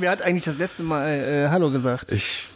[0.00, 2.12] Wer hat eigentlich das letzte Mal äh, Hallo gesagt?
[2.12, 2.46] Ich,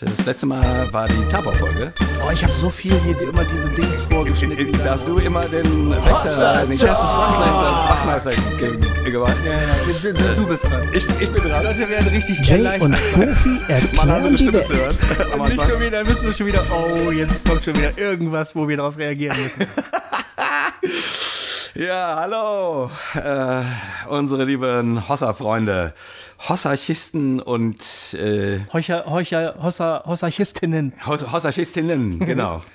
[0.00, 1.92] das letzte Mal war die Tapo-Folge.
[2.26, 4.70] Oh, ich habe so viel hier immer diese Dings vorgeschnitten.
[4.84, 9.36] Da hast du immer den Wächter, den Wachmeister, Wachmeister ge gemacht.
[9.44, 10.88] Ja, ja, du, du bist dran.
[10.92, 11.64] Ich, ich bin Die dran.
[11.64, 12.88] Leute werden richtig Jay erleichtert.
[12.88, 12.94] und
[13.68, 15.48] eine erklären andere die Stimme zu hören.
[15.48, 18.66] Nicht schon wieder, dann müssen wir schon wieder, oh, jetzt kommt schon wieder irgendwas, wo
[18.68, 19.66] wir darauf reagieren müssen.
[21.80, 23.62] Ja, hallo, äh,
[24.10, 25.94] unsere lieben Hossa-Freunde,
[26.46, 30.92] Hossarchisten und äh, Heucher, Heucher, Hossa, Hossarchistinnen.
[31.06, 32.62] Hos- Hossarchistinnen, genau.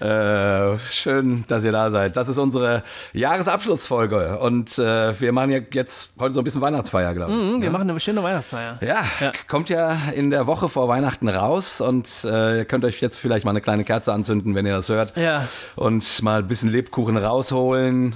[0.00, 2.16] Äh, schön, dass ihr da seid.
[2.16, 2.82] Das ist unsere
[3.12, 7.38] Jahresabschlussfolge und äh, wir machen ja jetzt heute so ein bisschen Weihnachtsfeier, glaube ich.
[7.38, 8.78] Hm, wir machen eine schöne Weihnachtsfeier.
[8.80, 9.02] Ja,
[9.46, 13.44] kommt ja in der Woche vor Weihnachten raus und äh, ihr könnt euch jetzt vielleicht
[13.44, 15.16] mal eine kleine Kerze anzünden, wenn ihr das hört.
[15.16, 15.46] Ja.
[15.76, 18.14] Und mal ein bisschen Lebkuchen rausholen.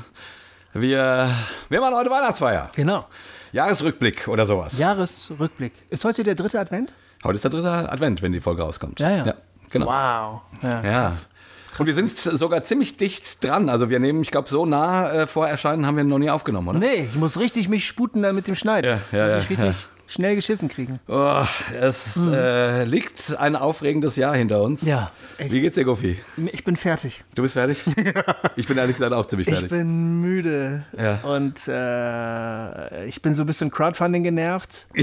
[0.73, 1.29] Wir,
[1.69, 2.71] wir machen heute Weihnachtsfeier.
[2.74, 3.05] Genau.
[3.52, 4.79] Jahresrückblick oder sowas.
[4.79, 5.73] Jahresrückblick.
[5.91, 6.95] Ist heute der dritte Advent?
[7.23, 8.98] Heute ist der dritte Advent, wenn die Folge rauskommt.
[9.01, 9.35] Ja, ja.
[9.71, 9.87] genau.
[9.87, 10.41] Wow.
[10.63, 10.80] Ja.
[10.82, 11.13] Ja.
[11.78, 13.68] Und wir sind sogar ziemlich dicht dran.
[13.68, 16.68] Also wir nehmen, ich glaube, so nah äh, vor Erscheinen haben wir noch nie aufgenommen,
[16.68, 16.78] oder?
[16.78, 19.00] Nee, ich muss richtig mich sputen dann mit dem Schneiden.
[19.12, 19.74] Ja, ja, ja, ich richtig
[20.15, 21.01] schnell geschissen kriegen.
[21.09, 21.43] Oh,
[21.79, 24.82] es äh, liegt ein aufregendes Jahr hinter uns.
[24.87, 25.52] Ja, echt.
[25.52, 26.18] Wie geht's dir, Goofy?
[26.52, 27.23] Ich bin fertig.
[27.34, 27.84] Du bist fertig?
[28.57, 29.70] Ich bin ehrlich gesagt auch ziemlich Ich fertig.
[29.70, 30.85] bin müde.
[30.96, 31.16] Ja.
[31.24, 34.87] Und äh, ich bin so ein bisschen Crowdfunding genervt.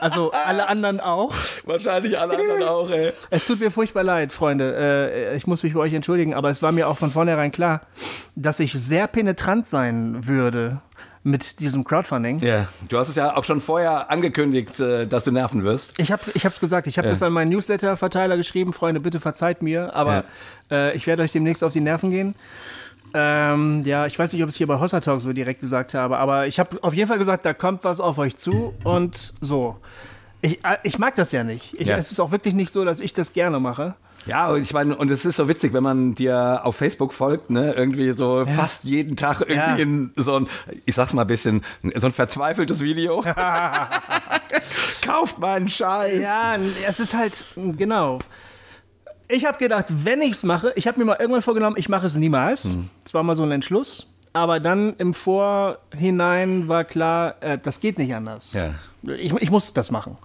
[0.00, 1.32] Also alle anderen auch.
[1.64, 3.12] Wahrscheinlich alle anderen auch, ey.
[3.30, 4.74] Es tut mir furchtbar leid, Freunde.
[4.76, 7.80] Äh, ich muss mich bei euch entschuldigen, aber es war mir auch von vornherein klar,
[8.34, 10.82] dass ich sehr penetrant sein würde
[11.24, 12.38] mit diesem Crowdfunding.
[12.40, 15.98] Ja, du hast es ja auch schon vorher angekündigt, äh, dass du nerven wirst.
[15.98, 18.72] Ich habe ich hab's gesagt, ich habe das an meinen Newsletter-Verteiler geschrieben.
[18.72, 20.24] Freunde, bitte verzeiht mir, aber
[20.70, 22.34] äh, ich werde euch demnächst auf die Nerven gehen.
[23.14, 25.94] Ähm, ja, ich weiß nicht, ob ich es hier bei Hossa Talk so direkt gesagt
[25.94, 29.34] habe, aber ich habe auf jeden Fall gesagt, da kommt was auf euch zu und
[29.40, 29.76] so.
[30.44, 31.72] Ich, äh, ich mag das ja nicht.
[31.80, 31.96] Ich, Ja.
[31.96, 33.94] Es ist auch wirklich nicht so, dass ich das gerne mache.
[34.26, 37.48] Ja, und ich meine, und es ist so witzig, wenn man dir auf Facebook folgt,
[37.50, 39.74] ne, irgendwie so fast jeden Tag irgendwie Ja.
[39.76, 40.48] in so ein,
[40.84, 41.62] ich sag's mal ein bisschen,
[41.94, 43.24] so ein verzweifeltes Video.
[45.02, 46.20] Kauft meinen Scheiß.
[46.22, 47.44] Ja, es ist halt,
[47.76, 48.18] genau.
[49.28, 52.06] Ich habe gedacht, wenn ich es mache, ich habe mir mal irgendwann vorgenommen, ich mache
[52.06, 52.64] es niemals.
[52.64, 52.90] Hm.
[53.02, 54.06] Das war mal so ein Entschluss.
[54.34, 58.52] Aber dann im Vorhinein war klar, äh, das geht nicht anders.
[58.52, 58.74] Ja.
[59.14, 60.18] Ich, ich muss das machen.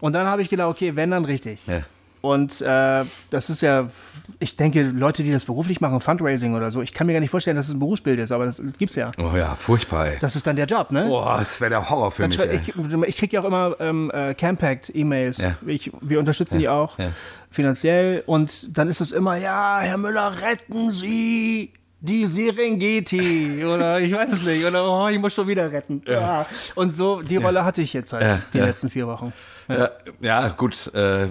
[0.00, 1.64] Und dann habe ich gedacht, okay, wenn, dann richtig.
[1.66, 1.82] Ja.
[2.22, 3.88] Und äh, das ist ja,
[4.40, 7.30] ich denke, Leute, die das beruflich machen, Fundraising oder so, ich kann mir gar nicht
[7.30, 9.12] vorstellen, dass es ein Berufsbild ist, aber das gibt's ja.
[9.16, 10.18] Oh ja, furchtbar, ey.
[10.18, 11.04] Das ist dann der Job, ne?
[11.06, 14.10] Boah, das wäre der Horror für Dann mich, ich ich kriege ja auch immer ähm,
[14.12, 15.38] äh, Campact-E-Mails.
[15.38, 15.56] Ja.
[16.00, 17.10] Wir unterstützen die auch ja.
[17.48, 18.24] finanziell.
[18.26, 23.64] Und dann ist es immer, ja, Herr Müller, retten Sie die Serengeti.
[23.64, 24.64] Oder ich weiß es nicht.
[24.64, 26.02] Oder oh, ich muss schon wieder retten.
[26.06, 26.46] Ja.
[26.74, 28.64] Und so, die Rolle hatte ich jetzt halt Ja, die ja.
[28.66, 29.32] letzten vier Wochen.
[29.68, 29.90] Ja,
[30.20, 30.92] ja gut.
[30.94, 31.26] Äh,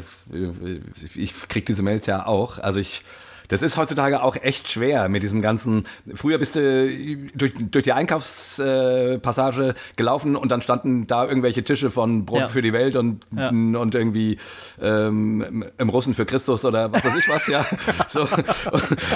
[1.16, 2.60] ich krieg diese Mails ja auch.
[2.60, 3.04] Also ich.
[3.48, 5.86] Das ist heutzutage auch echt schwer mit diesem ganzen.
[6.14, 6.90] Früher bist du
[7.36, 12.48] durch, durch die Einkaufspassage gelaufen und dann standen da irgendwelche Tische von Brot Ja.
[12.48, 13.50] für die Welt und, Ja.
[13.50, 14.38] und irgendwie
[14.82, 17.66] ähm, im Russen für Christus oder was weiß ich was, ja.
[18.08, 18.22] so.
[18.22, 18.46] und,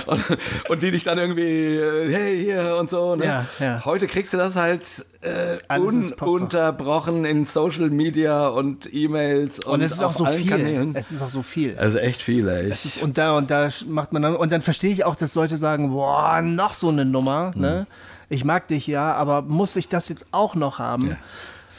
[0.07, 0.37] und,
[0.69, 3.15] und die dich dann irgendwie, äh, hey, hier und so.
[3.15, 3.25] Ne?
[3.25, 3.85] Ja, ja.
[3.85, 9.93] Heute kriegst du das halt äh, ununterbrochen in Social Media und E-Mails und, Und es
[9.93, 10.49] ist auch auf so allen viel.
[10.49, 10.95] Kanälen.
[10.95, 11.77] Es ist auch so viel.
[11.77, 12.69] Also echt viel, ey.
[12.69, 15.35] Es ist, und da und da macht man dann, und dann verstehe ich auch, dass
[15.35, 17.61] Leute sagen, boah, noch so eine Nummer, Mhm.
[17.61, 17.87] ne?
[18.31, 21.17] Ich mag dich ja, aber muss ich das jetzt auch noch haben?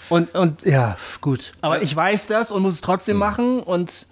[0.09, 1.53] Und, und ja, gut.
[1.61, 4.09] Aber ich weiß das und muss es trotzdem machen und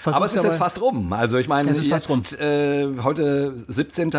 [0.00, 0.14] versuch's Mhm.
[0.14, 1.12] Aber es ist jetzt fast rum.
[1.12, 4.10] Also ich meine, jetzt äh, heute 17.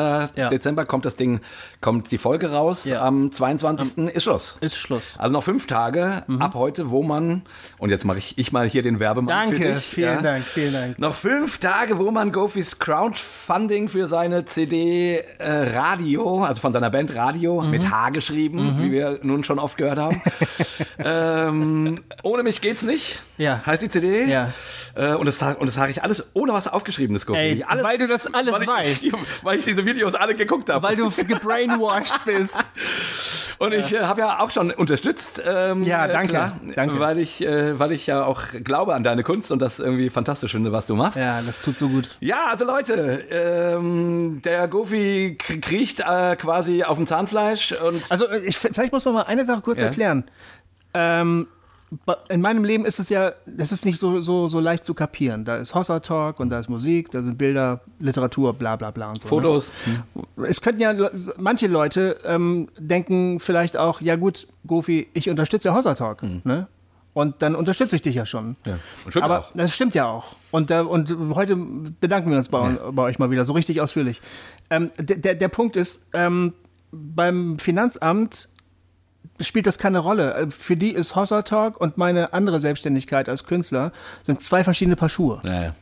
[0.51, 1.39] Dezember kommt das Ding,
[1.81, 2.85] kommt die Folge raus.
[2.85, 3.01] Ja.
[3.01, 3.97] Am 22.
[4.13, 4.57] ist Schluss.
[4.61, 5.03] Ist Schluss.
[5.17, 7.41] Also noch fünf Tage ab heute, wo man,
[7.79, 9.83] und jetzt mache ich, ich mal hier den Werbemann für Danke, dich.
[9.83, 10.99] vielen Dank, vielen Dank.
[10.99, 16.89] Noch fünf Tage, wo man Gofis Crowdfunding für seine CD äh, Radio, also von seiner
[16.89, 17.69] Band Radio, Mhm.
[17.71, 20.21] mit H geschrieben, wie wir nun schon oft gehört haben.
[21.03, 23.61] ähm, ohne mich geht's nicht, Ja.
[23.65, 24.25] heißt die CD.
[24.25, 24.49] Ja.
[24.95, 27.39] Äh, und, das, und das sage ich alles ohne was aufgeschriebenes, Gofi.
[27.39, 29.07] Ey, alles, weil du das alles weil ich, weißt.
[29.43, 30.85] Weil ich diese Videos alle geguckt habe.
[30.87, 32.57] Weil du gebrainwashed bist.
[33.59, 35.41] Und ich äh, habe ja auch schon unterstützt.
[35.45, 36.99] Ähm, Ja, äh, danke, Klar, danke.
[36.99, 40.51] Weil ich, äh, weil ich ja auch glaube an deine Kunst und das irgendwie fantastisch
[40.51, 41.17] finde, was du machst.
[41.17, 42.09] Ja, das tut so gut.
[42.19, 48.39] Ja, also Leute, ähm, der Goofy kriecht äh, quasi auf dem Zahnfleisch und Also äh,
[48.39, 49.87] ich, vielleicht muss man mal eine Sache kurz Ja.
[49.87, 50.23] erklären.
[50.93, 51.47] Ähm,
[52.29, 55.43] in meinem Leben ist es ja, das ist nicht so, so, so leicht zu kapieren.
[55.43, 59.09] Da ist Hossa Talk und da ist Musik, da sind Bilder, Literatur, bla bla bla
[59.09, 59.27] und so.
[59.27, 59.73] Fotos.
[60.15, 60.47] Ne?
[60.47, 60.93] Es könnten ja,
[61.37, 66.23] manche Leute ähm, denken vielleicht auch, ja gut, Gofi, ich unterstütze ja Hossa Talk.
[66.23, 66.41] Mhm.
[66.45, 66.67] Ne?
[67.13, 68.55] Und dann unterstütze ich dich ja schon.
[68.65, 68.79] Ja.
[69.21, 69.51] Aber auch.
[69.53, 70.35] das stimmt ja auch.
[70.49, 72.91] Und, äh, und heute bedanken wir uns bei, ja.
[72.91, 74.21] bei, euch mal wieder so richtig ausführlich.
[74.69, 76.53] Ähm, der, der Punkt ist, ähm,
[76.91, 78.49] beim Finanzamt
[79.47, 80.33] spielt das keine Rolle.
[80.33, 83.91] Äh, für die ist Hossa Talk und meine andere Selbstständigkeit als Künstler
[84.23, 85.41] sind zwei verschiedene Paar Schuhe.
[85.43, 85.75] Ja, ja.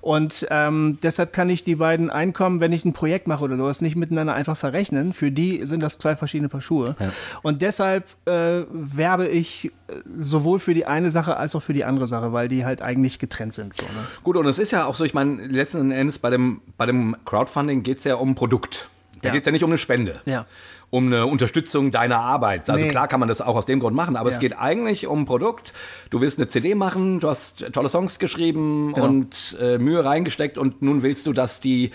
[0.00, 3.80] Und ähm, deshalb kann ich die beiden Einkommen, wenn ich ein Projekt mache oder sowas,
[3.80, 5.12] nicht miteinander einfach verrechnen.
[5.12, 6.96] Für die sind das zwei verschiedene Paar Schuhe.
[6.98, 7.12] Ja.
[7.42, 11.84] Und deshalb äh, werbe ich äh, sowohl für die eine Sache als auch für die
[11.84, 13.74] andere Sache, weil die halt eigentlich getrennt sind.
[13.74, 13.88] So, ne?
[14.22, 17.16] Gut, und es ist ja auch so, ich meine, letzten Endes bei dem, bei dem
[17.24, 18.88] Crowdfunding geht es ja um ein Produkt.
[19.20, 19.32] Da ja.
[19.34, 20.20] geht es ja nicht um eine Spende.
[20.24, 20.46] Ja
[20.92, 22.68] um eine Unterstützung deiner Arbeit.
[22.68, 22.90] Also nee.
[22.90, 24.34] klar kann man das auch aus dem Grund machen, aber ja.
[24.34, 25.72] es geht eigentlich um ein Produkt.
[26.10, 29.06] Du willst eine CD machen, du hast tolle Songs geschrieben genau.
[29.06, 31.92] und äh, Mühe reingesteckt und nun willst du, dass die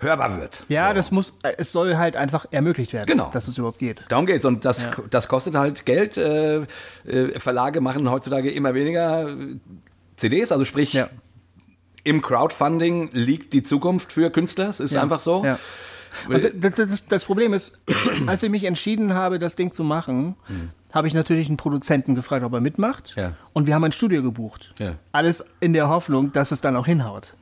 [0.00, 0.64] hörbar wird.
[0.68, 0.94] Ja, so.
[0.94, 3.30] das muss, äh, es soll halt einfach ermöglicht werden, genau.
[3.32, 4.04] dass es überhaupt geht.
[4.08, 4.96] Darum geht's und das, ja.
[5.08, 6.16] das kostet halt Geld.
[6.16, 6.62] Äh,
[7.06, 9.58] äh, Verlage machen heutzutage immer weniger äh,
[10.16, 11.08] CDs, also sprich ja.
[12.02, 14.70] im Crowdfunding liegt die Zukunft für Künstler.
[14.70, 15.44] Es ist einfach so.
[15.44, 15.56] Ja.
[16.54, 17.80] Das, das, das, Problem ist,
[18.26, 20.70] als ich mich entschieden habe, das Ding zu machen, mhm.
[20.92, 23.14] habe ich natürlich einen Produzenten gefragt, ob er mitmacht.
[23.16, 23.32] Ja.
[23.52, 24.72] Und wir haben ein Studio gebucht.
[24.78, 24.94] Ja.
[25.12, 27.34] Alles in der Hoffnung, dass es dann auch hinhaut.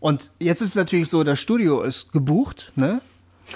[0.00, 3.00] Und jetzt ist es natürlich so, das Studio ist gebucht, ne?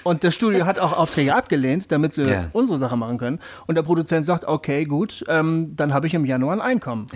[0.04, 2.46] Und das Studio hat auch Aufträge abgelehnt, damit sie ja.
[2.52, 3.40] unsere Sache machen können.
[3.66, 7.08] Und der Produzent sagt, okay, gut, ähm, dann habe ich im Januar ein Einkommen.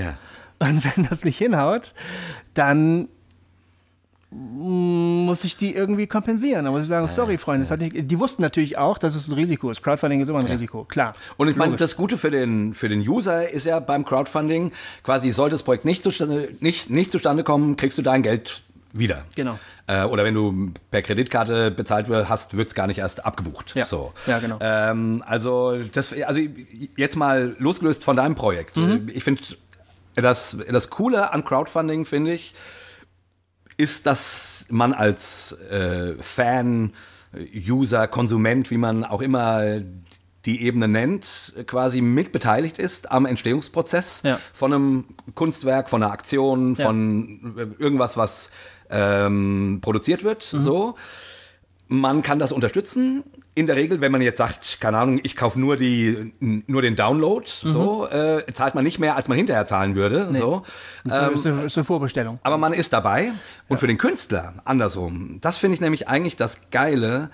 [0.58, 1.94] Und wenn das nicht hinhaut,
[2.54, 3.08] dann
[4.34, 6.64] muss ich die irgendwie kompensieren.
[6.64, 7.76] Da muss ich sagen, sorry, Freunde, ja.
[7.76, 9.82] nicht, die wussten natürlich auch, dass es ein Risiko ist.
[9.82, 10.52] Crowdfunding ist immer ein ja.
[10.52, 11.14] Risiko, klar.
[11.36, 14.72] Und ich meine, das Gute für den, für den User ist ja beim Crowdfunding,
[15.02, 19.24] quasi sollte das Projekt nicht zustande, nicht, nicht zustande kommen, kriegst du dein Geld wieder.
[19.34, 19.58] Genau.
[19.86, 23.74] Äh, oder wenn du per Kreditkarte bezahlt hast, wird es gar nicht erst abgebucht.
[23.74, 24.12] Ja, so.
[24.26, 24.58] ja genau.
[24.60, 26.40] Ähm, also, das, also
[26.96, 28.76] jetzt mal losgelöst von deinem Projekt.
[28.76, 29.08] Mhm.
[29.12, 29.42] Ich finde,
[30.14, 32.54] das, das Coole an Crowdfunding, finde ich,
[33.76, 36.92] ist, dass man als äh, Fan,
[37.68, 39.80] User, Konsument, wie man auch immer
[40.46, 44.38] die Ebene nennt, quasi mitbeteiligt ist am Entstehungsprozess ja.
[44.52, 45.04] von einem
[45.34, 47.64] Kunstwerk, von einer Aktion, von ja.
[47.78, 48.50] irgendwas, was
[48.90, 50.52] ähm, produziert wird.
[50.52, 50.60] Mhm.
[50.60, 50.94] So.
[51.88, 53.24] Man kann das unterstützen.
[53.56, 56.96] In der Regel, wenn man jetzt sagt, keine Ahnung, ich kaufe nur die, nur den
[56.96, 57.68] Download, mhm.
[57.68, 60.28] so, äh, zahlt man nicht mehr, als man hinterher zahlen würde.
[60.30, 60.38] Nee.
[60.38, 60.62] So.
[61.04, 62.40] Das ähm, ist, eine, ist, eine, Vorbestellung.
[62.42, 63.32] Aber man ist dabei.
[63.68, 63.76] Und ja.
[63.76, 65.38] für den Künstler andersrum.
[65.40, 67.30] Das finde ich nämlich eigentlich das Geile.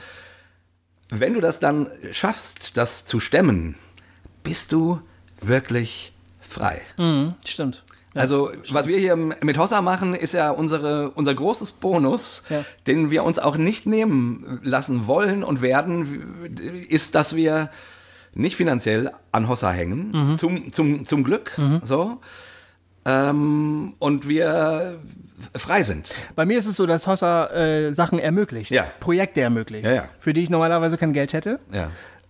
[1.09, 3.77] Wenn du das dann schaffst, das zu stemmen,
[4.43, 5.01] bist du
[5.41, 6.83] wirklich frei.
[6.99, 7.83] Mhm, stimmt.
[8.15, 12.65] Also, was wir hier mit Hossa machen, ist ja unsere, unser großes Bonus, ja.
[12.87, 17.71] den wir uns auch nicht nehmen lassen wollen und werden, ist, dass wir
[18.35, 20.37] nicht finanziell an Hossa hängen, mhm.
[20.37, 21.81] zum, zum, zum Glück, mhm.
[21.85, 22.19] so.
[23.07, 24.99] Ähm, und wir
[25.57, 26.13] frei sind.
[26.37, 28.87] Bei mir ist es so, dass Hossa äh, Sachen ermöglicht, ja.
[29.01, 31.61] Projekte ermöglicht, ja, für die ich normalerweise kein Geld hätte.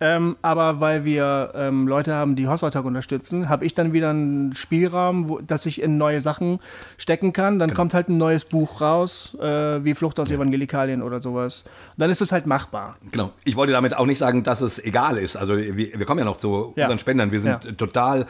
[0.01, 4.53] Ähm, aber weil wir ähm, Leute haben, die Hossalltag unterstützen, habe ich dann wieder einen
[4.55, 6.59] Spielraum, wo, dass ich in neue Sachen
[6.97, 7.59] stecken kann.
[7.59, 7.77] Dann genau.
[7.77, 10.37] kommt halt ein neues Buch raus, äh, wie Flucht aus ja.
[10.37, 11.65] Evangelikalien oder sowas.
[11.97, 12.97] Dann ist es halt machbar.
[13.11, 13.31] Genau.
[13.43, 15.35] Ich wollte damit auch nicht sagen, dass es egal ist.
[15.35, 16.85] Also wir, wir kommen ja noch zu ja.
[16.85, 17.31] unseren Spendern.
[17.31, 17.71] Wir sind ja.
[17.73, 18.25] total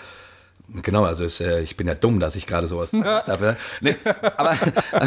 [0.73, 3.57] Genau, also ist, äh, ich bin ja dumm, dass ich gerade sowas gemacht habe.
[3.81, 3.95] Nee,
[4.37, 4.55] aber,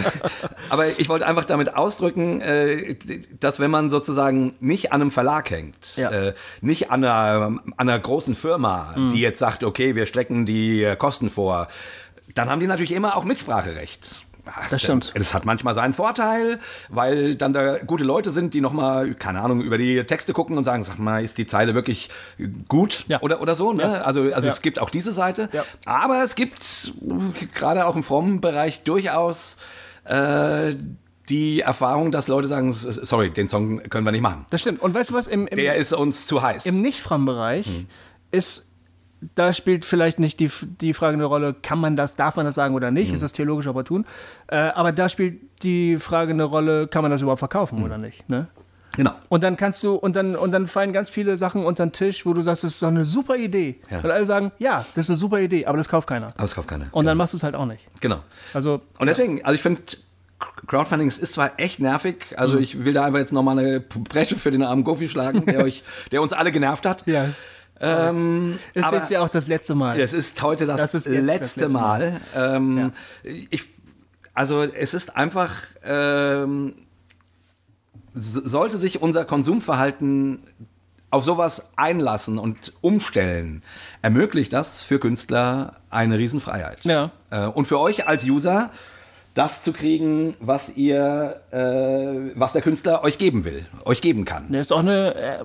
[0.70, 2.96] aber ich wollte einfach damit ausdrücken, äh,
[3.40, 6.10] dass wenn man sozusagen nicht an einem Verlag hängt, ja.
[6.10, 9.10] äh, nicht an einer, an einer großen Firma, mhm.
[9.10, 11.68] die jetzt sagt, okay, wir strecken die Kosten vor,
[12.34, 14.26] dann haben die natürlich immer auch Mitspracherecht.
[14.70, 15.12] Das stimmt.
[15.14, 16.58] Das hat manchmal seinen Vorteil,
[16.88, 20.64] weil dann da gute Leute sind, die nochmal, keine Ahnung, über die Texte gucken und
[20.64, 22.10] sagen, sag mal, ist die Zeile wirklich
[22.68, 23.20] gut ja.
[23.22, 23.72] oder, oder so.
[23.72, 23.82] Ne?
[23.82, 23.92] Ja.
[24.02, 24.52] Also, also ja.
[24.52, 25.48] es gibt auch diese Seite.
[25.86, 26.92] Aber es gibt
[27.54, 29.56] gerade auch im frommen Bereich durchaus
[30.04, 30.74] äh,
[31.28, 34.44] die Erfahrung, dass Leute sagen, sorry, den Song können wir nicht machen.
[34.50, 34.82] Das stimmt.
[34.82, 35.26] Und weißt du was?
[35.26, 36.66] Im, im Der ist uns zu heiß.
[36.66, 37.86] Im Nicht-Fram-Bereich hm.
[38.30, 38.73] ist
[39.34, 40.50] da spielt vielleicht nicht die,
[40.80, 43.14] die Frage eine Rolle, kann man das, darf man das sagen oder nicht, mhm.
[43.14, 44.04] ist das theologisch opportun.
[44.46, 47.84] Äh, aber da spielt die Frage eine Rolle, kann man das überhaupt verkaufen mhm.
[47.84, 48.28] oder nicht.
[48.28, 48.48] Ne?
[48.96, 49.12] Genau.
[49.28, 52.26] Und dann kannst du, und dann, und dann fallen ganz viele Sachen unter den Tisch,
[52.26, 53.80] wo du sagst, das ist doch eine super Idee.
[53.90, 53.98] Ja.
[53.98, 56.28] Und alle sagen, ja, das ist eine super Idee, aber das kauft keiner.
[56.28, 56.84] Aber das kauft keiner.
[56.86, 57.10] Und genau.
[57.10, 57.86] dann machst du es halt auch nicht.
[58.00, 58.20] Genau.
[58.52, 59.82] Also, und deswegen, also ich finde,
[60.66, 62.62] Crowdfunding ist zwar echt nervig, also mhm.
[62.62, 65.82] ich will da einfach jetzt nochmal eine Bresche für den armen Goofy schlagen, der euch,
[66.12, 67.06] der uns alle genervt hat.
[67.06, 67.26] Ja.
[67.80, 69.98] Ähm, ist jetzt ja auch das letzte Mal.
[69.98, 72.20] Es ist heute das, das ist letzte, das letzte Mal.
[72.34, 72.56] Mal.
[72.56, 72.78] Ähm,
[73.24, 73.32] ja.
[73.50, 73.68] ich,
[74.32, 75.52] also es ist einfach,
[75.84, 76.74] ähm,
[78.14, 80.42] sollte sich unser Konsumverhalten
[81.10, 83.62] auf sowas einlassen und umstellen,
[84.02, 86.84] ermöglicht das für Künstler eine Riesenfreiheit.
[86.84, 87.12] Ja.
[87.30, 88.70] Äh, und für euch als User
[89.34, 94.46] das zu kriegen, was ihr, äh, was der Künstler euch geben will, euch geben kann.
[94.50, 95.44] Das ist auch eine äh,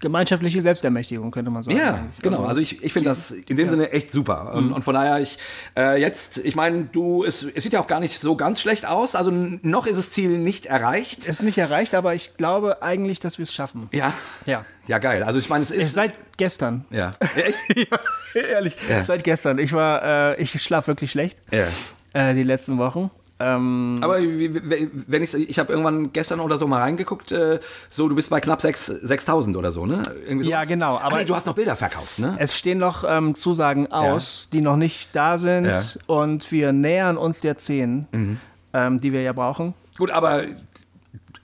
[0.00, 1.76] gemeinschaftliche Selbstermächtigung, könnte man sagen.
[1.76, 2.38] Ja, genau.
[2.38, 3.70] Also, also ich, ich finde das in dem ja.
[3.70, 4.52] Sinne echt super.
[4.54, 4.72] Und, mhm.
[4.72, 5.38] und von daher, ich
[5.78, 8.84] äh, jetzt, ich meine, du, es, es sieht ja auch gar nicht so ganz schlecht
[8.84, 9.14] aus.
[9.14, 11.20] Also noch ist das Ziel nicht erreicht.
[11.20, 13.88] Es ist nicht erreicht, aber ich glaube eigentlich, dass wir es schaffen.
[13.92, 14.12] Ja.
[14.44, 14.64] Ja.
[14.88, 15.22] Ja, geil.
[15.22, 15.94] Also ich meine, es ist.
[15.94, 16.84] Seit gestern.
[16.90, 17.14] Ja.
[17.36, 17.60] Echt?
[17.76, 18.76] ja, ehrlich.
[18.90, 19.04] Ja.
[19.04, 19.58] Seit gestern.
[19.58, 21.38] Ich war, äh, ich schlafe wirklich schlecht.
[21.52, 21.68] Ja
[22.14, 23.10] äh, die letzten Wochen.
[23.40, 27.58] Ähm, Aber wenn ich, ich habe irgendwann gestern oder so mal reingeguckt, äh,
[27.90, 30.02] so du bist bei knapp 6.000 oder so, ne?
[30.42, 30.98] ja, genau.
[30.98, 32.36] Aber nee, du hast noch Bilder verkauft, ne?
[32.38, 34.58] Es stehen noch ähm, Zusagen aus, ja.
[34.58, 35.82] die noch nicht da sind ja.
[36.06, 38.38] und wir nähern uns der 10, mhm.
[38.72, 39.74] ähm, die wir ja brauchen.
[39.98, 40.44] Gut, aber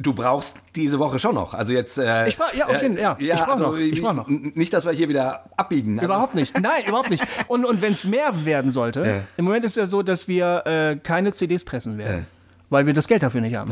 [0.01, 1.55] du brauchst diese Woche schon noch.
[1.55, 1.99] Also jetzt.
[1.99, 3.17] Äh, ich brauch, ja, auf jeden, ja.
[3.21, 3.35] ja.
[3.35, 3.79] ich brauche also, noch.
[3.79, 4.29] Ich brauch noch.
[4.29, 5.99] Nicht, dass wir hier wieder abbiegen.
[5.99, 6.07] Also.
[6.07, 6.59] Überhaupt nicht.
[6.61, 7.25] Nein, überhaupt nicht.
[7.49, 9.21] Und, und wenn es mehr werden sollte, ja.
[9.37, 12.27] im Moment ist es ja so, dass wir äh, keine CDs pressen werden,
[12.71, 13.71] weil wir das Geld dafür nicht haben.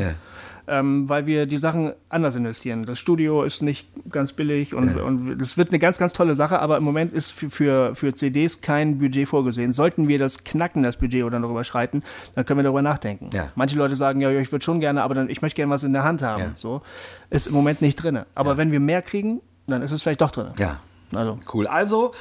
[0.69, 2.85] Ähm, weil wir die Sachen anders investieren.
[2.85, 5.03] Das Studio ist nicht ganz billig und, ja.
[5.03, 8.13] und das wird eine ganz, ganz tolle Sache, aber im Moment ist für, für, für
[8.13, 9.73] CDs kein Budget vorgesehen.
[9.73, 12.03] Sollten wir das knacken, das Budget oder noch überschreiten,
[12.35, 13.29] dann können wir darüber nachdenken.
[13.33, 13.51] Ja.
[13.55, 15.93] Manche Leute sagen, ja, ich würde schon gerne, aber dann, ich möchte gerne was in
[15.93, 16.41] der Hand haben.
[16.41, 16.51] Ja.
[16.55, 16.81] So
[17.29, 18.19] ist im Moment nicht drin.
[18.35, 20.51] Aber wenn wir mehr kriegen, dann ist es vielleicht doch drin.
[20.57, 20.79] Ja.
[21.13, 21.39] Also.
[21.51, 21.67] Cool.
[21.67, 22.13] Also,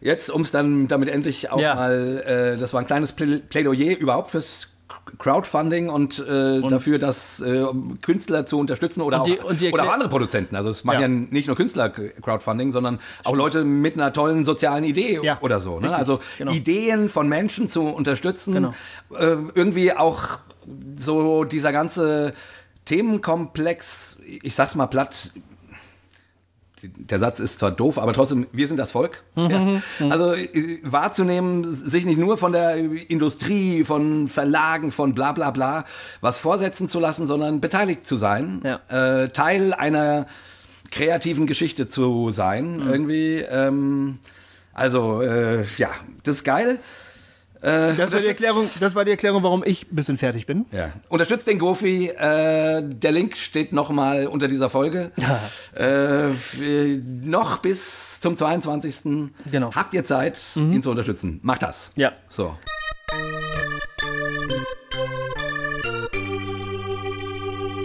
[0.00, 1.74] jetzt, um es dann damit endlich auch ja.
[1.74, 4.73] mal, äh, das war ein kleines Plädoyer überhaupt fürs
[5.18, 7.64] Crowdfunding und, äh, und, dafür, dass äh,
[8.02, 10.56] Künstler zu unterstützen oder, die, auch, oder auch andere Produzenten.
[10.56, 11.02] Also es machen ja.
[11.02, 15.38] ja nicht nur Künstler Crowdfunding, sondern auch Leute mit einer tollen sozialen Idee ja.
[15.40, 15.80] oder so.
[15.80, 15.94] Ne?
[15.94, 16.52] Also genau.
[16.52, 18.74] Ideen von Menschen zu unterstützen, genau.
[19.16, 20.38] äh, irgendwie auch
[20.96, 22.34] so dieser ganze
[22.84, 25.30] Themenkomplex, ich sag's mal platt,
[26.96, 29.22] der Satz ist zwar doof, aber trotzdem, wir sind das Volk.
[29.34, 29.58] Mhm, ja.
[29.58, 30.12] Mhm.
[30.12, 35.84] Also äh, wahrzunehmen, sich nicht nur von der Industrie, von Verlagen, von bla bla bla
[36.20, 38.80] was vorsetzen zu lassen, sondern beteiligt zu sein, ja.
[39.22, 40.26] äh, Teil einer
[40.90, 42.88] kreativen Geschichte zu sein, mhm.
[42.88, 43.38] irgendwie.
[43.38, 44.18] Ähm,
[44.72, 45.90] also äh, ja,
[46.22, 46.78] das ist geil.
[47.64, 50.66] Äh, das, war die Erklärung, das war die Erklärung, warum ich ein bisschen fertig bin.
[50.70, 50.92] Ja.
[51.08, 52.08] Unterstützt den Gofi.
[52.08, 55.12] Äh, der Link steht nochmal unter dieser Folge.
[55.24, 55.40] Ja.
[55.74, 56.34] Äh,
[57.22, 59.30] noch bis zum 22.
[59.50, 59.72] Genau.
[59.74, 60.74] Habt ihr Zeit, mhm.
[60.74, 61.40] ihn zu unterstützen.
[61.42, 61.92] Macht das.
[61.96, 62.12] Ja.
[62.28, 62.54] So.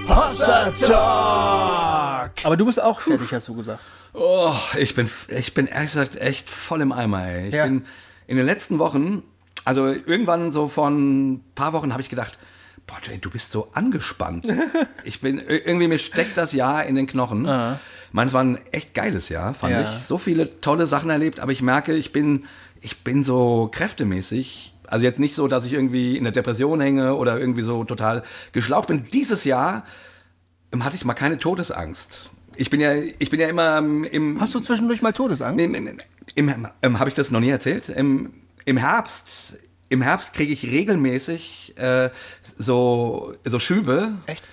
[0.07, 2.31] Hossa Talk!
[2.43, 3.79] Aber du bist auch fertig, hast du gesagt.
[4.13, 7.25] Oh, ich bin, ich bin ehrlich gesagt echt voll im Eimer.
[7.25, 7.47] Ey.
[7.47, 7.63] Ich ja.
[7.63, 7.85] bin
[8.27, 9.23] in den letzten Wochen
[9.65, 12.39] also irgendwann so vor ein paar Wochen habe ich gedacht,
[12.87, 14.47] boah, Jay, du bist so angespannt.
[15.03, 17.45] ich bin, irgendwie mir steckt das Jahr in den Knochen.
[17.45, 17.75] Uh
[18.07, 19.83] Ich meine, es war ein echt geiles Jahr, fand ja.
[19.83, 20.01] ich.
[20.01, 22.45] So viele tolle Sachen erlebt, aber ich merke, ich bin,
[22.81, 24.73] ich bin so kräftemäßig.
[24.87, 28.23] Also jetzt nicht so, dass ich irgendwie in der Depression hänge oder irgendwie so total
[28.53, 29.05] geschlaucht bin.
[29.13, 29.85] Dieses Jahr
[30.73, 32.31] ähm, hatte ich mal keine Todesangst.
[32.55, 34.41] Ich bin ja, ich bin ja immer im.
[34.41, 35.63] Hast du zwischendurch mal Todesangst?
[35.63, 37.89] Im, im, im, im ähm, Habe ich das noch nie erzählt?
[37.89, 38.33] Im,
[38.69, 39.57] im Herbst,
[39.89, 42.11] im Herbst kriege ich regelmäßig äh,
[42.43, 44.13] so, so Schübe.
[44.27, 44.47] Echt?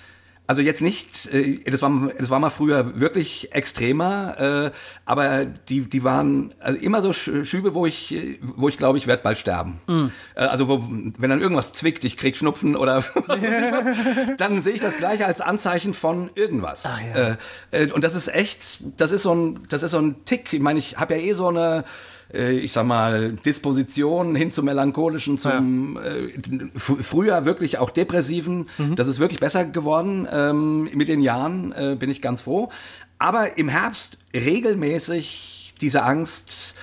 [0.46, 4.70] Also jetzt nicht, äh, das war, das war mal früher wirklich extremer, äh,
[5.04, 9.22] aber die, die waren also immer so Schübe, wo ich, wo ich glaube, ich werde
[9.22, 9.80] bald sterben.
[9.86, 10.06] Mm.
[10.34, 13.96] Also wo, wenn dann irgendwas zwickt, ich krieg Schnupfen oder was was,
[14.38, 16.84] dann sehe ich das gleiche als Anzeichen von irgendwas.
[16.86, 17.92] Ach, ja.
[17.92, 20.54] und das ist echt, das ist so ein, das ist so ein Tick.
[20.54, 21.84] Ich meine, ich habe ja eh so eine
[22.32, 26.32] äh, ich sag mal, Disposition hin zum Melancholischen, zum äh,
[26.76, 28.68] früher wirklich auch Depressiven.
[28.78, 28.96] Mhm.
[28.96, 32.70] Das ist wirklich besser geworden ähm, mit den Jahren, äh, bin ich ganz froh.
[33.18, 36.74] Aber im Herbst regelmäßig diese Angst,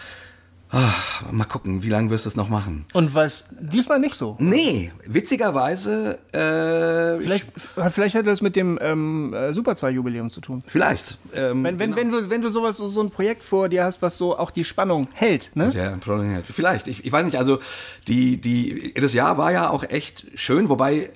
[0.75, 2.85] Ach, mal gucken, wie lange wirst du es noch machen?
[2.93, 4.35] Und was diesmal nicht so?
[4.39, 6.17] Nee, witzigerweise.
[6.31, 7.45] Äh, vielleicht,
[7.89, 10.63] vielleicht hat das mit dem ähm, äh, Super 2 Jubiläum zu tun.
[10.65, 11.19] Vielleicht.
[11.35, 11.97] Ähm, wenn, wenn, genau.
[11.97, 14.63] wenn, du, wenn du sowas, so ein Projekt vor dir hast, was so auch die
[14.63, 15.69] Spannung hält, ne?
[15.69, 16.47] Ja, Spannung hält.
[16.47, 16.87] Vielleicht.
[16.87, 17.59] Ich, ich weiß nicht, also
[18.07, 21.11] die, die, das Jahr war ja auch echt schön, wobei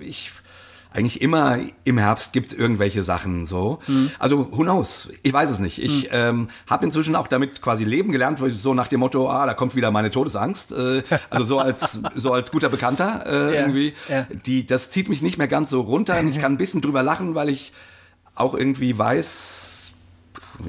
[0.00, 0.32] ich
[0.94, 3.78] eigentlich immer im Herbst gibt es irgendwelche Sachen so.
[3.86, 4.10] Mhm.
[4.18, 5.10] Also who knows?
[5.22, 5.82] Ich weiß es nicht.
[5.82, 6.08] Ich mhm.
[6.12, 9.74] ähm, habe inzwischen auch damit quasi leben gelernt, so nach dem Motto, ah, da kommt
[9.74, 10.72] wieder meine Todesangst.
[10.72, 13.60] Äh, also so als so als guter Bekannter äh, ja.
[13.60, 13.94] irgendwie.
[14.08, 14.26] Ja.
[14.46, 16.22] Die, das zieht mich nicht mehr ganz so runter.
[16.22, 17.72] Ich kann ein bisschen drüber lachen, weil ich
[18.34, 19.92] auch irgendwie weiß,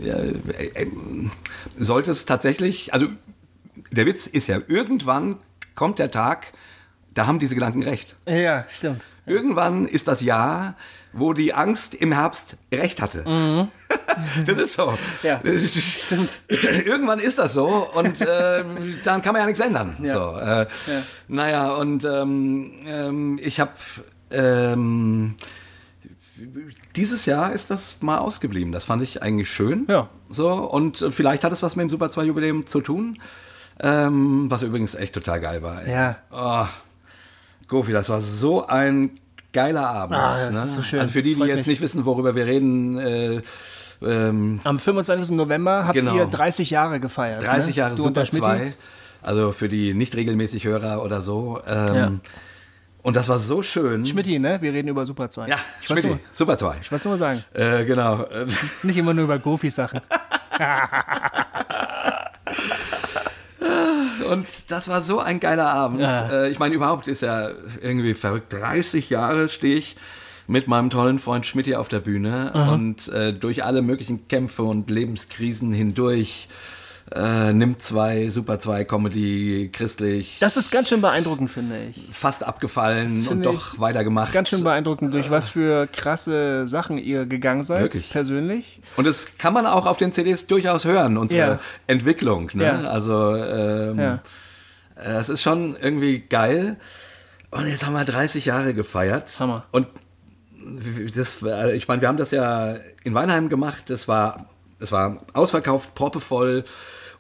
[0.02, 0.32] äh,
[0.74, 0.88] äh,
[1.78, 3.08] sollte es tatsächlich, also
[3.92, 5.38] der Witz ist ja, irgendwann
[5.76, 6.54] kommt der Tag,
[7.14, 8.16] da haben diese Gedanken recht.
[8.28, 9.04] Ja, stimmt.
[9.26, 10.76] Irgendwann ist das Jahr,
[11.14, 13.28] wo die Angst im Herbst recht hatte.
[13.28, 13.68] Mhm.
[14.46, 14.96] Das ist so.
[15.24, 16.30] Ja, stimmt.
[16.86, 18.64] Irgendwann ist das so und äh,
[19.04, 19.98] dann kann man ja nichts ändern.
[20.04, 20.14] Ja.
[20.14, 20.68] So, äh,
[21.28, 23.72] Naja, und ähm, ähm, ich habe
[24.30, 25.36] ähm,
[26.96, 28.72] dieses Jahr ist das mal ausgeblieben.
[28.72, 29.86] Das fand ich eigentlich schön.
[29.90, 30.10] Ja.
[30.30, 33.20] So, und äh, vielleicht hat es was mit dem Super 2 Jubiläum zu tun.
[33.80, 35.84] Ähm, was übrigens echt total geil war.
[35.84, 35.92] ey.
[35.92, 36.18] Ja.
[36.32, 36.68] Oh,
[37.74, 39.12] Gofi, das war so ein
[39.52, 40.16] geiler Abend.
[40.18, 40.68] Ah, das ne?
[40.68, 41.00] so schön.
[41.00, 41.68] Also für die, die jetzt mich.
[41.68, 43.42] nicht wissen, worüber wir reden, äh,
[44.02, 45.36] ähm, Am 25.
[45.36, 46.16] November habt Genau.
[46.16, 47.44] ihr 30 Jahre gefeiert.
[47.44, 47.80] 30 ne?
[47.80, 48.46] Jahre der Super Schmitti.
[48.46, 48.74] 2.
[49.22, 51.62] Also für die nicht regelmäßig Hörer oder so.
[51.68, 52.12] Ähm, Ja.
[53.02, 54.06] Und das war so schön.
[54.06, 54.62] Schmitti, ne?
[54.62, 55.48] Wir reden über Super 2.
[55.48, 56.78] Ja, ich wollte Schmidt, nur, Super 2.
[56.82, 57.44] ich wollte nur sagen.
[57.54, 58.26] Äh, genau.
[58.84, 60.00] Nicht immer nur über Goofy-Sachen.
[64.22, 66.02] Und das war so ein geiler Abend.
[66.02, 66.30] Ja.
[66.30, 67.50] Äh, ich meine, überhaupt ist ja
[67.82, 68.54] irgendwie verrückt.
[68.54, 69.96] 30 Jahre stehe ich
[70.48, 74.64] mit meinem tollen Freund Schmidt hier auf der Bühne und äh, durch alle möglichen Kämpfe
[74.64, 76.50] und Lebenskrisen hindurch
[77.12, 82.02] äh, nimmt zwei Super 2 Comedy christlich Das ist ganz schön beeindruckend, finde ich.
[82.12, 84.32] fast abgefallen und doch weitergemacht.
[84.34, 88.10] Ganz schön beeindruckend, durch was für krasse Sachen ihr gegangen seid, Wirklich.
[88.12, 88.82] persönlich.
[88.96, 91.60] Und das kann man auch auf den CDs durchaus hören, unsere Ja.
[91.88, 92.50] Entwicklung.
[92.54, 92.64] Ne?
[92.64, 92.76] Ja.
[92.90, 94.14] Also ähm, Ja.
[94.96, 96.78] äh, es ist schon irgendwie geil.
[97.52, 99.30] Und jetzt haben wir 30 Jahre gefeiert.
[99.40, 99.66] Hammer.
[99.72, 99.88] Und
[101.16, 103.90] das, war- ich meine, wir haben das ja in Weinheim gemacht.
[103.90, 104.48] Das war,
[104.84, 106.66] das war ausverkauft, proppevoll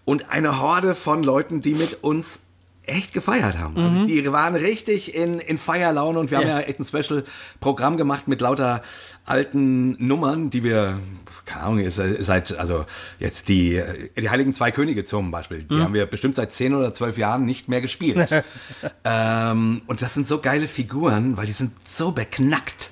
[0.04, 2.42] und eine Horde von Leuten, die mit uns
[2.86, 3.78] echt gefeiert haben.
[3.78, 6.50] Also die waren richtig in, in Feierlaune und wir haben Mhm.
[6.50, 6.60] Ja.
[6.60, 8.82] echt ein Special-Programm gemacht mit lauter
[9.24, 11.00] alten Nummern, die wir,
[11.46, 12.86] keine Ahnung, seit, also
[13.20, 13.82] jetzt die,
[14.20, 17.46] die Heiligen Zwei Könige zum Beispiel, die haben wir bestimmt seit zehn oder zwölf Jahren
[17.46, 18.44] nicht mehr gespielt.
[19.06, 22.92] ähm, und das sind so geile Figuren, weil die sind so beknackt.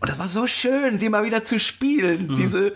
[0.00, 2.34] Und das war so schön, die mal wieder zu spielen.
[2.34, 2.72] Diese,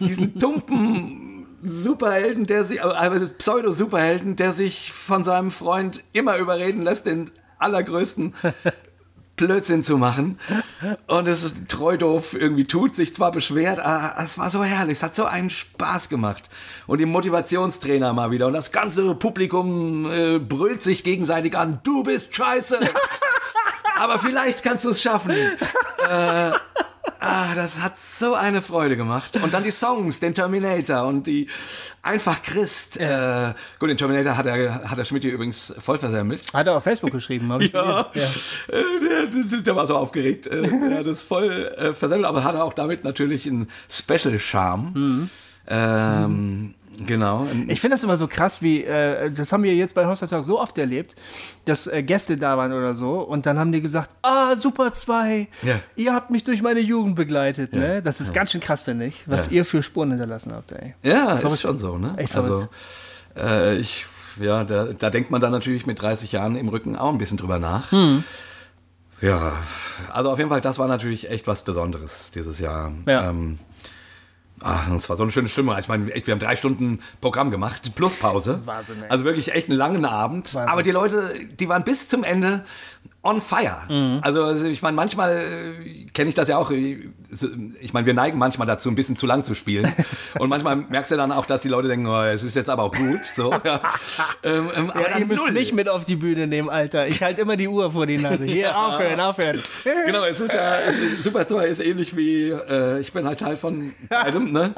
[0.00, 7.06] diesen tumpen Superhelden, der sich, also Pseudo-Superhelden, der sich von seinem Freund immer überreden lässt,
[7.06, 8.34] den allergrößten
[9.36, 10.38] Blödsinn zu machen.
[11.08, 14.98] Und es ist treu doof irgendwie tut, sich zwar beschwert, aber es war so herrlich,
[14.98, 16.48] es hat so einen Spaß gemacht.
[16.86, 22.02] Und die Motivationstrainer mal wieder und das ganze Publikum äh, brüllt sich gegenseitig an, du
[22.02, 22.78] bist scheiße.
[24.02, 25.34] aber vielleicht kannst du es schaffen.
[26.08, 26.52] Äh,
[27.24, 29.38] Ah, das hat so eine Freude gemacht.
[29.40, 31.48] Und dann die Songs, den Terminator und die
[32.02, 32.96] einfach Christ.
[32.98, 36.42] Äh, gut, den Terminator hat er, hat der Schmidt hier übrigens voll versemmelt.
[36.52, 38.40] Hat er auf Facebook geschrieben, habe ich Ja, gelesen.
[38.68, 40.48] Äh, der, der, der war so aufgeregt.
[40.48, 45.28] Äh, er hat das voll äh, versemmelt, aber hat auch damit natürlich einen Special-Charme.
[45.68, 46.74] Ähm,
[47.06, 47.46] genau.
[47.68, 50.44] Ich finde das immer so krass, wie, äh, das haben wir jetzt bei Hoster Talk
[50.44, 51.16] so oft erlebt,
[51.64, 55.48] dass äh, Gäste da waren oder so und dann haben die gesagt, ah, Super 2,
[55.62, 55.80] Ja.
[55.96, 58.02] ihr habt mich durch meine Jugend begleitet, ne?
[58.02, 59.52] Das ist ganz schön krass, finde ich, was Ja.
[59.52, 60.94] ihr für Spuren hinterlassen habt, ey.
[61.02, 61.44] Ja, Verrückt.
[61.54, 62.14] ist schon so, ne?
[62.16, 62.68] Echt also,
[63.38, 64.06] äh, ich,
[64.40, 67.38] ja, da, da denkt man dann natürlich mit 30 Jahren im Rücken auch ein bisschen
[67.38, 67.92] drüber nach.
[67.92, 68.22] Hm.
[69.20, 69.52] Ja,
[70.12, 72.90] also auf jeden Fall, das war natürlich echt was Besonderes dieses Jahr.
[73.06, 73.30] Ja.
[73.30, 73.58] Ähm,
[74.64, 75.76] ach, das war so eine schöne Stimmung.
[75.78, 78.60] Ich meine, echt, wir haben drei Stunden Programm gemacht, plus Pause.
[78.64, 79.10] Wahnsinn, ey.
[79.10, 80.54] Also wirklich echt einen langen Abend.
[80.54, 80.72] Wahnsinn.
[80.72, 82.64] Aber die Leute, die waren bis zum Ende
[83.24, 83.82] on fire.
[83.88, 84.18] Mhm.
[84.22, 86.70] Also also ich meine, manchmal äh, kenne ich das ja auch.
[86.72, 87.08] äh,
[87.80, 89.92] Ich meine, wir neigen manchmal dazu, ein bisschen zu lang zu spielen.
[90.40, 92.82] Und manchmal merkst du dann auch, dass die Leute denken, oh, es ist jetzt aber
[92.82, 93.24] auch gut.
[93.24, 93.80] So, ja.
[94.42, 95.52] ähm, ähm, aber Ja, dann ihr müsst null.
[95.52, 97.06] mich mit auf die Bühne nehmen, Alter.
[97.06, 98.44] Ich halte immer die Uhr vor die Nase.
[98.44, 99.62] Hier, aufhören, aufhören.
[100.04, 100.78] Genau, es ist ja,
[101.16, 104.74] Super 2 ist ähnlich wie, äh, ich bin halt Teil von beidem, ne?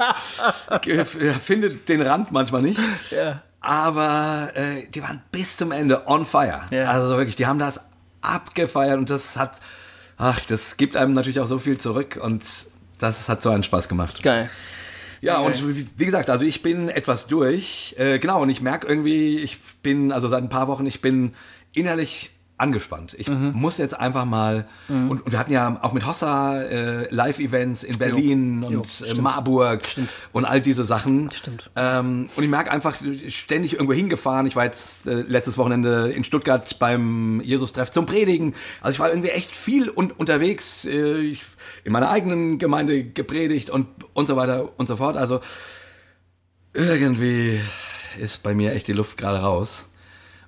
[0.81, 2.79] Ge- Findet den Rand manchmal nicht.
[3.09, 3.41] Ja.
[3.59, 6.61] Aber äh, die waren bis zum Ende on fire.
[6.69, 6.83] Ja.
[6.85, 7.81] Also wirklich, die haben das
[8.25, 9.59] abgefeiert und das hat,
[10.17, 12.43] ach, das gibt einem natürlich auch so viel zurück und
[12.99, 14.23] das hat so einen Spaß gemacht.
[14.23, 14.49] Geil.
[15.21, 15.45] Ja, Geil.
[15.45, 17.95] und wie wie gesagt, also ich bin etwas durch.
[17.97, 21.33] Äh, genau, und ich merke irgendwie, ich bin, also seit ein paar Wochen, ich bin
[21.73, 23.13] innerlich angespannt.
[23.19, 23.51] Ich Mhm.
[23.53, 27.97] muss jetzt einfach mal, und, und wir hatten ja auch mit Hossa äh, Live-Events in
[27.97, 29.17] Berlin Jo, und stimmt.
[29.17, 29.81] äh, Marburg
[30.31, 31.29] und all diese Sachen.
[31.31, 31.69] Stimmt.
[31.75, 32.95] Ähm, und ich merke einfach,
[33.27, 34.45] ständig irgendwo hingefahren.
[34.47, 38.53] Ich war jetzt äh, letztes Wochenende in Stuttgart beim Jesus-Treff zum Predigen.
[38.79, 40.85] Also ich war irgendwie echt viel un unterwegs.
[40.85, 41.43] Äh, ich,
[41.83, 45.17] in meiner eigenen Gemeinde gepredigt und, und so weiter und so fort.
[45.17, 45.41] Also
[46.73, 47.59] irgendwie
[48.19, 49.87] ist bei mir echt die Luft gerade raus.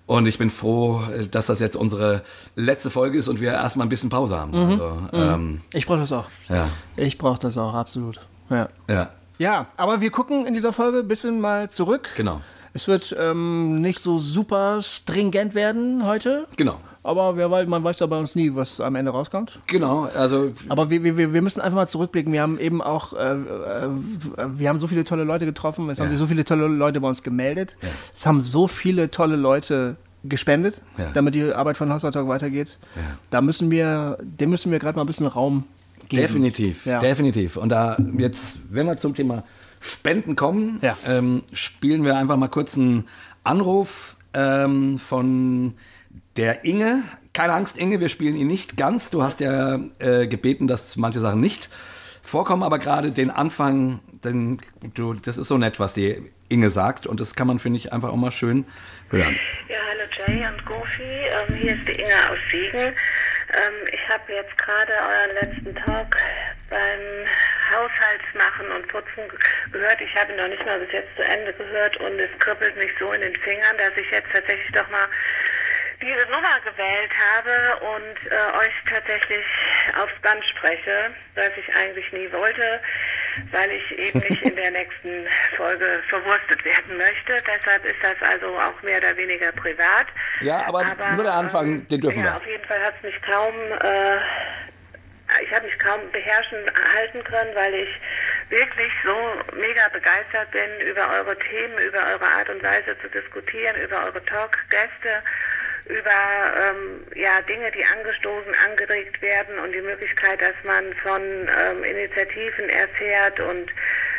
[0.08, 2.24] Und ich bin froh, dass das jetzt unsere
[2.56, 4.56] letzte Folge ist und wir erstmal ein bisschen Pause haben.
[4.56, 6.26] Also, ähm, Ich brauche das auch.
[6.50, 8.20] ja, Ich brauche das auch, absolut.
[8.50, 8.70] Ja.
[8.89, 9.10] ja.
[9.38, 12.10] Ja, aber wir gucken in dieser Folge ein bisschen mal zurück.
[12.15, 12.41] Genau.
[12.74, 16.48] Es wird ähm, nicht so super stringent werden heute.
[16.56, 16.80] Genau.
[17.08, 19.60] Aber wer weiß, man weiß ja bei uns nie, was am Ende rauskommt.
[19.67, 20.52] Genau, also.
[20.67, 22.34] Aber wir, wir, wir müssen einfach mal zurückblicken.
[22.34, 23.89] Wir haben eben auch, äh, äh,
[24.46, 26.04] wir haben so viele tolle Leute getroffen, es ja.
[26.04, 27.78] haben sich so viele tolle Leute bei uns gemeldet.
[27.82, 27.88] Ja.
[28.13, 31.06] Es haben so viele tolle Leute gespendet, ja.
[31.13, 32.78] damit die Arbeit von House Talk weitergeht.
[33.30, 35.63] Da müssen wir, dem müssen wir gerade mal ein bisschen Raum
[36.10, 36.24] geben.
[36.24, 37.56] Definitiv, definitiv.
[37.56, 39.43] Und da jetzt, wenn wir zum Thema
[39.80, 43.06] Spenden kommen, ähm, spielen wir einfach mal kurz einen
[43.46, 45.76] Anruf ähm, von
[46.38, 49.10] der Inge, keine Angst, Inge, wir spielen ihn nicht ganz.
[49.10, 51.69] Du hast ja äh, gebeten, dass manche Sachen nicht
[52.21, 54.62] vorkommen, aber gerade den Anfang, denn
[54.93, 57.91] du, das ist so nett, was die Inge sagt und das kann man, finde ich,
[57.91, 58.65] einfach auch mal schön
[59.10, 59.38] hören.
[59.67, 62.93] Ja, hallo Jay und Goofy, ähm, hier ist die Inge aus Siegen.
[63.50, 66.17] Ähm, ich habe jetzt gerade euren letzten Talk
[66.69, 67.28] beim
[67.71, 69.23] Haushaltsmachen und Putzen
[69.71, 70.02] gehört.
[70.02, 72.91] Ich habe ihn noch nicht mal bis jetzt zu Ende gehört und es kribbelt mich
[73.00, 75.08] so in den Fingern, dass ich jetzt tatsächlich doch mal
[76.02, 79.46] diese Nummer gewählt habe und äh, euch tatsächlich
[80.00, 82.80] aufs Band spreche, was ich eigentlich nie wollte,
[83.52, 87.42] weil ich eben nicht in der nächsten Folge verwurstet werden möchte.
[87.42, 90.08] Deshalb ist das also auch mehr oder weniger privat.
[90.42, 92.38] Ja, aber, aber nur der Anfang, ähm, den dürfen ja, wir.
[92.38, 93.54] Auf jeden Fall hat es mich kaum...
[93.82, 94.18] Äh,
[95.44, 96.60] ich habe mich kaum beherrschen
[96.96, 98.00] halten können, weil ich
[98.50, 103.76] wirklich so mega begeistert bin über eure Themen, über eure Art und Weise zu diskutieren,
[103.82, 105.22] über eure Talk-Gäste
[105.89, 111.84] über ähm, ja, Dinge, die angestoßen, angeregt werden und die Möglichkeit, dass man von ähm,
[111.84, 113.73] Initiativen erfährt und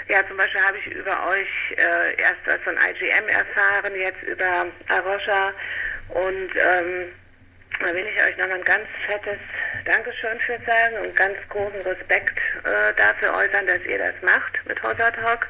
[0.09, 4.67] ja, zum Beispiel habe ich über euch äh, erst was von IGM erfahren, jetzt über
[4.89, 5.53] Arosha
[6.09, 7.13] und ähm,
[7.81, 9.39] da will ich euch nochmal ein ganz fettes
[9.85, 14.83] Dankeschön für sagen und ganz großen Respekt äh, dafür äußern, dass ihr das macht mit
[14.83, 15.47] Hossa Talk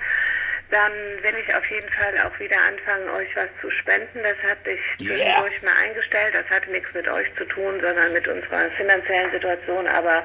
[0.70, 4.20] dann will ich auf jeden Fall auch wieder anfangen, euch was zu spenden.
[4.22, 5.72] Das hatte ich zwischendurch yeah.
[5.72, 6.34] mal eingestellt.
[6.34, 9.86] Das hatte nichts mit euch zu tun, sondern mit unserer finanziellen Situation.
[9.86, 10.24] Aber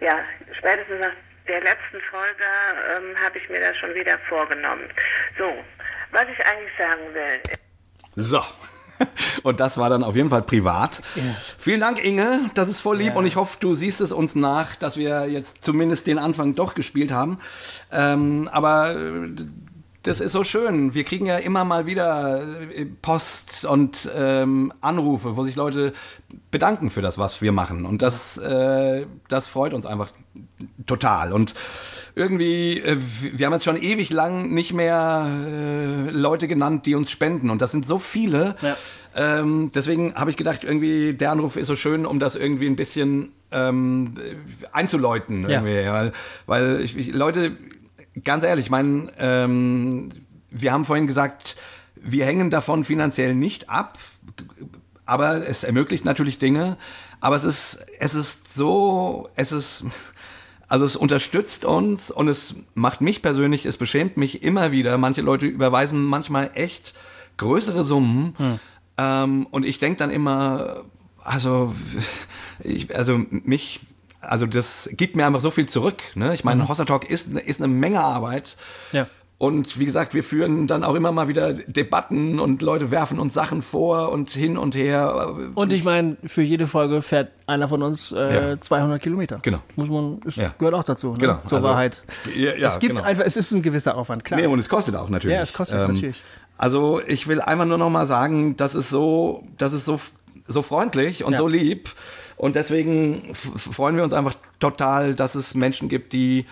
[0.00, 0.20] ja,
[0.52, 1.14] spätestens nach
[1.48, 2.44] der letzten Folge
[2.96, 4.86] ähm, habe ich mir das schon wieder vorgenommen.
[5.38, 5.50] So,
[6.12, 7.40] was ich eigentlich sagen will.
[8.16, 8.42] So.
[9.42, 11.02] Und das war dann auf jeden Fall privat.
[11.14, 11.22] Ja.
[11.58, 12.50] Vielen Dank, Inge.
[12.54, 13.14] Das ist voll lieb ja.
[13.14, 16.74] und ich hoffe, du siehst es uns nach, dass wir jetzt zumindest den Anfang doch
[16.74, 17.38] gespielt haben.
[17.90, 18.94] Ähm, aber
[20.02, 20.94] das ist so schön.
[20.94, 22.42] Wir kriegen ja immer mal wieder
[22.74, 25.92] äh, Post und ähm, Anrufe, wo sich Leute
[26.50, 27.84] bedanken für das, was wir machen.
[27.84, 30.10] Und das, äh, das freut uns einfach
[30.86, 31.32] total.
[31.32, 31.54] Und
[32.14, 37.10] irgendwie, äh, wir haben jetzt schon ewig lang nicht mehr äh, Leute genannt, die uns
[37.10, 37.50] spenden.
[37.50, 38.54] Und das sind so viele.
[38.62, 38.76] Ja.
[39.14, 42.76] Ähm, deswegen habe ich gedacht, irgendwie der Anruf ist so schön, um das irgendwie ein
[42.76, 44.14] bisschen ähm,
[44.72, 45.48] einzuläuten.
[45.48, 45.62] Ja.
[45.64, 46.12] Weil,
[46.46, 47.56] weil ich, Leute
[48.24, 50.10] ganz ehrlich, ich meine, ähm,
[50.50, 51.56] wir haben vorhin gesagt,
[51.94, 53.98] wir hängen davon finanziell nicht ab,
[55.04, 56.76] aber es ermöglicht natürlich Dinge.
[57.20, 59.84] Aber es ist, es ist so, es ist,
[60.68, 64.96] also es unterstützt uns und es macht mich persönlich, es beschämt mich immer wieder.
[64.98, 66.94] Manche Leute überweisen manchmal echt
[67.36, 68.34] größere Summen.
[68.36, 68.60] Hm.
[68.96, 70.84] Ähm, und ich denke dann immer,
[71.22, 71.74] also,
[72.62, 73.80] ich, also mich
[74.20, 76.02] also das gibt mir einfach so viel zurück.
[76.14, 76.34] Ne?
[76.34, 76.68] Ich meine, mhm.
[76.68, 78.56] Hossa Talk ist, ist eine Menge Arbeit.
[78.92, 79.06] Ja.
[79.40, 83.32] Und wie gesagt, wir führen dann auch immer mal wieder Debatten und Leute werfen uns
[83.32, 85.34] Sachen vor und hin und her.
[85.54, 88.60] Und ich meine, für jede Folge fährt einer von uns äh, ja.
[88.60, 89.38] 200 Kilometer.
[89.40, 89.60] Genau.
[89.76, 90.54] Muss man, es ja.
[90.58, 91.18] gehört auch dazu, ne?
[91.18, 91.38] genau.
[91.46, 92.04] zur also, Wahrheit.
[92.36, 93.06] Ja, ja, es gibt genau.
[93.06, 94.38] einfach, es ist ein gewisser Aufwand, klar.
[94.38, 95.36] Nee, und es kostet auch natürlich.
[95.36, 96.22] Ja, es kostet ähm, natürlich.
[96.58, 99.98] Also ich will einfach nur noch mal sagen, das ist so, das ist so,
[100.46, 101.88] so freundlich und so lieb.
[102.40, 106.46] Und deswegen freuen wir uns einfach total, dass es Menschen gibt, die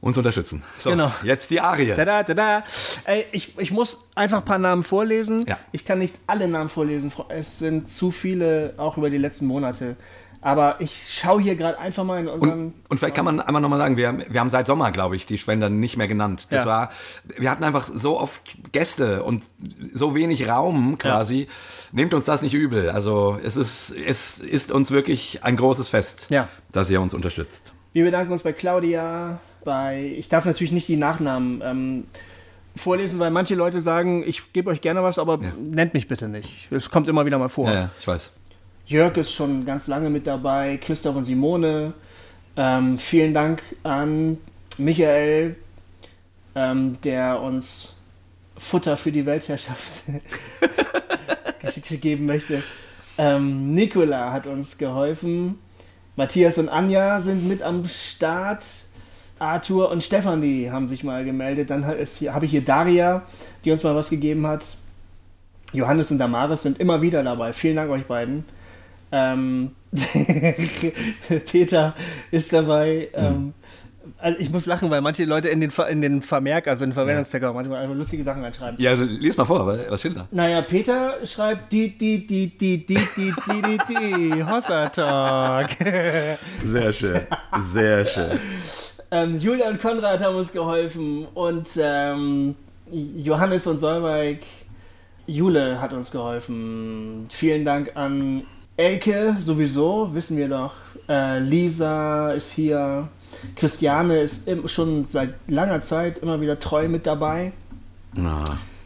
[0.00, 0.62] uns unterstützen.
[0.78, 1.12] So, genau.
[1.22, 1.92] jetzt die Arie.
[1.94, 2.64] Tada, tada.
[3.04, 5.44] Ey, ich, ich muss einfach ein paar Namen vorlesen.
[5.46, 5.58] Ja.
[5.70, 7.12] Ich kann nicht alle Namen vorlesen.
[7.28, 9.96] Es sind zu viele, auch über die letzten Monate.
[10.46, 12.66] Aber ich schaue hier gerade einfach mal in unseren.
[12.66, 15.26] Und, und vielleicht kann man einmal nochmal sagen, wir, wir haben seit Sommer, glaube ich,
[15.26, 16.46] die Spender nicht mehr genannt.
[16.50, 16.70] Das ja.
[16.70, 16.90] war,
[17.36, 19.42] wir hatten einfach so oft Gäste und
[19.92, 21.40] so wenig Raum quasi.
[21.40, 21.46] Ja.
[21.90, 22.90] Nehmt uns das nicht übel.
[22.90, 26.46] Also es ist, es ist uns wirklich ein großes Fest, ja.
[26.70, 27.72] dass ihr uns unterstützt.
[27.92, 32.04] Wir bedanken uns bei Claudia, bei, ich darf natürlich nicht die Nachnamen ähm,
[32.76, 36.70] vorlesen, weil manche Leute sagen, ich gebe euch gerne was, aber nennt mich bitte nicht.
[36.70, 37.68] Es kommt immer wieder mal vor.
[37.68, 38.30] Ja, ich weiß.
[38.86, 41.92] Jörg ist schon ganz lange mit dabei, Christoph und Simone.
[42.56, 44.38] Ähm, vielen Dank an
[44.78, 45.56] Michael,
[46.54, 47.96] ähm, der uns
[48.56, 50.04] Futter für die Weltherrschaft
[52.00, 52.62] geben möchte.
[53.18, 55.58] Ähm, Nicola hat uns geholfen.
[56.14, 58.64] Matthias und Anja sind mit am Start.
[59.40, 61.70] Arthur und Stefanie haben sich mal gemeldet.
[61.70, 63.22] Dann habe ich hier Daria,
[63.64, 64.76] die uns mal was gegeben hat.
[65.72, 67.52] Johannes und Damaris sind immer wieder dabei.
[67.52, 68.44] Vielen Dank euch beiden.
[69.12, 69.72] Ähm,
[71.50, 71.94] Peter
[72.30, 73.08] ist dabei.
[73.14, 73.54] Ähm,
[74.18, 76.90] also ich muss lachen, weil manche Leute in den, Ver in den Vermerk, also in
[76.90, 78.80] den Verwendungstext, manchmal einfach lustige Sachen reinschreiben.
[78.80, 80.26] Ja, also lies mal vor, was steht da?
[80.30, 85.70] Naja, Peter schreibt die, die, die, die, die, die, die, die, die, Hossa Talk.
[86.62, 87.20] Sehr schön,
[87.58, 88.38] sehr schön.
[89.10, 92.56] Ähm, Julia und Konrad haben uns geholfen und ähm,
[92.90, 94.40] Johannes und Solveig,
[95.26, 97.26] Jule hat uns geholfen.
[97.30, 98.44] Vielen Dank an
[98.76, 100.74] Elke, sowieso, wissen wir doch.
[101.08, 103.08] Äh, Lisa ist hier.
[103.54, 107.52] Christiane ist schon seit langer Zeit immer wieder treu mit dabei.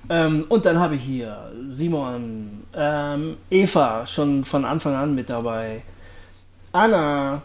[0.09, 5.83] Ähm, und dann habe ich hier Simon, ähm, Eva schon von Anfang an mit dabei.
[6.73, 7.43] Anna,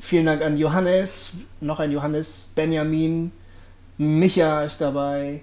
[0.00, 3.30] vielen Dank an Johannes, noch ein Johannes, Benjamin,
[3.98, 5.42] Micha ist dabei,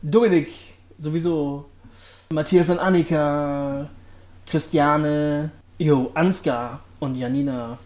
[0.00, 0.48] Dominik
[0.96, 1.66] sowieso,
[2.30, 3.90] Matthias und Annika,
[4.46, 7.78] Christiane, Jo, Ansgar und Janina.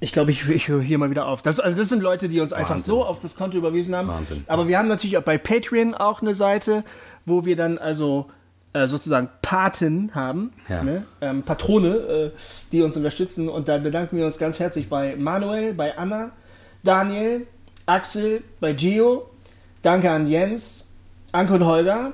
[0.00, 1.42] Ich glaube, ich, ich höre hier mal wieder auf.
[1.42, 2.66] Das, also das sind Leute, die uns Wahnsinn.
[2.66, 4.08] einfach so auf das Konto überwiesen haben.
[4.08, 4.44] Wahnsinn.
[4.46, 6.84] Aber wir haben natürlich auch bei Patreon auch eine Seite,
[7.26, 8.26] wo wir dann also
[8.72, 10.82] äh, sozusagen Paten haben, ja.
[10.84, 11.04] ne?
[11.20, 12.30] ähm, Patrone, äh,
[12.70, 13.48] die uns unterstützen.
[13.48, 16.30] Und da bedanken wir uns ganz herzlich bei Manuel, bei Anna,
[16.84, 17.46] Daniel,
[17.86, 19.28] Axel, bei Gio.
[19.82, 20.88] Danke an Jens,
[21.32, 22.12] Anke und Holger.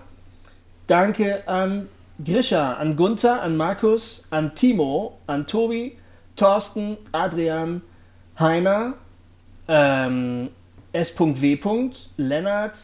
[0.86, 1.88] Danke an
[2.22, 5.96] Grisha, an Gunther, an Markus, an Timo, an Tobi,
[6.36, 7.82] Thorsten, Adrian,
[8.38, 8.94] Heiner,
[9.68, 10.50] ähm,
[10.92, 11.90] S.W.
[12.16, 12.78] Lennart,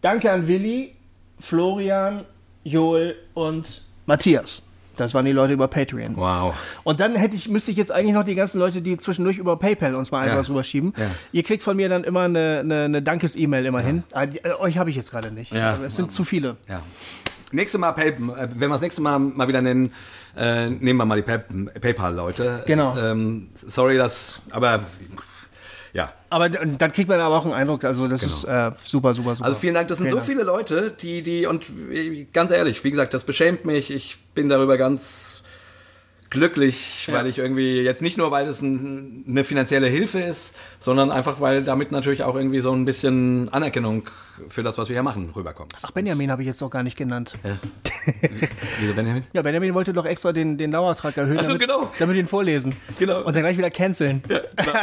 [0.00, 0.94] danke an Willi,
[1.38, 2.24] Florian,
[2.64, 4.62] Joel und Matthias.
[4.96, 6.16] Das waren die Leute über Patreon.
[6.16, 6.54] Wow.
[6.84, 9.56] Und dann hätte ich, müsste ich jetzt eigentlich noch die ganzen Leute, die zwischendurch über
[9.56, 10.32] PayPal uns mal ja.
[10.32, 10.92] etwas rüberschieben.
[10.96, 11.06] Ja.
[11.32, 14.04] Ihr kriegt von mir dann immer eine, eine, eine Dankes-E-Mail immerhin.
[14.12, 14.24] Ja.
[14.24, 15.52] Äh, euch habe ich jetzt gerade nicht.
[15.52, 15.78] Ja.
[15.84, 16.56] Es sind zu viele.
[16.68, 16.82] Ja.
[17.52, 19.92] Nächste Mal, Pay, wenn wir das nächste Mal mal wieder nennen,
[20.36, 21.38] äh, nehmen wir mal die Pay,
[21.80, 22.64] PayPal-Leute.
[22.66, 22.96] Genau.
[22.96, 24.80] Ähm, sorry, das, aber
[25.92, 26.12] ja.
[26.30, 28.32] Aber dann kriegt man aber auch einen Eindruck, also das genau.
[28.32, 29.46] ist äh, super, super, super.
[29.46, 30.26] Also vielen Dank, das sind vielen so Dank.
[30.26, 31.66] viele Leute, die, die, und
[32.32, 35.41] ganz ehrlich, wie gesagt, das beschämt mich, ich bin darüber ganz
[36.32, 37.14] glücklich, ja.
[37.14, 41.40] weil ich irgendwie jetzt nicht nur, weil es ein, eine finanzielle Hilfe ist, sondern einfach,
[41.40, 44.08] weil damit natürlich auch irgendwie so ein bisschen Anerkennung
[44.48, 45.74] für das, was wir hier machen, rüberkommt.
[45.82, 47.36] Ach, Benjamin habe ich jetzt noch gar nicht genannt.
[47.44, 47.58] Ja.
[48.80, 49.24] Wieso Benjamin?
[49.32, 51.90] Ja, Benjamin wollte doch extra den, den Dauertrag erhöhen, Ach so, damit, genau.
[51.98, 52.74] damit ihn vorlesen.
[52.98, 53.24] Genau.
[53.24, 54.22] Und dann gleich wieder canceln.
[54.28, 54.80] Ja, genau.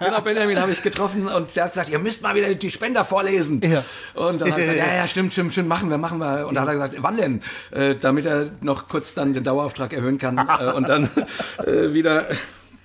[0.00, 3.04] genau, Benjamin habe ich getroffen und der hat gesagt, ihr müsst mal wieder die Spender
[3.04, 3.60] vorlesen.
[3.62, 3.84] Ja.
[4.14, 6.46] Und dann habe ich gesagt, ja, ja, stimmt, stimmt, stimmt, machen wir, machen wir.
[6.46, 7.40] Und dann hat er gesagt, wann denn?
[7.70, 11.04] Äh, damit er noch kurz dann den Dauerauftrag erhöhen kann äh, und dann
[11.66, 12.26] äh, wieder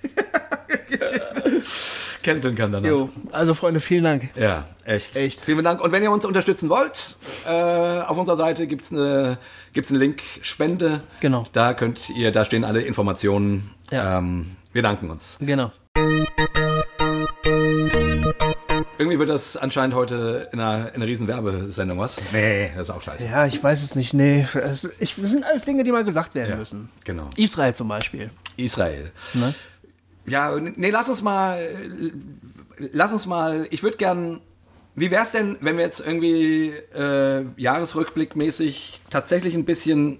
[2.22, 2.88] canceln kann danach.
[2.88, 4.30] Jo, also Freunde, vielen Dank.
[4.36, 5.16] Ja, echt.
[5.16, 5.40] echt.
[5.40, 5.80] Vielen Dank.
[5.80, 9.38] Und wenn ihr uns unterstützen wollt, äh, auf unserer Seite gibt es eine,
[9.72, 11.02] gibt's einen Link Spende.
[11.20, 11.46] Genau.
[11.52, 13.70] Da könnt ihr, da stehen alle Informationen.
[13.90, 14.18] Ja.
[14.18, 15.38] Ähm, wir danken uns.
[15.40, 15.70] Genau.
[18.98, 22.18] Irgendwie wird das anscheinend heute in einer, in einer riesen Werbesendung, was?
[22.32, 23.24] Nee, das ist auch scheiße.
[23.26, 24.12] Ja, ich weiß es nicht.
[24.12, 26.88] Nee, es, ich, das sind alles Dinge, die mal gesagt werden Ja, müssen.
[27.04, 27.30] genau.
[27.36, 28.30] Israel zum Beispiel.
[28.56, 29.12] Israel.
[29.34, 29.54] Ne?
[30.26, 31.58] Ja, nee, lass uns mal,
[32.92, 34.40] lass uns mal, ich würde gern,
[34.96, 40.18] wie wär's denn, wenn wir jetzt irgendwie äh, Jahresrückblickmäßig tatsächlich ein bisschen,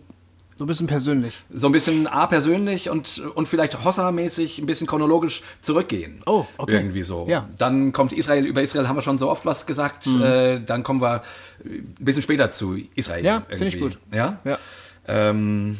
[0.58, 1.34] So ein bisschen persönlich.
[1.50, 6.20] so ein bisschen A persönlich und, und vielleicht Hossa-mäßig ein bisschen chronologisch zurückgehen.
[6.26, 6.72] Oh, okay.
[6.72, 7.26] Irgendwie so.
[7.28, 7.48] Ja.
[7.58, 11.00] Dann kommt Israel, über Israel haben wir schon so oft was gesagt, äh, dann kommen
[11.00, 11.22] wir
[11.64, 13.20] ein bisschen später zu Israel.
[13.20, 13.26] Mhm.
[13.26, 13.98] Ja, finde ich gut.
[14.12, 14.40] Ja?
[14.42, 14.58] Ja.
[15.06, 15.78] Ähm,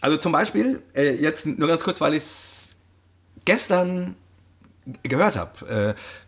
[0.00, 2.74] also zum Beispiel, äh, jetzt nur ganz kurz, weil ich es
[3.44, 4.16] gestern
[5.02, 5.94] gehört habe.
[5.96, 6.23] Äh,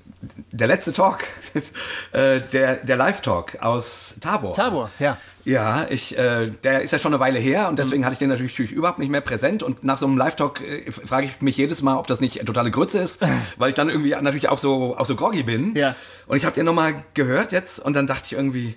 [0.50, 1.24] der letzte Talk,
[2.12, 4.55] äh, der, der Live-Talk aus Tabor.
[4.55, 5.16] Tabor, ja.
[5.44, 8.31] Ja, ich, äh, der ist ja schon eine Weile her und deswegen hatte ich den
[8.31, 9.62] natürlich, überhaupt nicht mehr präsent.
[9.62, 12.70] Und nach so einem Live-Talk äh, frage ich mich jedes Mal, ob das nicht totale
[12.70, 13.20] Grütze ist,
[13.57, 15.76] weil ich dann irgendwie natürlich auch so, auch so groggy bin.
[15.76, 15.94] Ja.
[16.26, 18.74] Und ich habe den nochmal gehört jetzt und dann dachte ich irgendwie,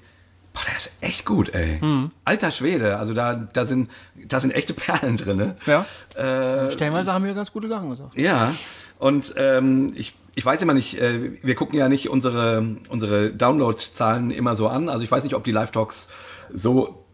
[0.53, 1.79] boah, der ist echt gut, ey.
[2.23, 5.37] Alter Schwede, also da, da, sind, da sind echte Perlen drin.
[5.37, 5.55] Ne?
[5.65, 5.85] Ja.
[6.69, 8.15] Stellenweise haben wir ganz gute Sachen gesagt.
[8.15, 8.53] Ja,
[8.99, 14.29] und ähm, ich, ich weiß immer nicht, äh, wir gucken ja nicht unsere, unsere Download-Zahlen
[14.31, 14.87] immer so an.
[14.89, 16.07] Also ich weiß nicht, ob die Live-Talks
[16.53, 17.05] so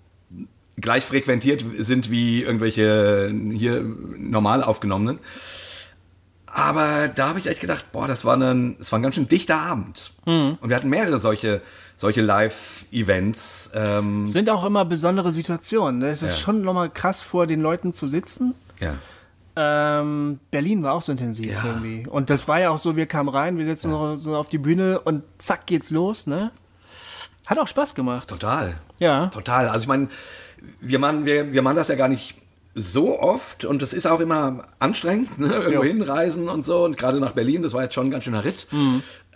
[0.78, 3.82] gleich frequentiert sind wie irgendwelche hier
[4.18, 5.20] normal aufgenommenen.
[6.48, 9.28] Aber da habe ich echt gedacht, boah, das war, ein, das war ein ganz schön
[9.28, 10.14] dichter Abend.
[10.26, 11.62] Und wir hatten mehrere solche,
[11.98, 13.72] solche Live-Events.
[13.74, 16.00] Ähm, Sind auch immer besondere Situationen.
[16.00, 16.10] ne?
[16.10, 16.36] Es ist Ja.
[16.38, 18.54] schon nochmal krass, vor den Leuten zu sitzen.
[18.80, 18.96] ja.
[19.56, 21.64] Ähm, Berlin war auch so intensiv Ja.
[21.66, 22.08] irgendwie.
[22.08, 24.58] Und das war ja auch so, wir kamen rein, wir sitzen so, so auf die
[24.58, 26.52] Bühne und zack geht's los, ne?
[27.46, 28.28] Hat auch Spaß gemacht.
[28.30, 28.76] Total.
[29.00, 29.28] Ja.
[29.28, 29.68] Total.
[29.68, 30.08] Also ich meine,
[30.82, 32.36] wir machen, wir, wir machen das ja gar nicht
[32.74, 35.48] so oft und das ist auch immer anstrengend, ne?
[35.54, 35.88] irgendwo Ja.
[35.88, 36.84] hinreisen und so.
[36.84, 38.68] Und gerade nach Berlin, das war jetzt schon ein ganz schöner Ritt.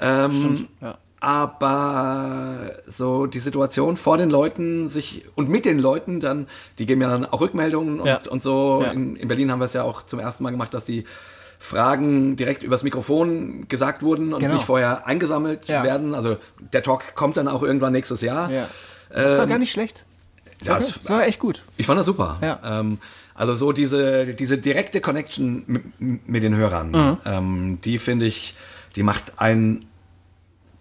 [0.02, 0.98] Ähm, ja.
[1.22, 7.02] Aber so die Situation vor den Leuten sich und mit den Leuten dann, die geben
[7.02, 8.20] ja dann auch Rückmeldungen und, Ja.
[8.30, 8.82] und so.
[8.84, 8.92] Ja.
[8.92, 11.06] In, in Berlin haben wir es ja auch zum ersten Mal gemacht, dass die
[11.60, 14.54] Fragen direkt übers Mikrofon gesagt wurden und Genau.
[14.54, 15.84] nicht vorher eingesammelt Ja.
[15.84, 16.16] werden.
[16.16, 16.38] Also
[16.74, 18.50] der Talk kommt dann auch irgendwann nächstes Jahr.
[18.50, 18.68] Ja.
[19.10, 20.06] Das war Ähm, gar nicht schlecht.
[20.64, 21.64] ja, Das, das war echt gut.
[21.78, 22.38] ich fand das super.
[22.64, 23.00] Ähm,
[23.36, 27.18] also so diese, diese direkte Connection mit, mit den Hörern, Mhm.
[27.26, 28.54] ähm, die finde ich,
[28.96, 29.86] die macht einen,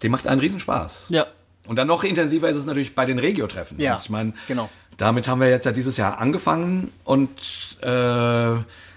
[0.01, 1.07] die macht einen Riesenspaß.
[1.09, 1.27] Ja.
[1.67, 3.79] Und dann noch intensiver ist es natürlich bei den Regio-Treffen.
[3.79, 4.69] Ja, Ich meine, genau.
[4.97, 7.87] damit haben wir jetzt ja dieses Jahr angefangen und äh,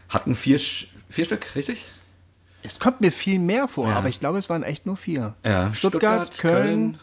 [0.08, 0.58] hatten vier,
[1.08, 1.86] vier Stück, richtig?
[2.62, 3.96] Es kommt mir viel mehr vor, Ja.
[3.96, 5.34] aber ich glaube, es waren echt nur vier.
[5.44, 5.74] Ja.
[5.74, 6.98] Stuttgart, Köln,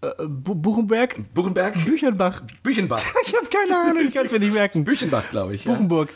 [0.00, 2.40] äh, Bu Buchenberg, Buchenberg, Büchernbach.
[2.62, 3.02] Büchenbach.
[3.26, 4.84] Ich habe keine Ahnung, ich kann es mir nicht merken.
[4.84, 5.64] Büchenbach, glaube ich.
[5.64, 5.72] Ja.
[5.72, 6.08] Buchenburg.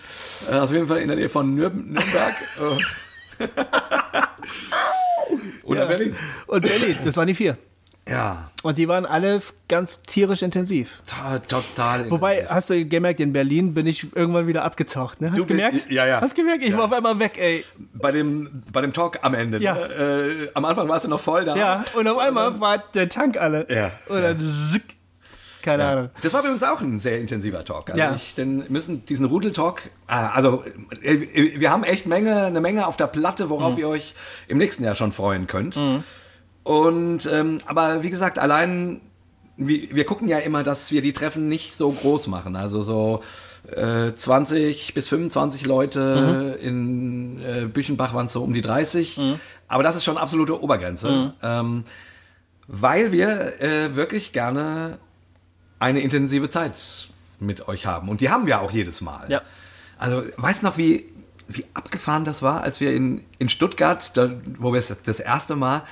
[0.49, 2.35] Äh, Also auf jeden Fall in der Nähe von Nür Nürnberg.
[5.69, 5.73] äh.
[5.73, 6.17] Oder Berlin.
[6.47, 7.57] Und Berlin, das waren die vier.
[8.09, 11.03] Ja, Und die waren alle ganz tierisch intensiv.
[11.05, 12.11] to- total.
[12.11, 15.29] Wobei, hast du gemerkt, in Berlin bin ich irgendwann wieder abgetaucht, ne?
[15.29, 15.91] Hast Du bist- gemerkt?
[15.91, 16.19] ja, ja.
[16.23, 16.65] Hast du gemerkt?
[16.65, 17.63] Ich war auf einmal weg, ey.
[17.93, 19.59] bei dem, bei dem Talk am Ende.
[19.59, 19.75] Ja.
[19.75, 19.81] Ne?
[20.47, 21.55] Äh, am Anfang warst du noch voll da.
[21.55, 23.67] Ja, und auf einmal war der Tank alle.
[23.69, 24.41] Ja, Und dann
[24.73, 24.97] zick.
[25.73, 26.11] Keine Ahnung.
[26.23, 27.91] Das war übrigens auch ein sehr intensiver Talk.
[27.91, 28.15] Also Ja.
[28.15, 30.65] ich, denn müssen diesen Rudeltalk, ah, also
[31.03, 33.79] äh, wir haben echt Menge, eine Menge auf der Platte, worauf Mhm.
[33.81, 34.15] ihr euch
[34.49, 35.77] im nächsten Jahr schon freuen könnt.
[36.65, 39.01] Und ähm, aber wie gesagt, allein
[39.57, 42.55] wir, wir gucken ja immer, dass wir die Treffen nicht so groß machen.
[42.57, 43.23] Also so
[43.75, 49.19] äh, 20 bis 25 Leute in äh, Büchenbach waren es so um die 30.
[49.67, 51.35] Aber das ist schon absolute Obergrenze.
[51.43, 51.85] Ähm,
[52.69, 54.99] weil wir äh, wirklich gerne
[55.79, 58.09] eine intensive Zeit mit euch haben.
[58.09, 59.31] Und die haben wir auch jedes Mal.
[59.31, 59.43] Ja.
[59.99, 61.07] Also, weißt du noch, wie,
[61.49, 65.57] wie abgefahren das war, als wir in, in Stuttgart, da, wo wir es das erste
[65.57, 65.83] Mal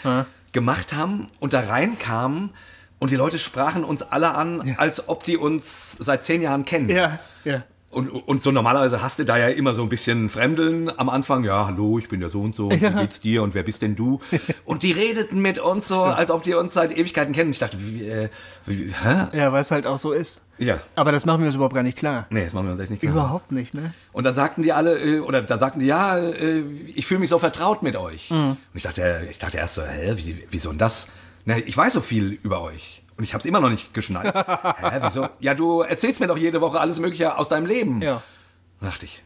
[0.53, 2.51] gemacht haben und da reinkamen
[2.99, 6.89] und die Leute sprachen uns alle an, als ob die uns seit zehn Jahren kennen.
[6.89, 7.63] Ja, ja.
[7.97, 11.45] Und, und so normalerweise hast du da ja immer so ein bisschen Fremdeln am Anfang.
[11.45, 12.67] Ja, hallo, ich bin der so und so.
[12.69, 12.95] Und Ja.
[12.95, 13.43] Wie geht's dir?
[13.43, 14.21] Und wer bist denn du?
[14.67, 17.53] Und die redeten mit uns so, als ob die uns seit Ewigkeiten kennen.
[17.53, 18.29] Ich dachte, wie, äh,
[18.67, 19.29] wie, hä?
[19.39, 20.43] Ja, weil es halt auch so ist.
[20.59, 20.79] Ja.
[20.95, 22.27] Aber das machen wir uns überhaupt gar nicht klar.
[22.29, 23.15] Nee, das machen wir uns echt nicht klar.
[23.15, 23.95] Überhaupt nicht, ne?
[24.13, 27.31] Und dann sagten die alle, äh, oder dann sagten die, ja, äh, ich fühle mich
[27.31, 28.31] so vertraut mit euch.
[28.31, 28.37] Mhm.
[28.37, 31.09] Und ich dachte, ich dachte erst so, hä, wie, wieso denn das?
[31.47, 33.03] Na, ich weiß so viel über euch.
[33.17, 34.35] Und ich habe es immer noch nicht geschnallt.
[34.35, 35.29] hä, wieso?
[35.41, 38.03] Ja, du erzählst mir doch jede Woche alles Mögliche aus deinem Leben.
[38.03, 38.23] Ja.
[38.81, 39.23] Da dachte ich.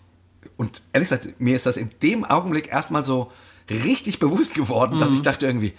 [0.56, 3.32] Und ehrlich gesagt, mir ist das in dem Augenblick erstmal so
[3.68, 5.74] richtig bewusst geworden, dass ich dachte irgendwie,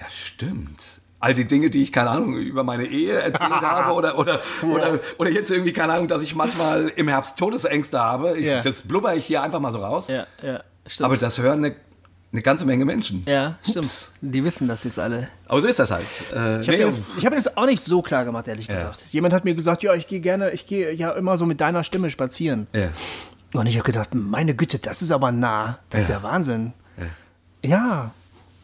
[0.00, 0.80] ja, stimmt.
[1.20, 4.98] All die Dinge, die ich, keine Ahnung, über meine Ehe erzählt habe oder, oder, oder,
[5.18, 8.38] oder jetzt irgendwie, keine Ahnung, dass ich manchmal im Herbst Todesängste habe.
[8.38, 8.60] Ich, Ja.
[8.60, 10.08] Das blubber ich hier einfach mal so raus.
[10.08, 10.62] Ja, ja.
[11.00, 11.76] Aber das hören eine,
[12.32, 13.24] eine ganze Menge Menschen.
[13.26, 13.78] ja, stimmt.
[13.84, 14.12] Ups.
[14.20, 15.28] Die wissen das jetzt alle.
[15.48, 16.06] Aber so ist das halt.
[16.32, 18.48] Äh, Ich habe nee, mir, das- ich hab mir das auch nicht so klar gemacht,
[18.48, 18.74] ehrlich Ja.
[18.74, 19.04] gesagt.
[19.10, 21.84] Jemand hat mir gesagt, ja, ich gehe gerne, ich gehe ja immer so mit deiner
[21.84, 22.66] Stimme spazieren.
[22.74, 22.88] ja.
[23.54, 25.78] Und ich habe gedacht, meine Güte, das ist aber nah.
[25.90, 26.20] Das ist Ja.
[26.20, 26.72] der Wahnsinn.
[27.62, 28.10] Ja.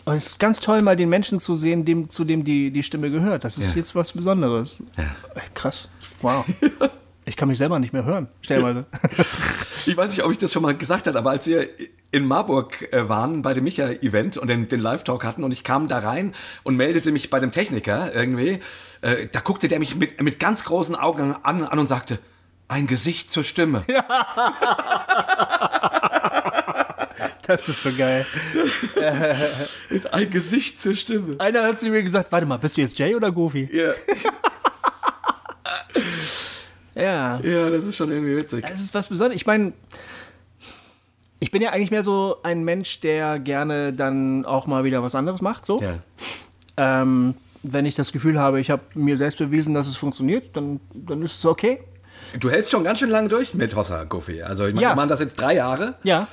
[0.07, 2.83] Und es ist ganz toll, mal den Menschen zu sehen, dem, zu dem die, die
[2.83, 3.45] Stimme gehört.
[3.45, 3.77] Das ist Ja.
[3.77, 4.83] jetzt was Besonderes.
[4.97, 5.05] Ey,
[5.53, 5.91] Krass.
[6.23, 6.43] Wow.
[7.29, 8.87] Ich kann mich selber nicht mehr hören, stellweise.
[9.85, 11.69] Ich weiß nicht, ob ich das schon mal gesagt habe, aber als wir
[12.11, 15.89] in Marburg äh, waren bei dem Micha-Event und den, den Live-Talk hatten und ich kam
[15.89, 18.61] da rein und meldete mich bei dem Techniker irgendwie,
[19.03, 22.19] äh, da guckte der mich mit, mit ganz großen Augen an, an und sagte,
[22.67, 23.85] ein Gesicht zur Stimme.
[27.47, 28.27] Das ist so geil.
[30.13, 31.37] Ein Gesicht zur Stimme.
[31.39, 33.69] Einer hat zu mir gesagt, warte mal, bist du jetzt Jay oder Goofy?
[33.73, 33.93] Ja,
[36.99, 37.41] Ja.
[37.41, 38.65] ja, das ist schon irgendwie witzig.
[38.71, 39.41] Es ist was Besonderes.
[39.41, 39.73] Ich meine,
[41.41, 45.15] ich bin ja eigentlich mehr so ein Mensch, der gerne dann auch mal wieder was
[45.15, 45.65] anderes macht.
[45.65, 45.81] So.
[45.81, 45.99] Ja.
[46.77, 50.81] Ähm, wenn ich das Gefühl habe, ich habe mir selbst bewiesen, dass es funktioniert, dann,
[50.93, 51.81] dann ist es okay.
[52.41, 54.43] Du hältst schon ganz schön lange durch mit Hossa Goofy.
[54.43, 54.91] Also ich meine, Ja.
[54.93, 55.95] wir machen das jetzt drei Jahre.
[56.03, 56.27] Ja.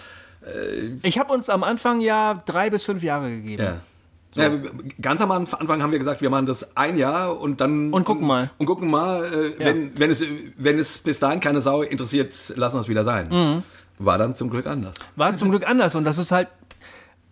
[1.02, 3.64] Ich habe uns am Anfang ja drei bis fünf Jahre gegeben.
[3.64, 3.78] Ja.
[4.36, 4.52] Ja,
[5.02, 8.28] ganz am Anfang haben wir gesagt, wir machen das ein Jahr und dann Und gucken
[8.28, 8.52] mal.
[8.58, 10.24] Und gucken mal, äh, wenn, wenn, es,
[10.58, 13.30] wenn es bis dahin keine Sau interessiert, lassen wir es wieder sein.
[13.30, 13.64] Mhm.
[13.98, 14.96] War dann zum Glück anders.
[15.16, 16.50] War zum Glück anders und das ist halt,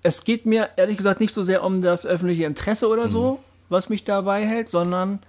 [0.01, 3.39] es geht mir ehrlich gesagt nicht so sehr um das öffentliche Interesse oder so,
[3.69, 5.19] was mich dabei hält, sondern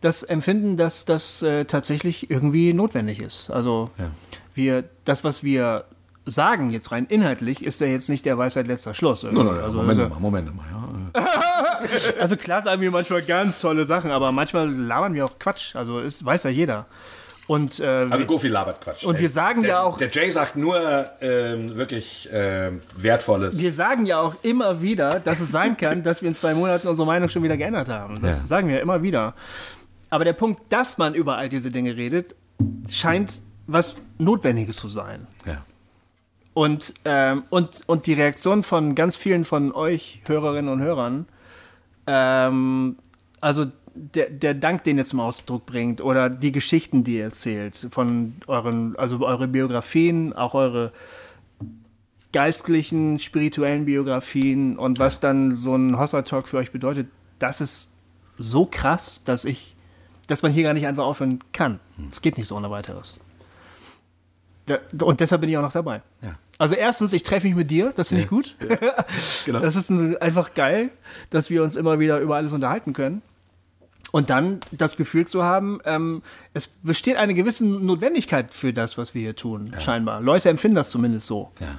[0.00, 3.50] das Empfinden, dass das äh, tatsächlich irgendwie notwendig ist.
[3.50, 4.10] Also Ja.
[4.54, 5.84] wir, das, was wir
[6.26, 9.22] sagen, jetzt rein inhaltlich, ist er jetzt nicht der Weisheit letzter Schluss.
[9.24, 10.64] No, no, no, also, Moment also, mal, Moment mal.
[10.70, 10.79] Ja.
[12.20, 15.74] also klar sagen wir manchmal ganz tolle Sachen, aber manchmal labern wir auch Quatsch.
[15.76, 16.86] Also ist, weiß ja jeder.
[17.46, 19.02] Und, äh, Also wir- Goofy labert Quatsch.
[19.04, 23.58] Und wir sagen der, ja auch- Der Jay sagt nur ähm, wirklich ähm, Wertvolles.
[23.58, 26.86] wir sagen ja auch immer wieder, dass es sein kann, dass wir in zwei Monaten
[26.86, 28.20] unsere Meinung schon wieder geändert haben.
[28.22, 28.46] Das Ja.
[28.46, 29.34] sagen wir immer wieder.
[30.10, 32.36] Aber der Punkt, dass man über all diese Dinge redet,
[32.88, 35.26] scheint was Notwendiges zu sein.
[36.60, 41.24] Und, ähm, und, und die Reaktion von ganz vielen von euch, Hörerinnen und Hörern,
[42.06, 42.96] ähm,
[43.40, 47.86] also der, der Dank, den ihr zum Ausdruck bringt, oder die Geschichten, die ihr erzählt,
[47.90, 50.92] von euren, also eure Biografien, auch eure
[52.34, 57.08] geistlichen, spirituellen Biografien und was dann so ein Hossa-Talk für euch bedeutet,
[57.38, 57.96] das ist
[58.36, 59.76] so krass, dass ich,
[60.26, 61.80] dass man hier gar nicht einfach aufhören kann.
[62.10, 63.18] Es geht nicht so ohne weiteres.
[65.00, 66.02] Und deshalb bin ich auch noch dabei.
[66.20, 66.34] Ja.
[66.60, 68.54] Also erstens, ich treffe mich mit dir, das finde ich gut.
[69.46, 69.60] Genau.
[69.60, 70.90] Das ist ein, einfach geil,
[71.30, 73.22] dass wir uns immer wieder über alles unterhalten können.
[74.12, 79.14] Und dann das Gefühl zu haben, ähm, es besteht eine gewisse Notwendigkeit für das, was
[79.14, 80.20] wir hier tun, scheinbar.
[80.20, 81.50] Leute empfinden das zumindest so.
[81.60, 81.78] Ja.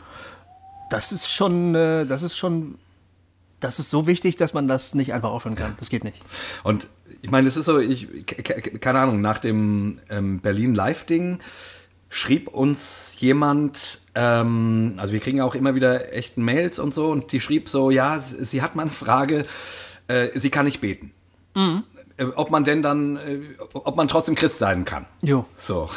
[0.89, 2.75] Das ist schon, äh, das ist schon,
[3.59, 5.75] das ist so wichtig, dass man das nicht einfach aufhören kann.
[5.77, 6.21] Das geht nicht.
[6.63, 6.88] Und
[7.21, 11.39] ich meine, es ist so, ich, ke- ke- keine Ahnung, nach dem ähm, Berlin Live-Ding
[12.12, 17.32] schrieb uns jemand, ähm, also wir kriegen auch immer wieder echten Mails und so, und
[17.32, 19.45] die schrieb so, ja, sie, sie hat mal eine Frage,
[20.07, 21.14] äh, sie kann nicht beten.
[21.55, 23.39] Äh, Ob man denn dann, äh,
[23.74, 25.05] ob man trotzdem Christ sein kann.
[25.22, 25.45] Jo.
[25.57, 25.89] So.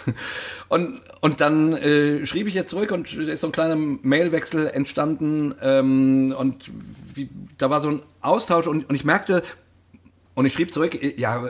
[0.68, 5.54] Und, und dann äh, schrieb ich ihr zurück und ist so ein kleiner Mailwechsel entstanden
[5.60, 6.70] ähm, und
[7.12, 9.42] wie, da war so ein Austausch und, und ich merkte,
[10.34, 11.44] und ich schrieb zurück, ja,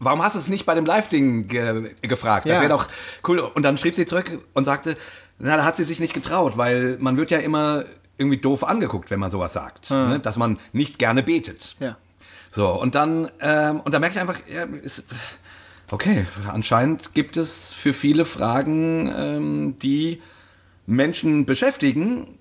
[0.00, 2.46] warum hast du es nicht bei dem Live-Ding ge gefragt?
[2.46, 2.60] Das Ja.
[2.60, 2.88] wäre doch
[3.28, 3.38] cool.
[3.38, 4.96] Und dann schrieb sie zurück und sagte,
[5.38, 7.84] na, da hat sie sich nicht getraut, weil man wird ja immer
[8.18, 10.18] irgendwie doof angeguckt, wenn man sowas sagt, ne?
[10.20, 11.76] dass man nicht gerne betet.
[11.80, 11.96] Ja.
[12.50, 15.06] So, und dann, ähm, und da merke ich einfach, ja, ist,
[15.90, 20.20] okay, anscheinend gibt es für viele Fragen, ähm, die
[20.86, 22.36] Menschen beschäftigen,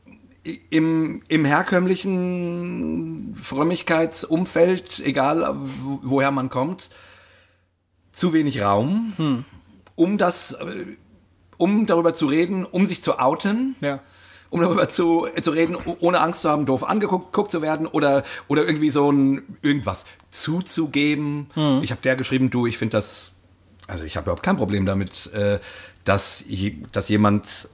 [0.69, 6.89] im, im herkömmlichen Frömmigkeitsumfeld, egal wo, woher man kommt,
[8.19, 9.45] zu wenig Raum,
[9.95, 10.85] um das, äh,
[11.57, 13.99] um darüber zu reden, um sich zu outen Ja.
[14.49, 18.23] um darüber zu, zu reden, ohne Angst zu haben, doof angeguckt guckt zu werden oder,
[18.47, 21.47] oder irgendwie so ein irgendwas zuzugeben.
[21.81, 23.33] Ich habe der geschrieben, du, ich finde das,
[23.87, 25.59] also ich habe überhaupt kein Problem damit, äh,
[26.03, 26.43] dass,
[26.91, 27.69] dass jemand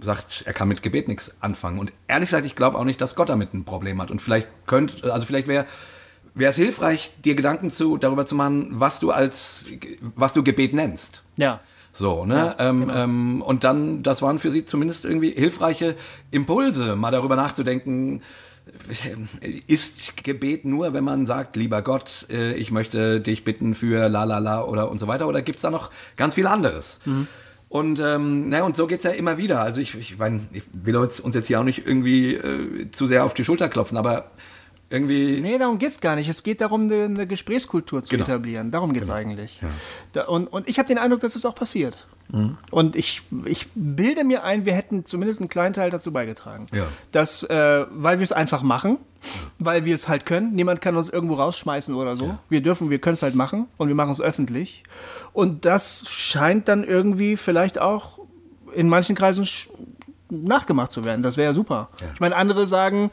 [0.00, 1.78] sagt, er kann mit Gebet nichts anfangen.
[1.78, 4.10] Und ehrlich gesagt, ich glaube auch nicht, dass Gott damit ein Problem hat.
[4.10, 5.66] Und vielleicht könnte, also vielleicht wäre
[6.34, 9.66] wäre es hilfreich, dir Gedanken zu, darüber zu machen, was du als,
[10.14, 11.22] was du Gebet nennst.
[11.36, 11.60] Ja.
[11.92, 12.54] So, ne?
[12.58, 15.96] ähm, ähm, und dann, das waren für sie zumindest irgendwie hilfreiche
[16.30, 18.20] Impulse, mal darüber nachzudenken,
[19.40, 24.08] äh, ist Gebet nur, wenn man sagt, lieber Gott, äh, ich möchte dich bitten für
[24.08, 27.00] la la la oder und so weiter, oder gibt's da noch ganz viel anderes?
[27.68, 29.60] Und, ähm, na, und so geht's ja immer wieder.
[29.60, 33.06] Also ich, ich, mein, ich will uns, uns jetzt hier auch nicht irgendwie äh, zu
[33.06, 34.30] sehr auf die Schulter klopfen, aber
[34.90, 35.40] irgendwie.
[35.40, 36.28] Nee, darum geht's gar nicht.
[36.28, 38.24] Es geht darum, eine, Gesprächskultur zu Genau.
[38.24, 38.70] etablieren.
[38.70, 39.60] Darum geht's eigentlich.
[40.12, 42.06] Da, und, und ich habe den Eindruck, dass es auch passiert.
[42.70, 46.66] Und ich, ich bilde mir ein, wir hätten zumindest einen kleinen Teil dazu beigetragen.
[46.74, 46.84] Ja.
[47.10, 48.98] Dass, äh, weil wir es einfach machen,
[49.58, 50.52] weil wir es halt können.
[50.54, 52.36] Niemand kann uns irgendwo rausschmeißen oder so.
[52.50, 54.82] Wir dürfen, wir können es halt machen und wir machen es öffentlich.
[55.32, 58.18] Und das scheint dann irgendwie vielleicht auch
[58.74, 59.48] in manchen Kreisen
[60.28, 61.22] nachgemacht zu werden.
[61.22, 61.88] Das wäre ja super.
[62.12, 63.10] Ich meine, andere sagen,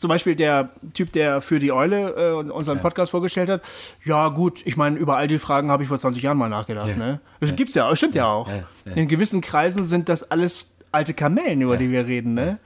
[0.00, 3.62] zum Beispiel der Typ, der für die Eule äh, unseren Podcast vorgestellt hat,
[4.04, 6.88] ja gut, ich meine, über all die Fragen habe ich vor 20 Jahren mal nachgedacht.
[6.88, 6.96] Ja.
[6.96, 7.20] Ne?
[7.40, 8.48] Das gibt's ja, das stimmt ja auch.
[8.48, 8.92] Ja, ja.
[8.94, 12.34] In gewissen Kreisen sind das alles alte Kamellen, über die wir reden.
[12.34, 12.58] Ne?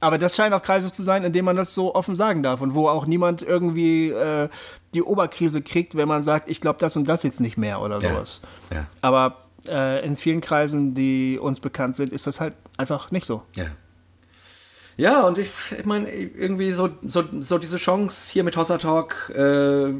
[0.00, 2.60] Aber das scheinen auch Kreise zu sein, in denen man das so offen sagen darf
[2.60, 4.48] und wo auch niemand irgendwie äh,
[4.92, 7.98] die Oberkrise kriegt, wenn man sagt, ich glaube das und das jetzt nicht mehr oder
[8.00, 8.12] Ja.
[8.12, 8.40] sowas.
[8.72, 8.86] Ja.
[9.00, 13.42] Aber äh, in vielen Kreisen, die uns bekannt sind, ist das halt einfach nicht so.
[13.54, 13.64] Ja.
[14.96, 19.30] Ja, und ich, ich meine, irgendwie so, so, so diese Chance, hier mit Hossa Talk
[19.34, 19.92] äh,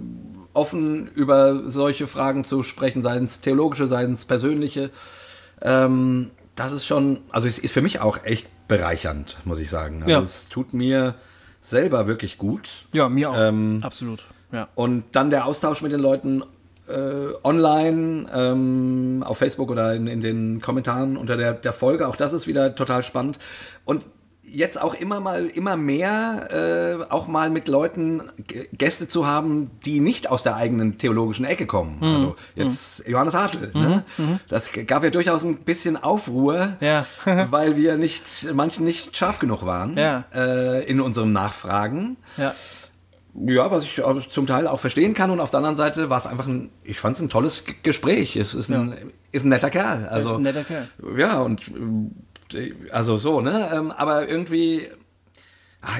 [0.52, 4.90] offen über solche Fragen zu sprechen, seien es theologische, seien es persönliche,
[5.62, 10.02] ähm, das ist schon, also es ist für mich auch echt bereichernd, muss ich sagen.
[10.02, 10.20] Also Ja.
[10.20, 11.16] es tut mir
[11.60, 12.86] selber wirklich gut.
[12.92, 13.36] Ja, mir auch.
[13.36, 14.22] Ähm, Absolut.
[14.52, 14.68] Ja.
[14.76, 16.44] Und dann der Austausch mit den Leuten
[16.86, 22.06] äh, online, ähm, auf Facebook oder in, in den Kommentaren unter der, der Folge.
[22.06, 23.38] Auch das ist wieder total spannend.
[23.84, 24.04] Und
[24.54, 28.22] jetzt auch immer mal, immer mehr, äh, auch mal mit Leuten
[28.72, 31.98] Gäste zu haben, die nicht aus der eigenen theologischen Ecke kommen.
[31.98, 32.04] Mhm.
[32.04, 33.12] Also jetzt mhm.
[33.12, 33.70] Johannes Hartl.
[33.74, 33.80] Mhm.
[33.80, 34.04] Ne?
[34.16, 34.40] Mhm.
[34.48, 37.04] Das gab ja durchaus ein bisschen Aufruhr, ja.
[37.50, 40.24] weil wir nicht, manchen nicht scharf genug waren ja.
[40.34, 42.16] äh, in unserem Nachfragen.
[42.36, 42.54] Ja.
[43.46, 45.32] Ja, was ich zum Teil auch verstehen kann.
[45.32, 48.36] Und auf der anderen Seite war es einfach ein, ich fand es ein tolles Gespräch.
[48.36, 48.94] Es ist ein,
[49.32, 50.06] ist ein netter Kerl.
[50.06, 50.86] Also, ist ein netter Kerl.
[51.18, 51.72] Ja, und
[52.90, 53.70] also so, ne?
[53.72, 54.88] Ähm, aber irgendwie,
[55.82, 55.98] ah,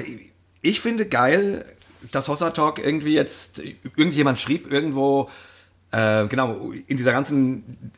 [0.61, 1.65] ich finde geil,
[2.11, 3.61] dass Hossa Talk irgendwie jetzt,
[3.95, 5.29] irgendjemand schrieb irgendwo,
[5.91, 7.91] äh, genau, in dieser ganzen,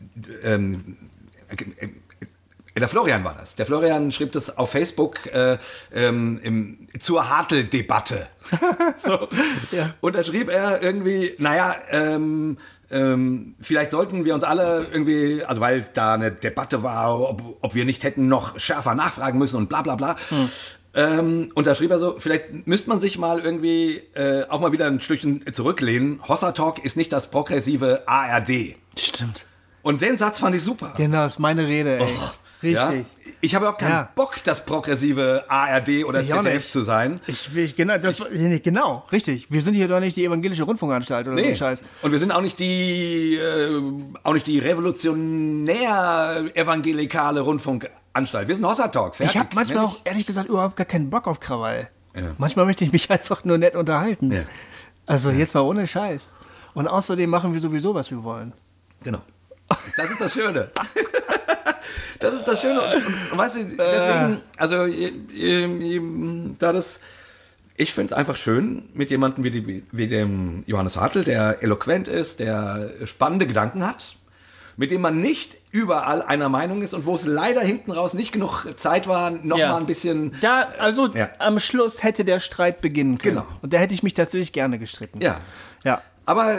[0.44, 0.98] ähm,
[2.80, 3.56] der Florian war das.
[3.56, 5.58] Der Florian schrieb das auf Facebook äh,
[5.94, 8.28] ähm, im, zur Hartl-Debatte.
[8.98, 9.28] so.
[9.72, 9.94] ja.
[10.02, 12.58] Und da schrieb er irgendwie, naja, ähm,
[12.90, 17.76] ähm, vielleicht sollten wir uns alle irgendwie, also weil da eine Debatte war, ob, ob
[17.76, 20.16] wir nicht hätten noch schärfer nachfragen müssen und bla bla bla.
[20.30, 20.50] Hm.
[20.94, 24.72] Ähm, und da schrieb er so, vielleicht müsste man sich mal irgendwie äh, auch mal
[24.72, 26.22] wieder ein Stückchen zurücklehnen.
[26.28, 28.76] Hossa Talk ist nicht das progressive ARD.
[28.98, 29.46] Stimmt.
[29.84, 30.94] Und den Satz fand ich super.
[30.98, 32.00] Genau, das ist meine Rede.
[32.00, 32.04] Ey.
[32.04, 32.47] Oh.
[32.64, 32.74] Richtig.
[32.74, 32.94] Ja?
[33.40, 34.10] Ich habe auch keinen ja.
[34.16, 37.20] Bock, das progressive ARD oder ich ZDF zu sein.
[37.28, 38.20] Ich, ich, genau, das,
[38.64, 39.52] genau, richtig.
[39.52, 41.52] Wir sind hier doch nicht die evangelische Rundfunkanstalt oder nee.
[41.52, 41.84] so Scheiß.
[42.02, 43.82] Und wir sind auch nicht die, äh,
[44.24, 48.48] auch nicht die revolutionär evangelikale Rundfunkanstalt.
[48.48, 49.16] Wir sind Hossa Talk.
[49.16, 49.36] Fertig.
[49.36, 51.90] Ich habe manchmal auch ehrlich gesagt überhaupt gar keinen Bock auf Krawall.
[52.16, 52.24] Ja.
[52.40, 54.46] Manchmal möchte ich mich einfach nur nett unterhalten.
[55.06, 56.32] Also jetzt mal ohne Scheiß.
[56.74, 58.54] Und außerdem machen wir sowieso, was wir wollen.
[59.04, 59.22] Genau.
[59.96, 60.72] Das ist das Schöne.
[62.20, 62.82] Das ist das Schöne.
[62.82, 64.88] Und, und, weißt du, deswegen, also,
[66.60, 67.02] da das.
[67.80, 72.08] Ich finde es einfach schön mit jemandem wie, die, wie dem Johannes Hartl, der eloquent
[72.08, 74.16] ist, der spannende Gedanken hat,
[74.78, 78.32] mit dem man nicht überall einer Meinung ist und wo es leider hinten raus nicht
[78.32, 79.70] genug Zeit war, noch ja.
[79.70, 80.32] mal ein bisschen.
[80.42, 81.30] Da, also ja.
[81.38, 83.36] am Schluss hätte der Streit beginnen können.
[83.36, 83.48] Genau.
[83.62, 85.22] Und da hätte ich mich tatsächlich gerne gestritten.
[85.22, 85.40] Ja.
[85.84, 86.02] Ja.
[86.26, 86.58] Aber,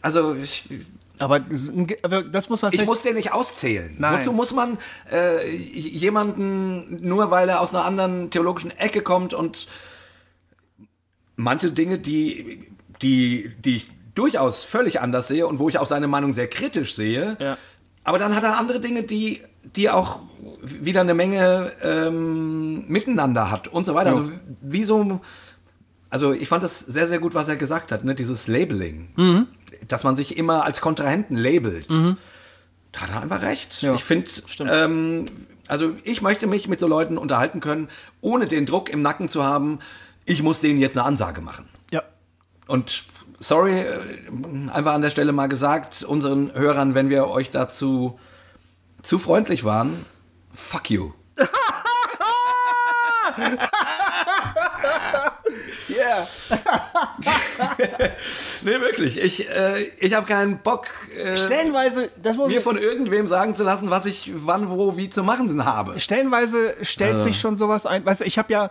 [0.00, 0.64] also, ich,
[1.22, 2.72] aber das muss man.
[2.72, 3.94] Ich muss den nicht auszählen.
[3.96, 4.14] Nein.
[4.14, 4.76] Wozu muss man
[5.12, 9.68] äh, jemanden, nur weil er aus einer anderen theologischen Ecke kommt und
[11.36, 12.66] manche Dinge, die,
[13.02, 16.96] die, die ich durchaus völlig anders sehe und wo ich auch seine Meinung sehr kritisch
[16.96, 17.56] sehe, ja.
[18.02, 19.42] aber dann hat er andere Dinge, die,
[19.76, 20.20] die auch
[20.60, 24.10] wieder eine Menge ähm, miteinander hat und so weiter.
[24.10, 24.16] Ja.
[24.16, 25.20] Also wieso.
[26.10, 28.14] Also ich fand das sehr, sehr gut, was er gesagt hat, ne?
[28.14, 29.12] dieses Labeling.
[29.16, 29.46] Mhm
[29.88, 31.90] dass man sich immer als Kontrahenten labelt.
[31.90, 32.16] Mhm.
[32.92, 33.82] Da hat er einfach recht.
[33.82, 34.30] Ja, ich finde,
[34.60, 35.26] ähm,
[35.66, 37.88] also ich möchte mich mit so Leuten unterhalten können,
[38.20, 39.78] ohne den Druck im Nacken zu haben,
[40.24, 41.68] ich muss denen jetzt eine Ansage machen.
[41.90, 42.02] Ja.
[42.66, 43.06] Und
[43.38, 44.00] sorry, äh,
[44.70, 48.18] einfach an der Stelle mal gesagt, unseren Hörern, wenn wir euch dazu
[49.00, 50.04] zu freundlich waren,
[50.54, 51.12] fuck you.
[55.88, 56.26] Yeah.
[58.64, 59.18] nee, wirklich.
[59.18, 60.86] Ich, äh, ich habe keinen Bock,
[61.16, 62.10] äh, Stellenweise,
[62.48, 65.98] mir von irgendwem sagen zu lassen, was ich wann, wo, wie zu machen habe.
[66.00, 67.28] Stellenweise stellt also.
[67.28, 68.04] sich schon sowas ein.
[68.04, 68.70] Weißt du, ich habe ja,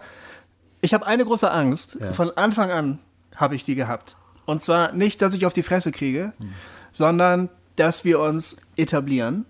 [0.81, 1.97] ich habe eine große Angst.
[1.99, 2.13] Ja.
[2.13, 2.99] Von Anfang an
[3.35, 4.17] habe ich die gehabt.
[4.45, 6.53] Und zwar nicht, dass ich auf die Fresse kriege, hm.
[6.91, 9.45] sondern dass wir uns etablieren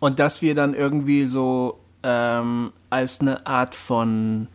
[0.00, 4.48] und dass wir dann irgendwie so ähm, als eine Art von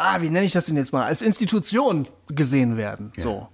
[0.00, 3.12] ah, wie nenne ich das denn jetzt mal, als Institution gesehen werden.
[3.16, 3.48] So.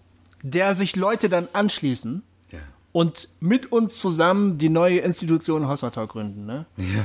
[0.48, 2.22] Der sich Leute dann anschließen
[2.52, 2.58] ja.
[2.92, 6.46] und mit uns zusammen die neue Institution Hossata gründen.
[6.46, 6.66] Ne?
[6.76, 7.04] Ja.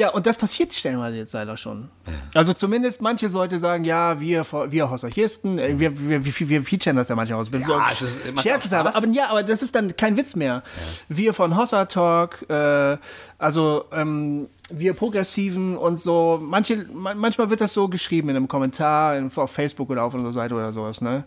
[0.00, 1.90] Ja, und das passiert stellenweise jetzt leider schon.
[2.06, 2.12] Ja.
[2.32, 6.96] Also zumindest manche Leute sagen, ja, wir, wir Hossachisten, äh, wir, wir, wir, wir featuren
[6.96, 7.50] das ja manchmal aus.
[7.52, 8.06] Ja, so
[8.40, 10.62] Scherz aber, aber ja, aber das ist dann kein Witz mehr.
[11.10, 12.96] Wir von Hossa Talk, äh,
[13.36, 19.22] also ähm, wir Progressiven und so, manche, manchmal wird das so geschrieben in einem Kommentar
[19.36, 21.24] auf Facebook oder auf unserer Seite oder sowas, ne?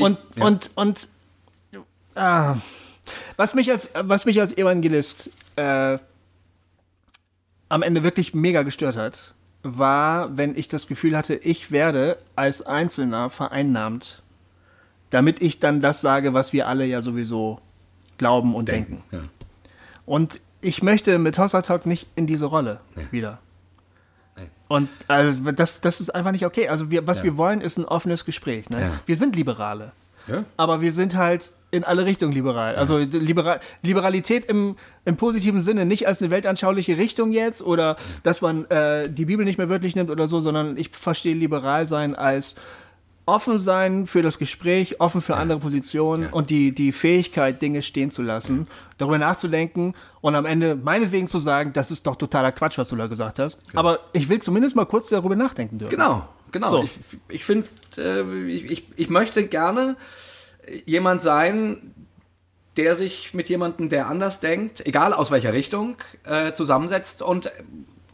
[0.00, 1.08] Und, ich, und, und,
[2.14, 2.56] ah,
[3.36, 5.98] was mich als, was mich als Evangelist äh,
[7.68, 12.62] am Ende wirklich mega gestört hat, war, wenn ich das Gefühl hatte, ich werde als
[12.62, 14.22] Einzelner vereinnahmt,
[15.10, 17.60] damit ich dann das sage, was wir alle ja sowieso
[18.18, 19.02] glauben und denken.
[19.10, 19.28] denken.
[19.28, 19.48] Ja.
[20.06, 23.06] Und ich möchte mit Hossa Talk nicht in diese Rolle nee.
[23.10, 23.38] wieder.
[24.70, 26.68] Und also, das, das ist einfach nicht okay.
[26.68, 27.24] Also wir, was ja.
[27.24, 28.70] wir wollen, ist ein offenes Gespräch.
[28.70, 28.80] Ne?
[28.80, 28.90] Ja.
[29.04, 29.90] Wir sind Liberale.
[30.56, 32.76] Aber wir sind halt in alle Richtungen liberal.
[32.76, 38.42] Also Liberal, Liberalität im, im positiven Sinne, nicht als eine weltanschauliche Richtung jetzt oder dass
[38.42, 42.14] man äh, die Bibel nicht mehr wörtlich nimmt oder so, sondern ich verstehe liberal sein
[42.14, 42.54] als
[43.30, 48.10] offen sein für das Gespräch, offen für andere Positionen und die, die Fähigkeit, Dinge stehen
[48.10, 48.66] zu lassen,
[48.98, 52.96] darüber nachzudenken und am Ende meinetwegen zu sagen, das ist doch totaler Quatsch, was du
[52.96, 53.60] da gesagt hast.
[53.74, 55.90] Aber ich will zumindest mal kurz darüber nachdenken dürfen.
[55.90, 56.70] Genau, genau.
[56.70, 56.82] So.
[56.82, 56.92] Ich,
[57.28, 59.96] ich finde, äh, ich, ich, ich möchte gerne
[60.84, 61.94] jemand sein,
[62.76, 67.50] der sich mit jemandem, der anders denkt, egal aus welcher Richtung, äh, zusammensetzt und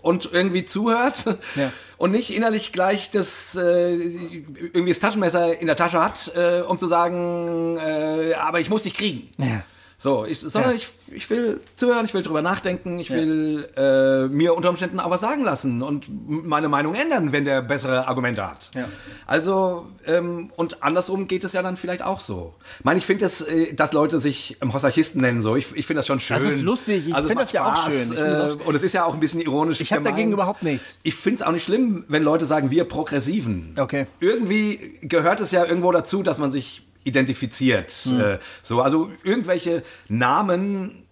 [0.02, 1.24] und irgendwie zuhört
[1.56, 1.72] Ja.
[1.98, 6.78] und nicht innerlich gleich das äh, irgendwie das Taschenmesser in der Tasche hat, äh, um
[6.78, 9.30] zu sagen, äh, aber ich muss dich kriegen.
[9.38, 9.62] Ja.
[9.98, 10.76] So, ich, sondern Ja.
[10.76, 15.08] ich, ich will zuhören, ich will drüber nachdenken, ich will äh, mir unter Umständen auch
[15.08, 18.70] was sagen lassen und meine Meinung ändern, wenn der bessere Argumente hat.
[18.74, 18.86] Ja.
[19.26, 22.52] Also, ähm, und andersrum geht es ja dann vielleicht auch so.
[22.78, 25.56] Ich meine, ich finde das, äh, dass Leute sich ähm, Hosarchisten nennen, so.
[25.56, 26.36] Ich, ich finde das schon schön.
[26.36, 27.08] Das ist lustig.
[27.08, 28.16] Ich Also finde das ja auch schön.
[28.16, 29.80] Äh, und es ist ja auch ein bisschen ironisch.
[29.80, 30.98] Ich habe dagegen überhaupt nichts.
[31.04, 33.74] Ich finde es auch nicht schlimm, wenn Leute sagen, wir Progressiven.
[33.78, 34.06] Okay.
[34.20, 37.90] Irgendwie gehört es ja irgendwo dazu, dass man sich identifiziert.
[37.90, 38.20] Hm.
[38.20, 41.06] Äh, so, also irgendwelche Namen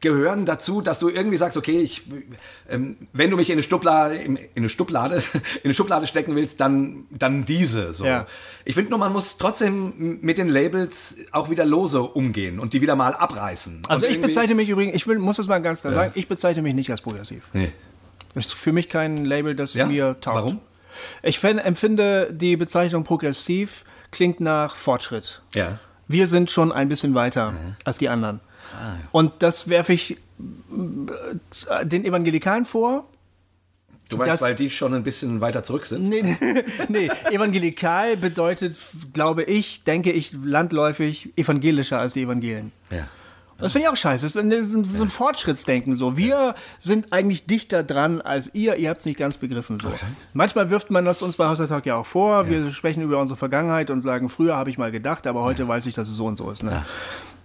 [0.00, 2.02] gehören dazu, dass du irgendwie sagst, okay, ich,
[2.68, 6.36] ähm, wenn du mich in eine Schublade, in, in eine Schublade, in eine Schublade stecken
[6.36, 7.92] willst, dann, dann diese.
[7.92, 8.04] So.
[8.04, 8.26] Ja.
[8.64, 12.82] Ich finde nur, man muss trotzdem mit den Labels auch wieder lose umgehen und die
[12.82, 13.82] wieder mal abreißen.
[13.88, 16.28] Also Und ich bezeichne mich übrigens, ich will, muss das mal ganz klar sagen, ich
[16.28, 17.44] bezeichne mich nicht als progressiv.
[17.52, 17.72] Nee.
[18.34, 19.86] Das ist für mich kein Label, das Ja?
[19.86, 20.36] mir taugt.
[20.36, 20.60] Warum?
[21.22, 23.84] Ich empfinde die Bezeichnung progressiv
[24.14, 25.42] klingt nach Fortschritt.
[25.54, 25.78] Ja.
[26.08, 27.76] Wir sind schon ein bisschen weiter Mhm.
[27.84, 28.40] als die anderen.
[28.74, 30.18] Ah, Und das werfe ich
[31.68, 33.06] äh, den Evangelikalen vor.
[34.10, 36.08] Du meinst, Das- weil die schon ein bisschen weiter zurück sind?
[36.08, 36.36] Nee,
[36.88, 38.76] nee, evangelikal bedeutet,
[39.14, 42.72] glaube ich, denke ich, landläufig evangelischer als die Evangelien.
[42.90, 43.06] Ja.
[43.58, 44.26] Das finde ich auch scheiße.
[44.26, 45.94] Das ist ein, so ein Fortschrittsdenken.
[45.94, 46.16] So.
[46.16, 48.76] Wir sind eigentlich dichter dran als ihr.
[48.76, 49.78] Ihr habt es nicht ganz begriffen.
[49.80, 49.92] So.
[50.32, 52.48] Manchmal wirft man das uns bei Talk ja auch vor.
[52.48, 55.86] Wir sprechen über unsere Vergangenheit und sagen, früher habe ich mal gedacht, aber heute weiß
[55.86, 56.62] ich, dass es so und so ist.
[56.62, 56.84] Ne?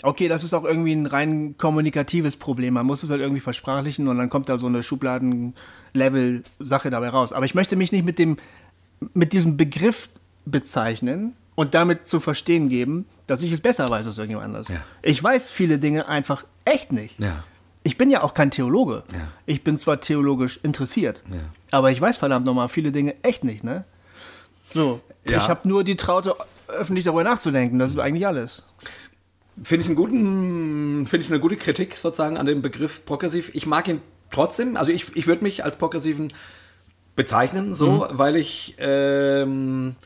[0.01, 2.75] Okay, das ist auch irgendwie ein rein kommunikatives Problem.
[2.75, 7.33] Man muss es halt irgendwie versprachlichen und dann kommt da so eine Schubladen-Level-Sache dabei raus.
[7.33, 8.37] Aber ich möchte mich nicht mit, dem,
[9.13, 10.09] mit diesem Begriff
[10.45, 14.69] bezeichnen und damit zu verstehen geben, dass ich es besser weiß als irgendjemand anders.
[14.69, 14.77] Ja.
[15.01, 17.19] Ich weiß viele Dinge einfach echt nicht.
[17.19, 17.43] Ja.
[17.83, 19.03] Ich bin ja auch kein Theologe.
[19.11, 19.27] Ja.
[19.45, 21.21] Ich bin zwar theologisch interessiert,
[21.69, 23.83] aber ich weiß verdammt nochmal viele Dinge echt nicht, ne?
[24.73, 25.01] So.
[25.25, 26.33] Ich habe nur die Traute,
[26.69, 27.77] öffentlich darüber nachzudenken.
[27.77, 28.63] Das ist eigentlich alles.
[29.61, 33.51] Finde ich, einen guten, finde ich eine gute Kritik sozusagen an dem Begriff progressiv.
[33.53, 34.01] Ich mag ihn
[34.31, 36.31] trotzdem, also ich, ich würde mich als progressiven
[37.17, 39.97] bezeichnen, so, weil ich, ähm,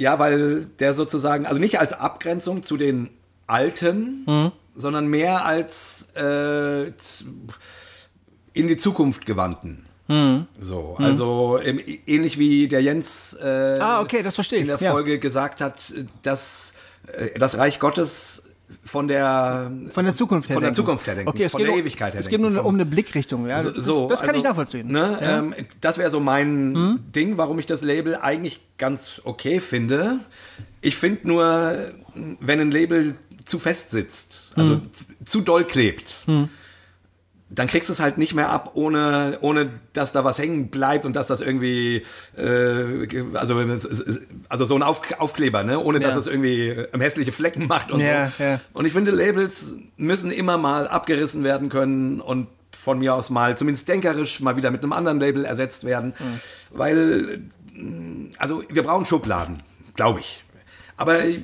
[0.00, 3.10] ja, weil der sozusagen, also nicht als Abgrenzung zu den
[3.46, 6.86] Alten, sondern mehr als äh,
[8.52, 9.86] in die Zukunft gewandten.
[10.58, 14.62] So, also ähm, ähnlich wie der Jens äh, Ah, okay, das verstehe ich.
[14.62, 14.90] in der Ja.
[14.90, 16.72] Folge gesagt hat, dass
[17.12, 18.42] äh, das Reich Gottes
[18.84, 20.74] von der Von der Zukunft her von der denken.
[20.76, 22.66] Zukunft her denken, Okay, es von geht der um, Ewigkeit her Es geht nur vom-
[22.66, 23.46] um eine Blickrichtung.
[23.46, 23.58] Ja?
[23.60, 24.88] so, das, das kann also, ich nachvollziehen.
[24.88, 25.38] Ne, Ja.
[25.38, 30.20] ähm, das wäre so mein Ding, warum ich das Label eigentlich ganz okay finde.
[30.80, 31.76] Ich finde nur,
[32.40, 33.14] wenn ein Label
[33.44, 36.24] zu fest sitzt, also zu, zu doll klebt,
[37.52, 41.04] dann kriegst du es halt nicht mehr ab, ohne, ohne dass da was hängen bleibt
[41.04, 42.04] und dass das irgendwie,
[42.36, 43.56] äh, also,
[44.48, 45.80] also so ein Auf, Aufkleber, ne?
[45.80, 46.20] ohne dass Ja.
[46.20, 48.42] es irgendwie äh, hässliche Flecken macht und Ja, so.
[48.44, 48.60] ja.
[48.72, 53.56] Und ich finde, Labels müssen immer mal abgerissen werden können und von mir aus mal,
[53.56, 56.14] zumindest denkerisch, mal wieder mit einem anderen Label ersetzt werden.
[56.70, 57.42] Weil,
[57.74, 59.60] mh, also wir brauchen Schubladen,
[59.96, 60.44] glaube ich.
[60.96, 61.40] Aber äh,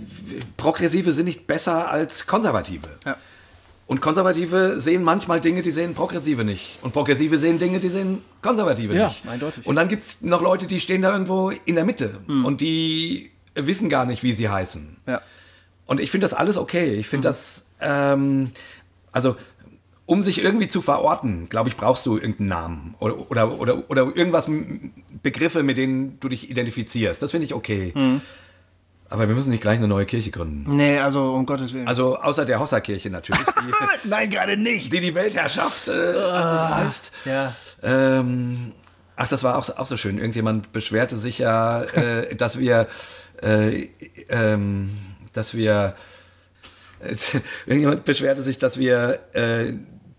[0.56, 2.88] Progressive sind nicht besser als Konservative.
[3.04, 3.16] Ja.
[3.86, 6.78] Und Konservative sehen manchmal Dinge, die sehen Progressive nicht.
[6.82, 9.28] Und Progressive sehen Dinge, die sehen Konservative Ja, nicht.
[9.28, 9.64] eindeutig.
[9.64, 12.44] Und dann gibt es noch Leute, die stehen da irgendwo in der Mitte Hm.
[12.44, 14.96] und die wissen gar nicht, wie sie heißen.
[15.06, 15.20] Ja.
[15.86, 16.94] Und ich finde das alles okay.
[16.94, 18.50] Ich finde das, ähm,
[19.12, 19.36] also
[20.04, 24.02] um sich irgendwie zu verorten, glaube ich, brauchst du irgendeinen Namen oder, oder, oder, oder
[24.16, 24.48] irgendwas,
[25.22, 27.22] Begriffe, mit denen du dich identifizierst.
[27.22, 27.92] Das finde ich okay.
[29.08, 30.68] Aber wir müssen nicht gleich eine neue Kirche gründen.
[30.76, 31.86] Nee, also um Gottes Willen.
[31.86, 33.44] Also außer der Hossa-Kirche natürlich,
[34.04, 34.92] die, Nein, gerade nicht.
[34.92, 37.12] die die Weltherrschaft äh, an sich reißt.
[37.24, 37.52] Ja.
[37.82, 38.72] Ähm,
[39.14, 40.18] ach, das war auch, auch so schön.
[40.18, 42.88] Irgendjemand beschwerte sich ja, äh, dass wir,
[43.42, 43.88] äh,
[44.28, 44.90] ähm,
[45.32, 45.94] dass wir,
[47.00, 47.14] äh,
[47.66, 49.74] irgendjemand beschwerte sich, dass wir äh,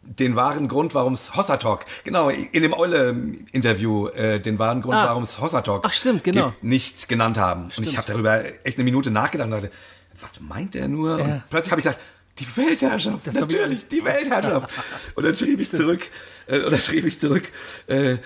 [0.10, 4.96] den wahren Grund, warum es Hossa Talk, genau, in dem Eule-Interview, äh, den wahren Grund,
[4.96, 5.06] Ah.
[5.08, 6.48] warum es Hossa Talk Ach, stimmt, genau.
[6.52, 7.66] gibt, nicht genannt haben.
[7.78, 9.72] Und ich habe darüber echt eine Minute nachgedacht und dachte,
[10.20, 11.20] was meint er nur?
[11.20, 11.26] Ja.
[11.26, 12.02] Und plötzlich habe ich gedacht,
[12.40, 14.70] die Weltherrschaft, ich- natürlich, die Weltherrschaft.
[15.16, 16.08] Und dann schrieb ich zurück,
[16.48, 17.52] äh, oder schrieb ich zurück,
[17.88, 18.18] äh,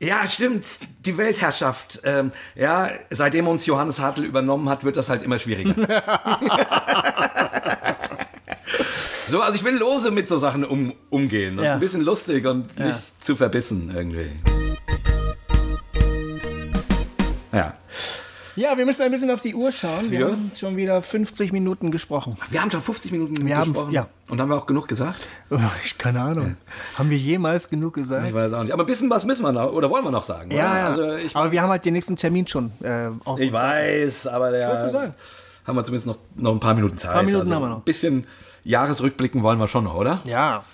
[0.00, 0.80] Ja, stimmt.
[1.06, 2.00] Die Weltherrschaft.
[2.04, 5.74] Ähm, ja, seitdem uns Johannes Hartl übernommen hat, wird das halt immer schwieriger.
[9.28, 11.74] so, also ich will lose mit so Sachen um, umgehen und Ja.
[11.74, 12.86] ein bisschen lustig und Ja.
[12.86, 14.30] nicht zu verbissen irgendwie.
[17.52, 17.74] Ja.
[18.56, 20.10] Ja, wir müssen ein bisschen auf die Uhr schauen.
[20.10, 20.26] Wir Ja.
[20.26, 22.36] haben schon wieder 50 Minuten gesprochen.
[22.50, 23.92] Wir haben schon 50 Minuten Wir haben- gesprochen.
[23.92, 24.08] ja.
[24.30, 25.20] Und haben wir auch genug gesagt?
[25.50, 26.56] Oh, ich keine Ahnung.
[26.98, 28.26] Haben wir jemals genug gesagt?
[28.26, 28.72] Ich weiß auch nicht.
[28.72, 30.50] Aber ein bisschen was müssen wir noch, oder wollen wir noch sagen?
[30.50, 30.86] ja, ja.
[30.88, 32.72] Also ich, aber wir haben halt den nächsten Termin schon.
[32.82, 34.66] Äh, ich weiß, aber der.
[34.68, 35.14] Wolltest du sagen?
[35.64, 37.12] Haben wir zumindest noch, noch ein paar Minuten Zeit.
[37.12, 37.76] Paar Minuten also haben wir noch.
[37.78, 38.26] Ein bisschen
[38.64, 40.20] Jahresrückblicken wollen wir schon noch, oder?
[40.24, 40.64] Ja.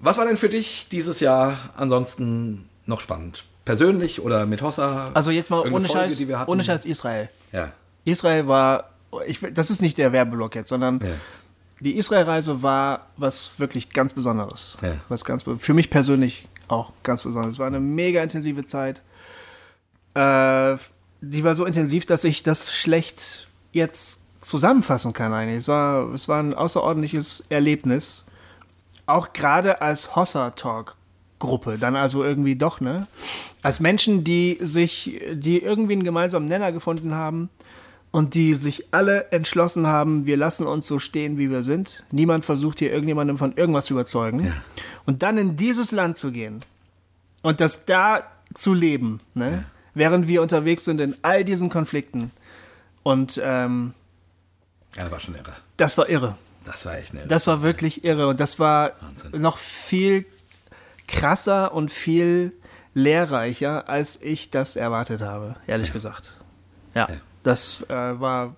[0.00, 3.44] Was war denn für dich dieses Jahr ansonsten noch spannend?
[3.64, 5.10] Persönlich oder mit Hossa?
[5.14, 6.50] Also jetzt mal ohne Folge, Scheiß, die wir hatten?
[6.50, 7.28] ohne Scheiß Israel.
[7.52, 7.72] Ja.
[8.04, 8.90] Israel war,
[9.26, 11.08] ich, das ist nicht der Werbeblock jetzt, sondern Ja.
[11.80, 14.76] die Israel-Reise war was wirklich ganz Besonderes.
[14.82, 14.92] Ja.
[15.08, 17.54] Was ganz, für mich persönlich auch ganz besonders.
[17.54, 19.02] Es war eine mega intensive Zeit.
[20.14, 20.76] Äh,
[21.20, 25.58] die war so intensiv, dass ich das schlecht jetzt zusammenfassen kann eigentlich.
[25.58, 28.26] Es war, es war ein außerordentliches Erlebnis.
[29.06, 31.78] Auch gerade als Hossa-Talk-Gruppe.
[31.78, 33.06] Dann also irgendwie doch, ne?
[33.62, 37.48] Als Menschen, die sich, die irgendwie einen gemeinsamen Nenner gefunden haben
[38.10, 42.04] und die sich alle entschlossen haben, wir lassen uns so stehen, wie wir sind.
[42.10, 44.52] Niemand versucht hier irgendjemandem von irgendwas zu überzeugen.
[45.06, 46.60] Und dann in dieses Land zu gehen
[47.42, 48.24] und das da
[48.54, 49.64] zu leben, ne?
[49.94, 52.30] während wir unterwegs sind in all diesen Konflikten.
[53.02, 53.94] Und ähm,
[54.96, 55.52] Ja, das war schon irre.
[55.76, 56.36] das war irre.
[56.64, 57.26] Das war echt irre.
[57.26, 59.40] Das war wirklich irre und das war Wahnsinn.
[59.40, 60.26] noch viel
[61.06, 62.52] krasser und viel
[62.94, 66.40] lehrreicher, als ich das erwartet habe, ehrlich gesagt.
[66.94, 67.08] Ja,
[67.42, 68.56] das äh, war.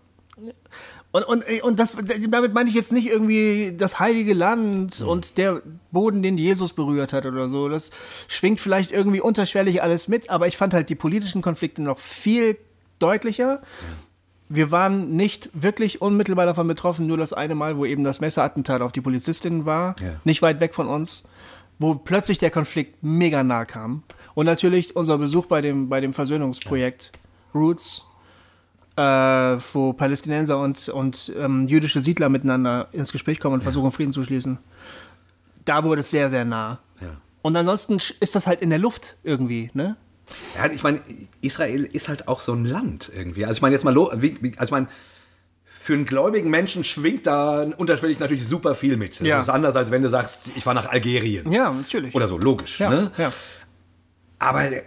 [1.13, 1.97] Und, und, und das,
[2.29, 5.61] damit meine ich jetzt nicht irgendwie das heilige Land und der
[5.91, 7.69] Boden, den Jesus berührt hat oder so.
[7.69, 7.91] Das
[8.29, 12.57] schwingt vielleicht irgendwie unterschwellig alles mit, aber ich fand halt die politischen Konflikte noch viel
[13.01, 13.61] deutlicher.
[14.53, 18.83] Wir waren nicht wirklich unmittelbar davon betroffen, nur das eine Mal, wo eben das Messerattentat
[18.83, 20.15] auf die Polizistin war, Ja.
[20.25, 21.23] nicht weit weg von uns,
[21.79, 24.03] wo plötzlich der Konflikt mega nah kam.
[24.35, 27.13] Und natürlich unser Besuch bei dem, bei dem Versöhnungsprojekt
[27.55, 28.05] Roots,
[28.97, 34.13] äh, wo Palästinenser und, und ähm, jüdische Siedler miteinander ins Gespräch kommen und versuchen, Frieden
[34.13, 34.59] zu schließen.
[35.65, 36.81] Da wurde es sehr, sehr nah.
[37.01, 37.17] Ja.
[37.43, 39.97] Und ansonsten ist das halt in der Luft irgendwie, ne?
[40.57, 41.01] Ja, ich meine,
[41.41, 43.45] Israel ist halt auch so ein Land irgendwie.
[43.45, 44.89] Also ich meine jetzt mal, also ich meine,
[45.65, 49.21] für einen gläubigen Menschen schwingt da unterschwellig natürlich super viel mit.
[49.21, 49.41] Das Ja.
[49.41, 51.51] ist anders, als wenn du sagst, ich war nach Algerien.
[51.51, 52.15] Ja, natürlich.
[52.15, 52.81] Oder so, logisch.
[52.81, 53.11] ja, Ne?
[53.17, 53.33] ja.
[54.39, 54.83] Aber äh,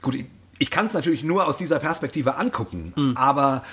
[0.00, 0.26] gut, ich-
[0.58, 3.16] ich kann es natürlich nur aus dieser Perspektive angucken, Hm.
[3.16, 3.64] aber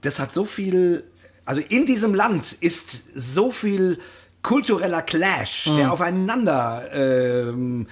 [0.00, 1.04] das hat so viel,
[1.44, 3.98] also in diesem Land ist so viel
[4.42, 5.76] kultureller Clash, Hm.
[5.76, 7.86] der aufeinander ähm,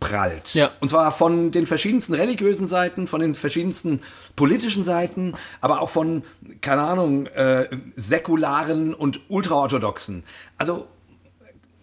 [0.00, 0.54] prallt.
[0.54, 0.70] Ja.
[0.80, 4.00] Und zwar von den verschiedensten religiösen Seiten, von den verschiedensten
[4.36, 6.22] politischen Seiten, aber auch von,
[6.60, 10.24] keine Ahnung, äh, säkularen und ultraorthodoxen.
[10.58, 10.86] Also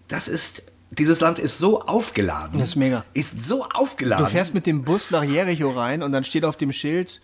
[0.07, 2.59] das ist, dieses Land ist so aufgeladen.
[2.59, 3.05] Das ist mega.
[3.13, 4.25] Ist so aufgeladen.
[4.25, 7.21] Du fährst mit dem Bus nach Jericho rein und dann steht auf dem Schild,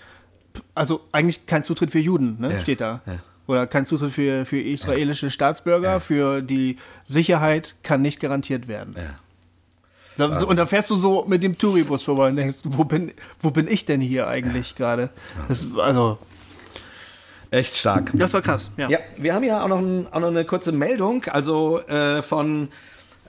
[0.74, 2.54] also eigentlich kein Zutritt für Juden, ne?
[2.54, 3.02] Ja, steht da.
[3.06, 3.20] ja.
[3.48, 8.94] Oder kein Zutritt für, für israelische Staatsbürger, für die Sicherheit kann nicht garantiert werden.
[10.18, 13.52] Da, und da fährst du so mit dem Touribus vorbei und denkst, wo bin, wo
[13.52, 15.12] bin ich denn hier eigentlich gerade?
[15.48, 16.18] Das, also,
[17.52, 18.12] Echt stark.
[18.14, 18.90] das war krass, ja.
[18.90, 22.70] Ja, wir haben ja auch noch, ein, auch noch eine kurze Meldung, also äh, von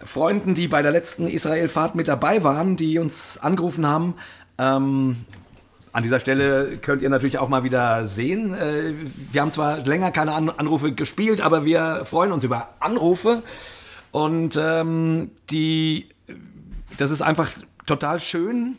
[0.03, 4.15] Freunden, die bei der letzten Israel-Fahrt mit dabei waren, die uns angerufen haben.
[4.59, 5.17] Ähm,
[5.93, 8.55] an dieser Stelle könnt ihr natürlich auch mal wieder sehen.
[8.55, 8.95] Äh,
[9.33, 13.43] wir haben zwar länger keine An Anrufe gespielt, aber wir freuen uns über Anrufe.
[14.11, 16.09] Und ähm, die,
[16.99, 17.51] das ist einfach
[17.87, 18.79] total schön,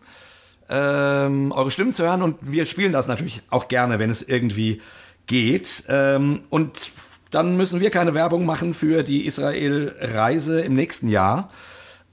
[0.70, 2.22] ähm, eure Stimmen zu hören.
[2.22, 4.82] Und wir spielen das natürlich auch gerne, wenn es irgendwie
[5.26, 5.84] geht.
[5.88, 6.92] Ähm, und
[7.32, 11.50] dann müssen wir keine Werbung machen für die Israel-Reise im nächsten Jahr.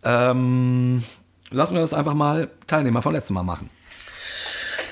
[0.05, 1.03] Ähm,
[1.51, 3.71] lassen wir das einfach mal Teilnehmer von letztem Mal machen.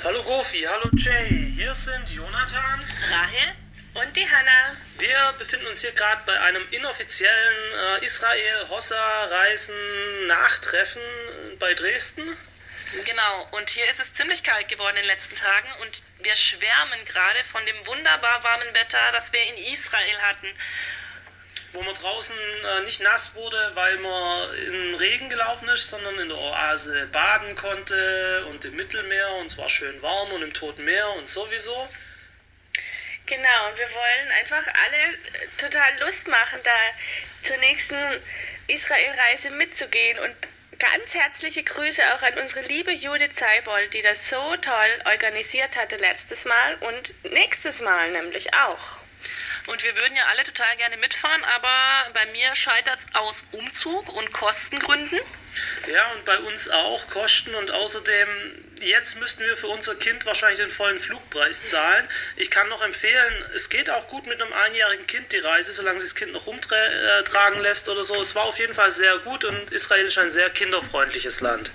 [0.03, 2.81] Hallo Gofi, hallo Jay, hier sind Jonathan.
[3.11, 3.55] Rahel
[3.95, 4.74] und die Hanna.
[5.05, 11.03] Wir befinden uns hier gerade bei einem inoffiziellen äh, Israel-Hossa-Reisen-Nachtreffen
[11.59, 12.35] bei Dresden.
[13.05, 17.05] Genau, und hier ist es ziemlich kalt geworden in den letzten Tagen und wir schwärmen
[17.05, 20.49] gerade von dem wunderbar warmen Wetter, das wir in Israel hatten.
[21.75, 22.35] wo man draußen
[22.65, 27.55] äh, nicht nass wurde, weil man in Regen gelaufen ist, sondern in der Oase baden
[27.57, 31.91] konnte und im Mittelmeer und es war schön warm und im Toten Meer und sowieso.
[33.27, 36.71] Genau, und wir wollen einfach alle äh, total Lust machen, da
[37.43, 37.97] zur nächsten
[38.67, 40.35] Israel-Reise mitzugehen und
[40.79, 45.97] ganz herzliche Grüße auch an unsere liebe Judith Seibold, die das so toll organisiert hatte
[45.97, 48.97] letztes Mal und nächstes Mal nämlich auch.
[49.67, 54.13] Und wir würden ja alle total gerne mitfahren, aber bei mir scheitert es aus Umzug
[54.13, 55.21] und Kostengründen.
[55.87, 58.29] Ja, und bei uns auch Kosten und außerdem,
[58.81, 62.09] jetzt müssten wir für unser Kind wahrscheinlich den vollen Flugpreis zahlen.
[62.37, 66.01] Ich kann noch empfehlen, es geht auch gut mit einem einjährigen Kind die Reise, solange
[66.01, 68.21] sich das Kind noch rumtragen lässt oder so.
[68.21, 71.71] Es war auf jeden Fall sehr gut und Israel ist ein sehr kinderfreundliches Land.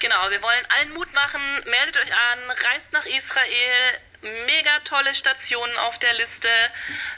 [0.00, 1.40] Genau, wir wollen allen Mut machen.
[1.64, 4.00] Meldet euch an, reist nach Israel.
[4.46, 6.48] Mega tolle Stationen auf der Liste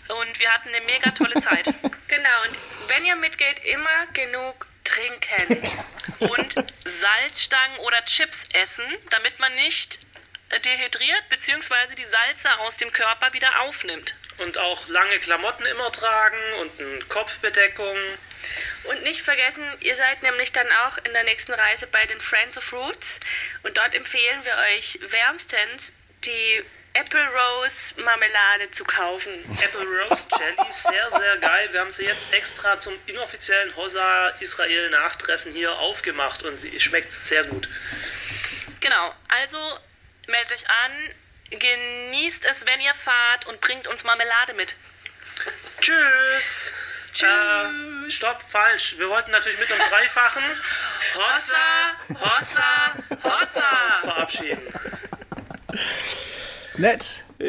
[0.09, 1.67] und wir hatten eine mega tolle Zeit.
[2.09, 2.59] genau, und
[2.89, 5.63] wenn ihr mitgeht, immer genug trinken
[6.21, 9.99] und Salzstangen oder Chips essen, damit man nicht
[10.65, 11.95] dehydriert bzw.
[11.97, 14.15] die Salze aus dem Körper wieder aufnimmt.
[14.39, 17.97] Und auch lange Klamotten immer tragen und eine Kopfbedeckung.
[18.85, 22.57] Und nicht vergessen, ihr seid nämlich dann auch in der nächsten Reise bei den Friends
[22.57, 23.19] of Roots
[23.65, 25.93] und dort empfehlen wir euch wärmstens
[26.27, 26.65] die
[26.95, 29.33] Apple Rose Marmelade zu kaufen.
[29.63, 31.69] Apple Rose Jelly, sehr, sehr geil.
[31.73, 37.13] Wir haben sie jetzt extra zum inoffiziellen Hossa Israel Nachtreffen hier aufgemacht und sie schmeckt
[37.13, 37.69] sehr gut.
[38.81, 39.59] Genau, also
[40.27, 40.93] meldet euch an,
[41.51, 44.75] genießt es, wenn ihr fahrt und bringt uns Marmelade mit.
[45.81, 46.75] Tschüss.
[47.13, 47.29] Tschüss.
[47.29, 48.95] Äh, stopp, falsch.
[48.97, 50.45] Wir wollten natürlich mit einem dreifachen
[51.15, 54.63] Hossa, Hossa, Hossa uns verabschieden.
[56.77, 57.25] Nett.
[57.39, 57.47] Ja.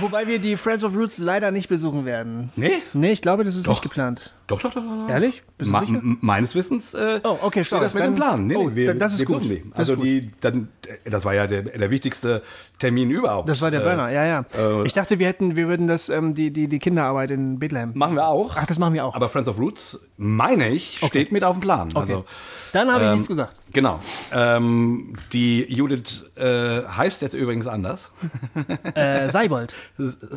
[0.00, 2.50] Wobei wir die Friends of Roots leider nicht besuchen werden.
[2.56, 2.72] Nee?
[2.92, 3.72] Nee, ich glaube, das ist Doch.
[3.72, 4.32] nicht geplant.
[4.46, 4.82] Doch, doch, doch.
[4.82, 5.08] doch.
[5.08, 5.42] Ehrlich?
[5.56, 6.00] Bist du Ma sicher?
[6.02, 8.46] meines Wissens äh, Oh, okay, steht das mit dem Plan.
[8.46, 9.42] Nee, oh, nee, wir, das ist gut.
[9.44, 10.04] Das Also gut.
[10.04, 10.68] die, dann,
[11.04, 12.42] das war ja der, der wichtigste
[12.78, 13.48] Termin überhaupt.
[13.48, 14.44] Das war der Äh, Burner, ja, ja.
[14.58, 17.92] äh, ich dachte, wir hätten, wir würden das, ähm, die, die, die Kinderarbeit in Bethlehem.
[17.94, 18.56] Machen wir auch.
[18.56, 19.14] Ach, das machen wir auch.
[19.14, 21.90] Aber Friends of Roots, meine ich, steht mit auf dem Plan.
[21.94, 22.24] Also,
[22.72, 23.56] Dann habe ich ähm, nichts gesagt.
[23.72, 24.00] Genau.
[24.32, 28.12] Ähm, die Judith äh, heißt jetzt übrigens anders.
[29.02, 29.74] Äh, Seibold.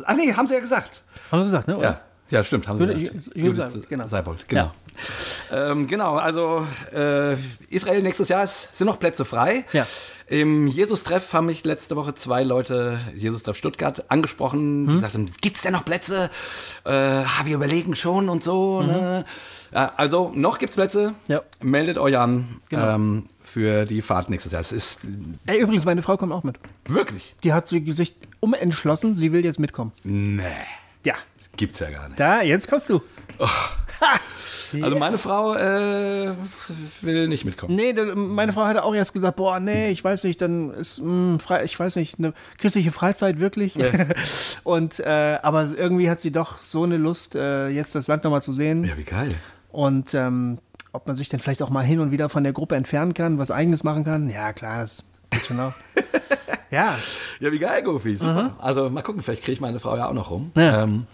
[0.04, 1.02] Ach nee, haben sie ja gesagt.
[1.30, 1.76] Haben wir gesagt, ne?
[1.78, 1.88] Oder?
[2.30, 3.36] Ja, ja stimmt, haben sie Judith- gesagt.
[3.36, 4.06] Judith Seibold, genau.
[4.08, 4.72] Seibold, genau.
[5.52, 7.34] Ähm, genau, also äh,
[7.68, 9.64] Israel nächstes Jahr ist, sind noch Plätze frei.
[9.74, 9.86] Ja.
[10.26, 15.00] Im Jesus-Treff haben mich letzte Woche zwei Leute, Jesus-Treff Stuttgart, angesprochen, die Hm?
[15.00, 16.30] sagten, gibt's denn noch Plätze?
[16.86, 18.82] Äh, ah, wir überlegen schon und so.
[18.82, 19.24] Ne?
[19.72, 21.10] Ja, also noch gibt's Plätze.
[21.10, 21.14] Mhm.
[21.26, 21.42] Ja.
[21.60, 22.94] Meldet euch an Genau.
[22.94, 24.62] ähm, für die Fahrt nächstes Jahr.
[24.62, 25.00] Es ist
[25.44, 26.56] Ey, übrigens, meine Frau kommt auch mit.
[26.88, 29.92] wirklich, Die hat sich umentschlossen, sie will jetzt mitkommen.
[30.04, 30.42] nee,
[31.04, 31.14] Ja.
[31.56, 32.20] gibt's ja gar nicht.
[32.20, 33.00] Da, jetzt kommst du.
[34.82, 36.32] Also meine Frau äh,
[37.00, 37.74] will nicht mitkommen.
[37.76, 41.38] Nee, meine Frau hatte auch erst gesagt, boah, nee, ich weiß nicht, dann ist, mh,
[41.38, 43.78] frei, ich weiß nicht, eine christliche Freizeit wirklich.
[44.64, 48.42] Und, äh, aber irgendwie hat sie doch so eine Lust, äh, jetzt das Land nochmal
[48.42, 48.84] zu sehen.
[48.84, 49.34] Ja, wie geil.
[49.70, 50.58] Und ähm,
[50.92, 53.38] ob man sich dann vielleicht auch mal hin und wieder von der Gruppe entfernen kann,
[53.38, 54.28] was Eigenes machen kann.
[54.30, 55.04] Ja, klar, das
[55.36, 55.72] geht schon auch.
[56.70, 56.96] ja,
[57.40, 58.56] Ja, wie geil, Goofy, super.
[58.58, 60.52] Also mal gucken, vielleicht kriege ich meine Frau ja auch noch rum.
[60.56, 60.82] Ja.
[60.82, 61.06] Ähm,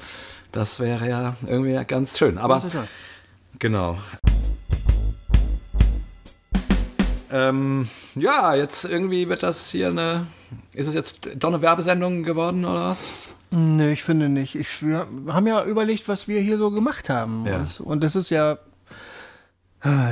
[0.53, 2.39] das wäre ja irgendwie ganz schön.
[2.39, 2.89] Aber Das ist schön.
[3.59, 3.99] genau.
[7.31, 10.27] Ähm, ja, jetzt irgendwie wird das hier eine.
[10.75, 13.09] Ist es jetzt doch eine Werbesendung geworden oder was?
[13.51, 14.55] Nö, ich finde nicht.
[14.55, 17.47] Ich, wir haben ja überlegt, was wir hier so gemacht haben.
[17.47, 17.57] Ja.
[17.59, 18.59] Und, und das ist ja.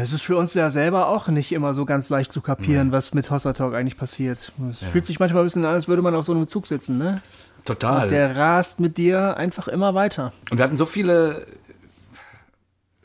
[0.02, 3.14] Es ist für uns ja selber auch nicht immer so ganz leicht zu kapieren, was
[3.14, 4.52] mit Hossa Talk eigentlich passiert.
[4.70, 6.98] Es fühlt sich manchmal ein bisschen an, als würde man auf so einem Zug sitzen,
[6.98, 7.22] ne?
[7.64, 8.08] Total.
[8.08, 10.32] Der rast mit dir einfach immer weiter.
[10.50, 11.46] Und wir hatten so viele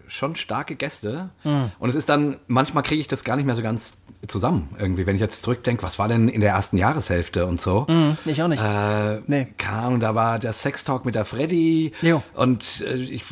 [0.08, 1.30] schon starke Gäste.
[1.44, 1.72] Hm.
[1.78, 3.98] Und es ist dann, manchmal kriege ich das gar nicht mehr so ganz
[4.28, 7.86] zusammen irgendwie, wenn ich jetzt zurückdenke, was war denn in der ersten Jahreshälfte und so.
[8.26, 8.64] Ich auch nicht.
[8.64, 9.48] Äh, Nee.
[9.70, 11.92] Ahnung, da war der Sextalk mit der Freddy.
[12.02, 12.24] Jo.
[12.34, 13.24] Und äh, ich.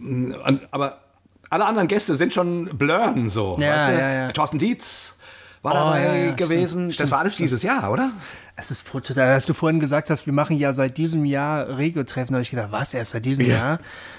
[0.00, 1.03] Und, aber
[1.50, 3.56] alle anderen Gäste sind schon blurren so.
[3.60, 3.92] Ja, weißt du?
[3.92, 4.32] ja, ja.
[4.32, 5.16] Thorsten Dietz
[5.62, 6.90] war Oh, dabei ja, ja, gewesen.
[6.90, 8.10] stimmt, das war alles dieses Jahr, oder?
[8.56, 12.34] Es ist total, als du vorhin gesagt hast, wir machen ja seit diesem Jahr Regio-Treffen,
[12.34, 13.78] habe ich gedacht, was, erst seit diesem Jahr?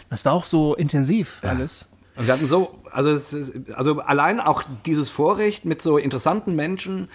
[0.09, 1.87] Das war auch so intensiv alles.
[2.17, 3.35] Und wir hatten so, also, ist,
[3.75, 7.09] also allein auch dieses Vorrecht, mit so interessanten Menschen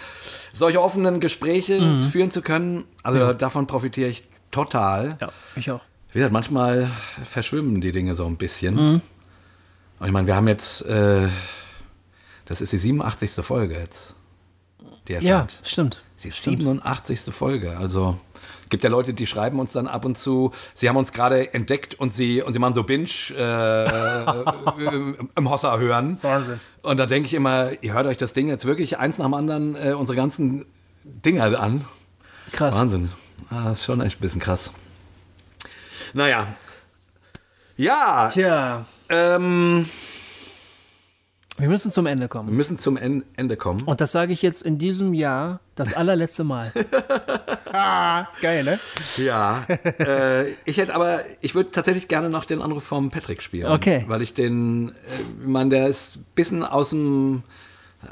[0.53, 2.01] solche offenen Gespräche Mhm.
[2.03, 5.17] führen zu können, also davon profitiere ich total.
[5.19, 5.81] Ja, ich auch.
[6.13, 6.89] Wie gesagt, manchmal
[7.23, 8.75] verschwimmen die Dinge so ein bisschen.
[8.75, 9.01] Mhm.
[10.01, 11.27] Und ich meine, wir haben jetzt, äh,
[12.45, 13.45] das ist die 87.
[13.45, 14.15] Folge jetzt,
[15.07, 16.01] die Ja, stimmt.
[16.23, 17.31] Die 87.
[17.31, 18.19] Folge, also
[18.69, 21.93] gibt ja Leute, die schreiben uns dann ab und zu, sie haben uns gerade entdeckt
[21.93, 26.17] und sie, und sie machen so Binge äh, im, im Hossa hören.
[26.23, 26.59] Wahnsinn.
[26.81, 29.35] Und da denke ich immer, ihr hört euch das Ding jetzt wirklich eins nach dem
[29.35, 30.65] anderen, äh, unsere ganzen
[31.03, 31.85] Dinger an.
[32.53, 32.73] Krass.
[32.75, 33.11] Wahnsinn.
[33.51, 34.71] Ah, das ist schon echt ein bisschen krass.
[36.13, 36.47] Naja.
[37.77, 39.85] Ja, Tja, ähm,
[41.57, 42.55] Wir müssen zum Ende Wir kommen.
[42.55, 43.83] müssen zum En- Ende kommen.
[43.83, 46.71] Und das sage ich jetzt in diesem Jahr das allerletzte Mal.
[47.73, 48.79] ah, geil, ne?
[49.17, 49.65] Ja,
[49.99, 53.71] äh, ich hätte aber, ich würde tatsächlich gerne noch den Anruf vom Patrick spielen.
[53.71, 54.05] Okay.
[54.07, 54.93] Weil ich den, äh,
[55.41, 57.43] ich meine, der ist ein bisschen aus dem,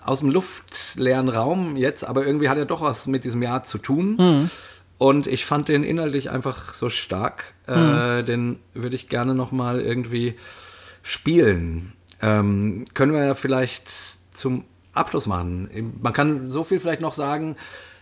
[0.03, 3.77] aus dem luftleeren Raum jetzt, aber irgendwie hat er doch was mit diesem Jahr zu
[3.79, 4.15] tun.
[4.19, 4.49] Mhm.
[4.99, 9.79] Und ich fand den inhaltlich einfach so stark, äh, den würde ich gerne noch mal
[9.79, 10.35] irgendwie
[11.01, 11.93] spielen.
[12.21, 13.91] Ähm, können wir ja vielleicht
[14.31, 15.95] zum Abschluss machen.
[16.01, 17.55] Man kann so viel vielleicht noch sagen.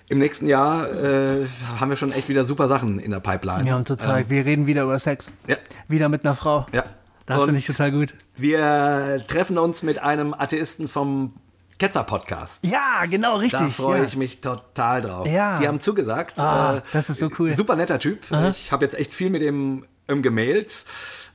[0.09, 1.47] Im nächsten Jahr äh,
[1.79, 3.65] haben wir schon echt wieder super Sachen in der Pipeline.
[3.65, 5.33] Wir haben total, wir reden wieder über Sex.
[5.47, 5.57] Ja.
[5.89, 6.65] Wieder mit einer Frau.
[6.71, 6.85] Ja.
[7.25, 8.13] Das Und finde ich total gut.
[8.37, 11.33] Wir treffen uns mit einem Atheisten vom
[11.77, 12.65] Ketzer-Podcast.
[12.65, 13.59] Ja, genau, richtig.
[13.59, 14.05] Da freue ja.
[14.05, 15.27] ich mich total drauf.
[15.27, 15.59] Ja.
[15.59, 16.39] Die haben zugesagt.
[16.39, 17.51] Ah, das ist so cool.
[17.51, 18.19] Super netter Typ.
[18.51, 20.85] Ich habe jetzt echt viel mit dem ähm, gemailt.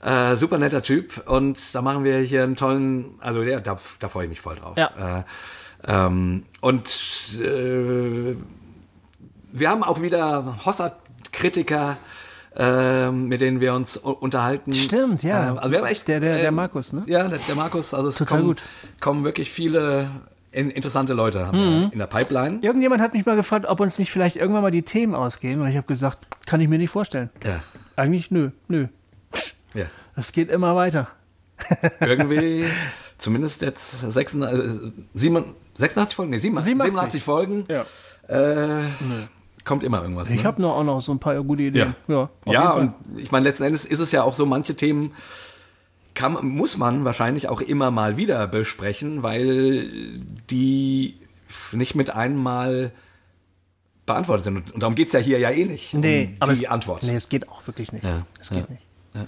[0.05, 1.27] Äh, super netter Typ.
[1.29, 4.57] Und da machen wir hier einen tollen, also ja, da, da freue ich mich voll
[4.57, 4.77] drauf.
[4.77, 5.21] Ja.
[5.21, 5.23] Äh,
[5.87, 6.89] ähm, und
[7.41, 8.35] äh,
[9.53, 11.97] wir haben auch wieder Hossad-Kritiker,
[12.57, 14.73] äh, mit denen wir uns unterhalten.
[14.73, 15.51] Stimmt, ja.
[15.51, 17.03] Ähm, also wir haben echt, Der- der- der ähm, Markus, ne?
[17.07, 17.95] Ja, der, der Markus.
[17.95, 18.63] Also es Total kommen, gut.
[19.01, 20.11] kommen wirklich viele
[20.51, 21.91] in, interessante Leute haben Mhm.
[21.93, 22.59] in der Pipeline.
[22.63, 25.61] Irgendjemand hat mich mal gefragt, ob uns nicht vielleicht irgendwann mal die Themen ausgehen.
[25.61, 27.31] Und ich habe gesagt, kann ich mir nicht vorstellen.
[27.45, 27.61] Ja.
[27.97, 28.87] Eigentlich, nö, nö.
[29.75, 29.87] ja.
[30.17, 31.09] Es geht immer weiter.
[32.01, 32.65] Irgendwie,
[33.19, 37.23] zumindest jetzt 86, äh, 87, 86 Folgen, nee, 87, 87 87.
[37.23, 37.65] Folgen.
[37.69, 37.87] Ja.
[38.29, 38.85] Äh,
[39.65, 40.31] kommt immer irgendwas.
[40.31, 40.45] Ich ne?
[40.45, 41.95] habe noch auch noch so ein paar gute Ideen.
[42.09, 42.15] Ja,
[42.47, 45.13] Ja, ja und ich meine, letzten Endes ist es ja auch so, manche Themen
[46.15, 49.89] kann, muss man wahrscheinlich auch immer mal wieder besprechen, weil
[50.51, 51.17] die
[51.73, 52.93] nicht mit einem Mal
[54.07, 54.57] beantwortet sind.
[54.57, 55.95] Und, und darum geht es ja hier ja eh nicht.
[55.95, 57.03] Nee, um aber die es, Antwort.
[57.03, 58.05] Nee, es geht auch wirklich nicht.
[58.05, 58.83] Ja, Es geht ja, nicht.
[59.15, 59.27] ja.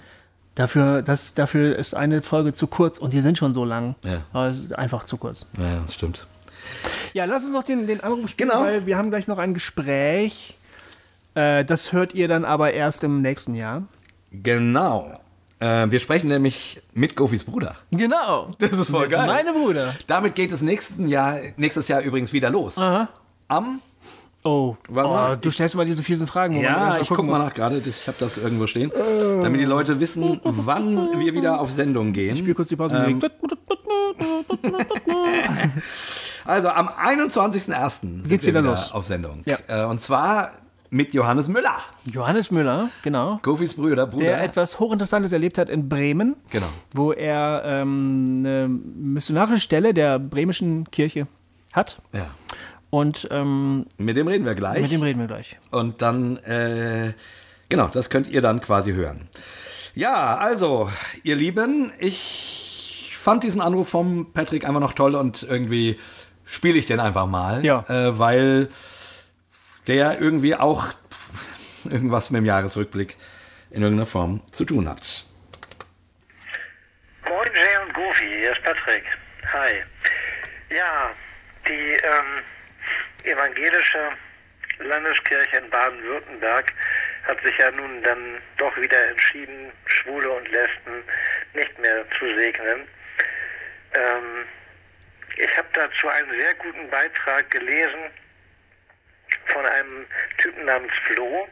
[0.55, 3.95] Dafür, das, dafür ist eine Folge zu kurz und die sind schon so lang.
[4.05, 4.21] Ja.
[4.31, 5.45] Aber es ist einfach zu kurz.
[5.57, 6.27] Ja, das stimmt.
[7.13, 8.61] Ja, lass uns noch den, den Anruf spielen, Genau.
[8.63, 10.57] weil wir haben gleich noch ein Gespräch.
[11.35, 13.83] Äh, das hört ihr dann aber erst im nächsten Jahr.
[14.31, 15.19] Genau.
[15.59, 17.75] Äh, wir sprechen nämlich mit Gofis Bruder.
[17.91, 18.53] Genau.
[18.59, 19.27] Das ist voll geil.
[19.27, 19.93] Meine Brüder.
[20.07, 22.77] Damit geht es nächsten Jahr, nächstes Jahr übrigens wieder los.
[22.77, 23.79] Am
[24.45, 26.61] Oh, oh du stellst mal diese fiesen Fragen.
[26.61, 28.91] Ja, ich guck gucken mal nach gerade, ich habe das irgendwo stehen,
[29.41, 32.37] damit die Leute wissen, wann wir wieder auf Sendung gehen.
[32.37, 32.95] Spiel kurz die Pause.
[33.07, 33.21] Ähm,
[36.45, 37.89] Also am 21.01.
[38.01, 38.91] sind Geht's wir wieder wieder los.
[38.91, 39.41] auf Sendung.
[39.45, 39.57] Ja.
[39.67, 40.51] Äh, Und zwar
[40.91, 41.75] mit Johannes Müller,
[42.05, 43.39] Johannes Müller, genau.
[43.41, 44.25] Gofis Brüder, Bruder.
[44.25, 46.35] Der etwas Hochinteressantes erlebt hat in Bremen.
[46.51, 46.67] Genau.
[46.93, 51.25] Wo er ähm, eine missionarische Stelle der bremischen Kirche
[51.73, 51.97] hat.
[52.13, 52.27] ja.
[52.95, 54.83] Und ähm, Mit dem reden wir gleich.
[54.83, 55.57] mit dem reden wir gleich.
[55.69, 57.11] Und dann, äh,
[57.67, 59.27] genau, das könnt ihr dann quasi hören.
[59.95, 60.89] Ja, also,
[61.23, 65.99] ihr Lieben, ich fand diesen Anruf vom Patrick einfach noch toll und irgendwie
[66.45, 67.65] spiele ich den einfach mal.
[67.65, 67.83] Ja.
[67.89, 68.69] Äh, weil
[69.87, 70.85] der irgendwie auch
[71.83, 73.17] irgendwas mit dem Jahresrückblick
[73.71, 75.25] in irgendeiner Form zu tun hat.
[77.25, 79.03] Moin Jay und Goofy, hier ist Patrick.
[79.51, 79.83] Hi.
[80.69, 81.09] Ja,
[81.67, 82.43] die ähm,
[83.25, 84.11] evangelische
[84.79, 86.73] Landeskirche in Baden-Württemberg
[87.23, 91.03] hat sich ja nun dann doch wieder entschieden, Schwule und Lesben
[91.53, 92.87] nicht mehr zu segnen.
[93.93, 94.45] Ähm,
[95.37, 98.11] ich habe dazu einen sehr guten Beitrag gelesen
[99.47, 100.05] von einem
[100.37, 101.47] Typen namens Flo,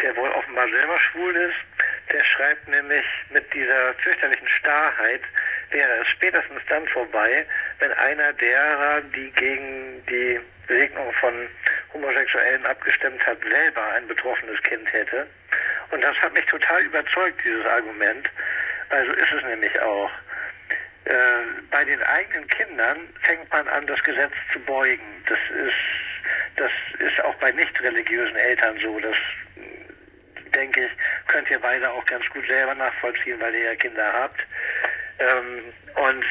[0.00, 1.66] der wohl offenbar selber schwul ist.
[2.12, 5.22] Der schreibt nämlich mit dieser fürchterlichen Starrheit,
[5.70, 7.46] wäre es spätestens dann vorbei,
[7.80, 11.48] wenn einer derer, die gegen die Segnung von
[11.92, 15.26] Homosexuellen abgestimmt hat, selber ein betroffenes Kind hätte.
[15.90, 18.30] Und das hat mich total überzeugt, dieses Argument.
[18.90, 20.10] Also ist es nämlich auch.
[21.04, 21.12] Äh,
[21.70, 25.24] bei den eigenen Kindern fängt man an, das Gesetz zu beugen.
[25.26, 25.74] Das ist,
[26.56, 28.98] das ist auch bei nicht religiösen Eltern so.
[29.00, 29.16] Das
[30.54, 30.90] denke ich,
[31.26, 34.46] könnt ihr beide auch ganz gut selber nachvollziehen, weil ihr ja Kinder habt.
[35.18, 36.24] Ähm, und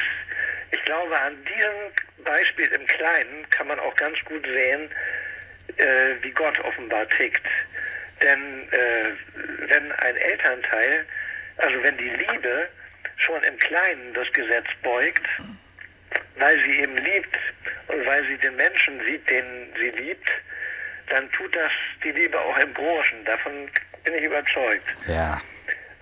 [0.70, 4.90] ich glaube, an diesem Beispiel im Kleinen kann man auch ganz gut sehen,
[5.76, 7.46] äh, wie Gott offenbar tickt.
[8.22, 11.06] Denn äh, wenn ein Elternteil,
[11.58, 12.68] also wenn die Liebe
[13.16, 15.26] schon im Kleinen das Gesetz beugt,
[16.36, 17.36] weil sie eben liebt
[17.88, 20.28] und weil sie den Menschen sieht, den sie liebt,
[21.08, 21.72] dann tut das
[22.04, 23.24] die Liebe auch im Großen.
[23.24, 23.70] Davon
[24.04, 24.86] bin ich überzeugt.
[25.06, 25.40] Ja.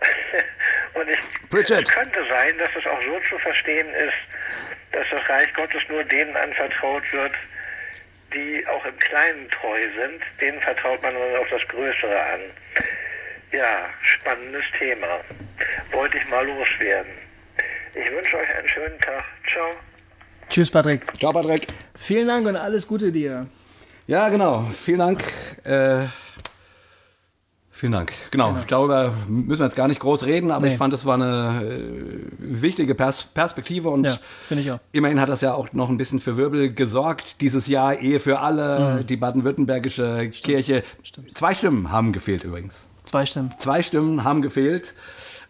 [0.95, 1.83] Und ich, Bridget.
[1.83, 4.17] es könnte sein, dass es auch so zu verstehen ist,
[4.97, 7.33] dass das Reich Gottes nur denen anvertraut wird,
[8.33, 10.23] die auch im Kleinen treu sind.
[10.41, 12.41] Denen vertraut man dann auch das Größere an.
[13.53, 15.21] Ja, spannendes Thema.
[15.93, 17.13] Wollte ich mal loswerden.
[17.95, 19.25] Ich wünsche euch einen schönen Tag.
[19.53, 19.69] Ciao.
[20.49, 21.03] Tschüss, Patrick.
[21.19, 21.67] Ciao, Patrick.
[21.95, 23.47] Vielen Dank und alles Gute dir.
[24.07, 24.71] Ja, genau.
[24.73, 25.23] Vielen Dank.
[25.65, 26.07] Äh,
[27.77, 28.13] vielen Dank.
[28.31, 30.73] Genau, genau, darüber müssen wir jetzt gar nicht groß reden, aber nee.
[30.73, 31.93] ich fand, es war eine äh,
[32.39, 34.19] wichtige Pers Perspektive und ja,
[34.51, 34.79] ich auch.
[34.93, 37.41] immerhin hat das ja auch noch ein bisschen für Wirbel gesorgt.
[37.41, 39.07] Dieses Jahr Ehe für alle, mhm.
[39.07, 40.83] die baden-württembergische Kirche.
[41.03, 41.37] Stimmt.
[41.37, 42.89] Zwei Stimmen haben gefehlt übrigens.
[43.05, 43.55] Zwei Stimmen.
[43.59, 44.95] Zwei Stimmen haben gefehlt.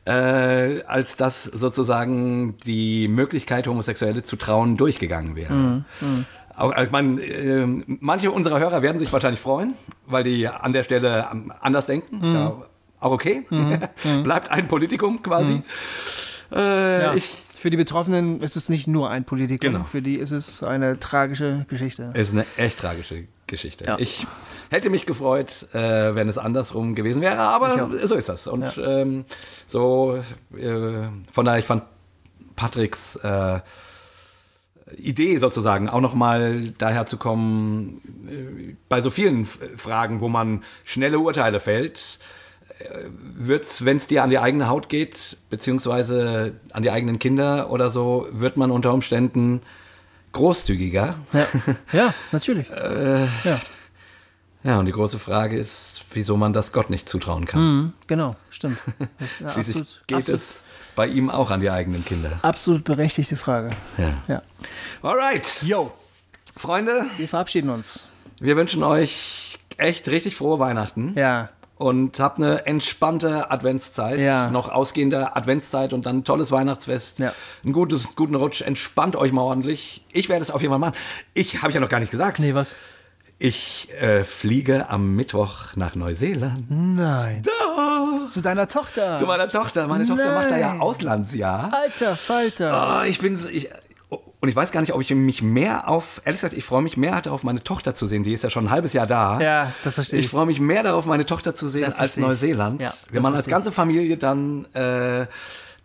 [0.04, 5.52] Äh, als dass sozusagen die Möglichkeit, Homosexuelle zu trauen, durchgegangen wäre.
[5.52, 5.84] Mhm.
[6.00, 6.26] Mhm.
[6.56, 9.74] Auch, ich meine, äh, manche unserer Hörer werden sich wahrscheinlich freuen,
[10.06, 11.28] weil die an der Stelle
[11.60, 12.18] anders denken.
[12.18, 12.24] Mhm.
[12.24, 12.56] Ist ja
[13.00, 13.46] auch okay.
[13.50, 13.78] Mhm.
[14.04, 14.22] mhm.
[14.22, 15.54] Bleibt ein Politikum quasi.
[15.54, 15.62] Mhm.
[16.52, 17.14] Äh, ja.
[17.14, 19.72] ich, für die Betroffenen ist es nicht nur ein Politikum.
[19.72, 19.84] Genau.
[19.84, 22.10] Für die ist es eine tragische Geschichte.
[22.14, 23.84] Es ist eine echt tragische Geschichte.
[23.84, 23.98] Ja.
[23.98, 24.26] Ich
[24.70, 28.46] hätte mich gefreut, äh, wenn es andersrum gewesen wäre, aber so ist das.
[28.46, 29.00] Und ja.
[29.00, 29.24] ähm,
[29.66, 30.22] so,
[30.56, 31.82] äh, von daher, ich fand
[32.54, 33.60] Patricks äh,
[34.94, 41.18] Idee sozusagen, auch nochmal daher zu kommen, äh, bei so vielen Fragen, wo man schnelle
[41.18, 42.18] Urteile fällt,
[42.78, 47.70] äh, wird's, wenn es dir an die eigene Haut geht, beziehungsweise an die eigenen Kinder
[47.70, 49.62] oder so, wird man unter Umständen
[50.32, 51.16] großzügiger.
[51.32, 51.46] Ja,
[51.92, 52.70] ja natürlich.
[52.70, 53.60] äh, ja.
[54.62, 57.60] ja, und die große Frage ist, wieso man das Gott nicht zutrauen kann.
[57.60, 58.78] Mhm, genau, stimmt.
[59.40, 60.40] Ja, Schließlich absolut, geht absolut.
[60.40, 60.62] es
[60.94, 62.32] bei ihm auch an die eigenen Kinder.
[62.42, 63.70] Absolut berechtigte Frage.
[63.98, 64.14] Ja.
[64.28, 64.42] ja.
[65.02, 65.62] Alright.
[65.62, 65.92] Yo.
[66.56, 67.06] Freunde.
[67.18, 68.06] Wir verabschieden uns.
[68.40, 71.12] Wir wünschen euch echt richtig frohe Weihnachten.
[71.16, 71.50] Ja.
[71.76, 74.48] Und habt eine entspannte Adventszeit, ja.
[74.48, 77.18] noch ausgehende Adventszeit und dann ein tolles Weihnachtsfest.
[77.18, 77.34] Ja.
[77.62, 78.62] Einen gutes, guten Rutsch.
[78.62, 80.02] Entspannt euch mal ordentlich.
[80.10, 80.94] Ich werde es auf jeden Fall machen.
[81.34, 82.38] Ich habe ich ja noch gar nicht gesagt.
[82.38, 82.74] Nee, was?
[83.38, 86.70] Ich äh, fliege am Mittwoch nach Neuseeland.
[86.70, 87.42] Nein.
[87.42, 88.28] Da.
[88.28, 89.16] Zu deiner Tochter.
[89.16, 89.86] Zu meiner Tochter.
[89.88, 90.16] Meine Nein.
[90.16, 91.70] Tochter macht da ja Auslandsjahr.
[91.72, 93.02] Alter Falter.
[93.02, 93.68] Oh, ich bin, ich,
[94.40, 96.96] und ich weiß gar nicht, ob ich mich mehr auf, ehrlich gesagt, ich freue mich
[96.96, 98.22] mehr darauf, meine Tochter zu sehen.
[98.22, 99.38] Die ist ja schon ein halbes Jahr da.
[99.40, 100.26] Ja, das verstehe ich.
[100.26, 102.80] Ich freue mich mehr darauf, meine Tochter zu sehen als Neuseeland.
[102.80, 105.26] Ja, Wir machen als ganze Familie dann äh,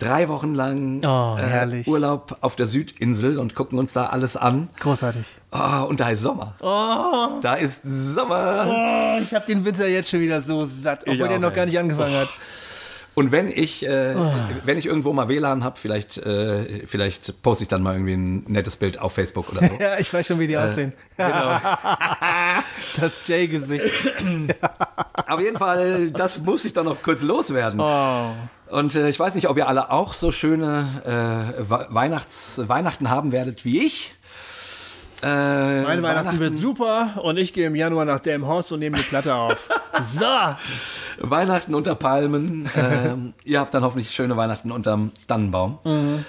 [0.01, 4.69] drei Wochen lang oh, äh, Urlaub auf der Südinsel und gucken uns da alles an.
[4.79, 5.25] Großartig.
[5.51, 6.55] Oh, und da ist Sommer.
[6.61, 7.39] Oh.
[7.41, 8.65] Da ist Sommer.
[8.67, 11.77] Oh, ich habe den Winter jetzt schon wieder so satt, obwohl der noch gar nicht
[11.77, 12.29] angefangen hat.
[13.13, 14.31] Und wenn ich, äh, oh.
[14.63, 18.43] wenn ich irgendwo mal WLAN habe, vielleicht, äh, vielleicht poste ich dann mal irgendwie ein
[18.47, 19.73] nettes Bild auf Facebook oder so.
[19.79, 20.93] ja, ich weiß schon, wie die äh, aussehen.
[21.17, 21.59] Genau.
[22.99, 23.85] das Jay-Gesicht.
[25.27, 27.79] Auf jeden Fall, das muss ich dann noch kurz loswerden.
[27.79, 28.31] Oh.
[28.71, 33.31] Und äh, ich weiß nicht, ob ihr alle auch so schöne äh, Weihnachts Weihnachten haben
[33.31, 34.15] werdet wie ich.
[35.23, 38.97] Äh, Meine Weihnachten, Weihnachten, wird super und ich gehe im Januar nach Delmhorst und nehme
[38.97, 39.69] die Platte auf.
[40.03, 40.25] so!
[41.19, 42.69] Weihnachten unter Palmen.
[42.75, 45.77] ähm, ihr habt dann hoffentlich schöne Weihnachten unterm Tannenbaum.
[45.83, 46.25] Mhm.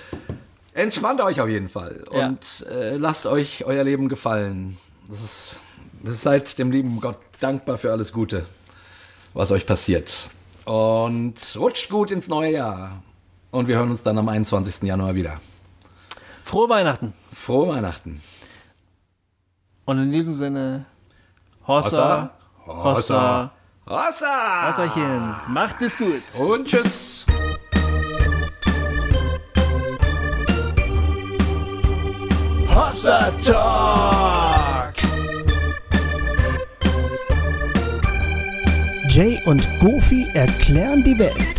[0.74, 2.70] Entspannt euch auf jeden Fall und ja.
[2.70, 4.78] äh, lasst euch euer Leben gefallen.
[5.10, 5.60] Ist,
[6.04, 8.46] seid dem lieben Gott dankbar für alles Gute,
[9.34, 10.30] was euch passiert.
[10.64, 13.02] Und rutscht gut ins neue Jahr.
[13.50, 14.82] Und wir hören uns dann am 21.
[14.82, 15.40] Januar wieder.
[16.44, 17.12] Frohe Weihnachten.
[17.32, 18.22] Frohe Weihnachten.
[19.84, 20.86] Und in diesem Sinne,
[21.66, 22.30] Hossa,
[22.66, 23.50] Hossa,
[23.86, 26.22] Hossa, Hosserchen, macht es gut.
[26.38, 27.26] Und tschüss.
[32.68, 34.94] Hossa Talk.
[39.08, 41.51] Jay und Goofy erklären die Welt.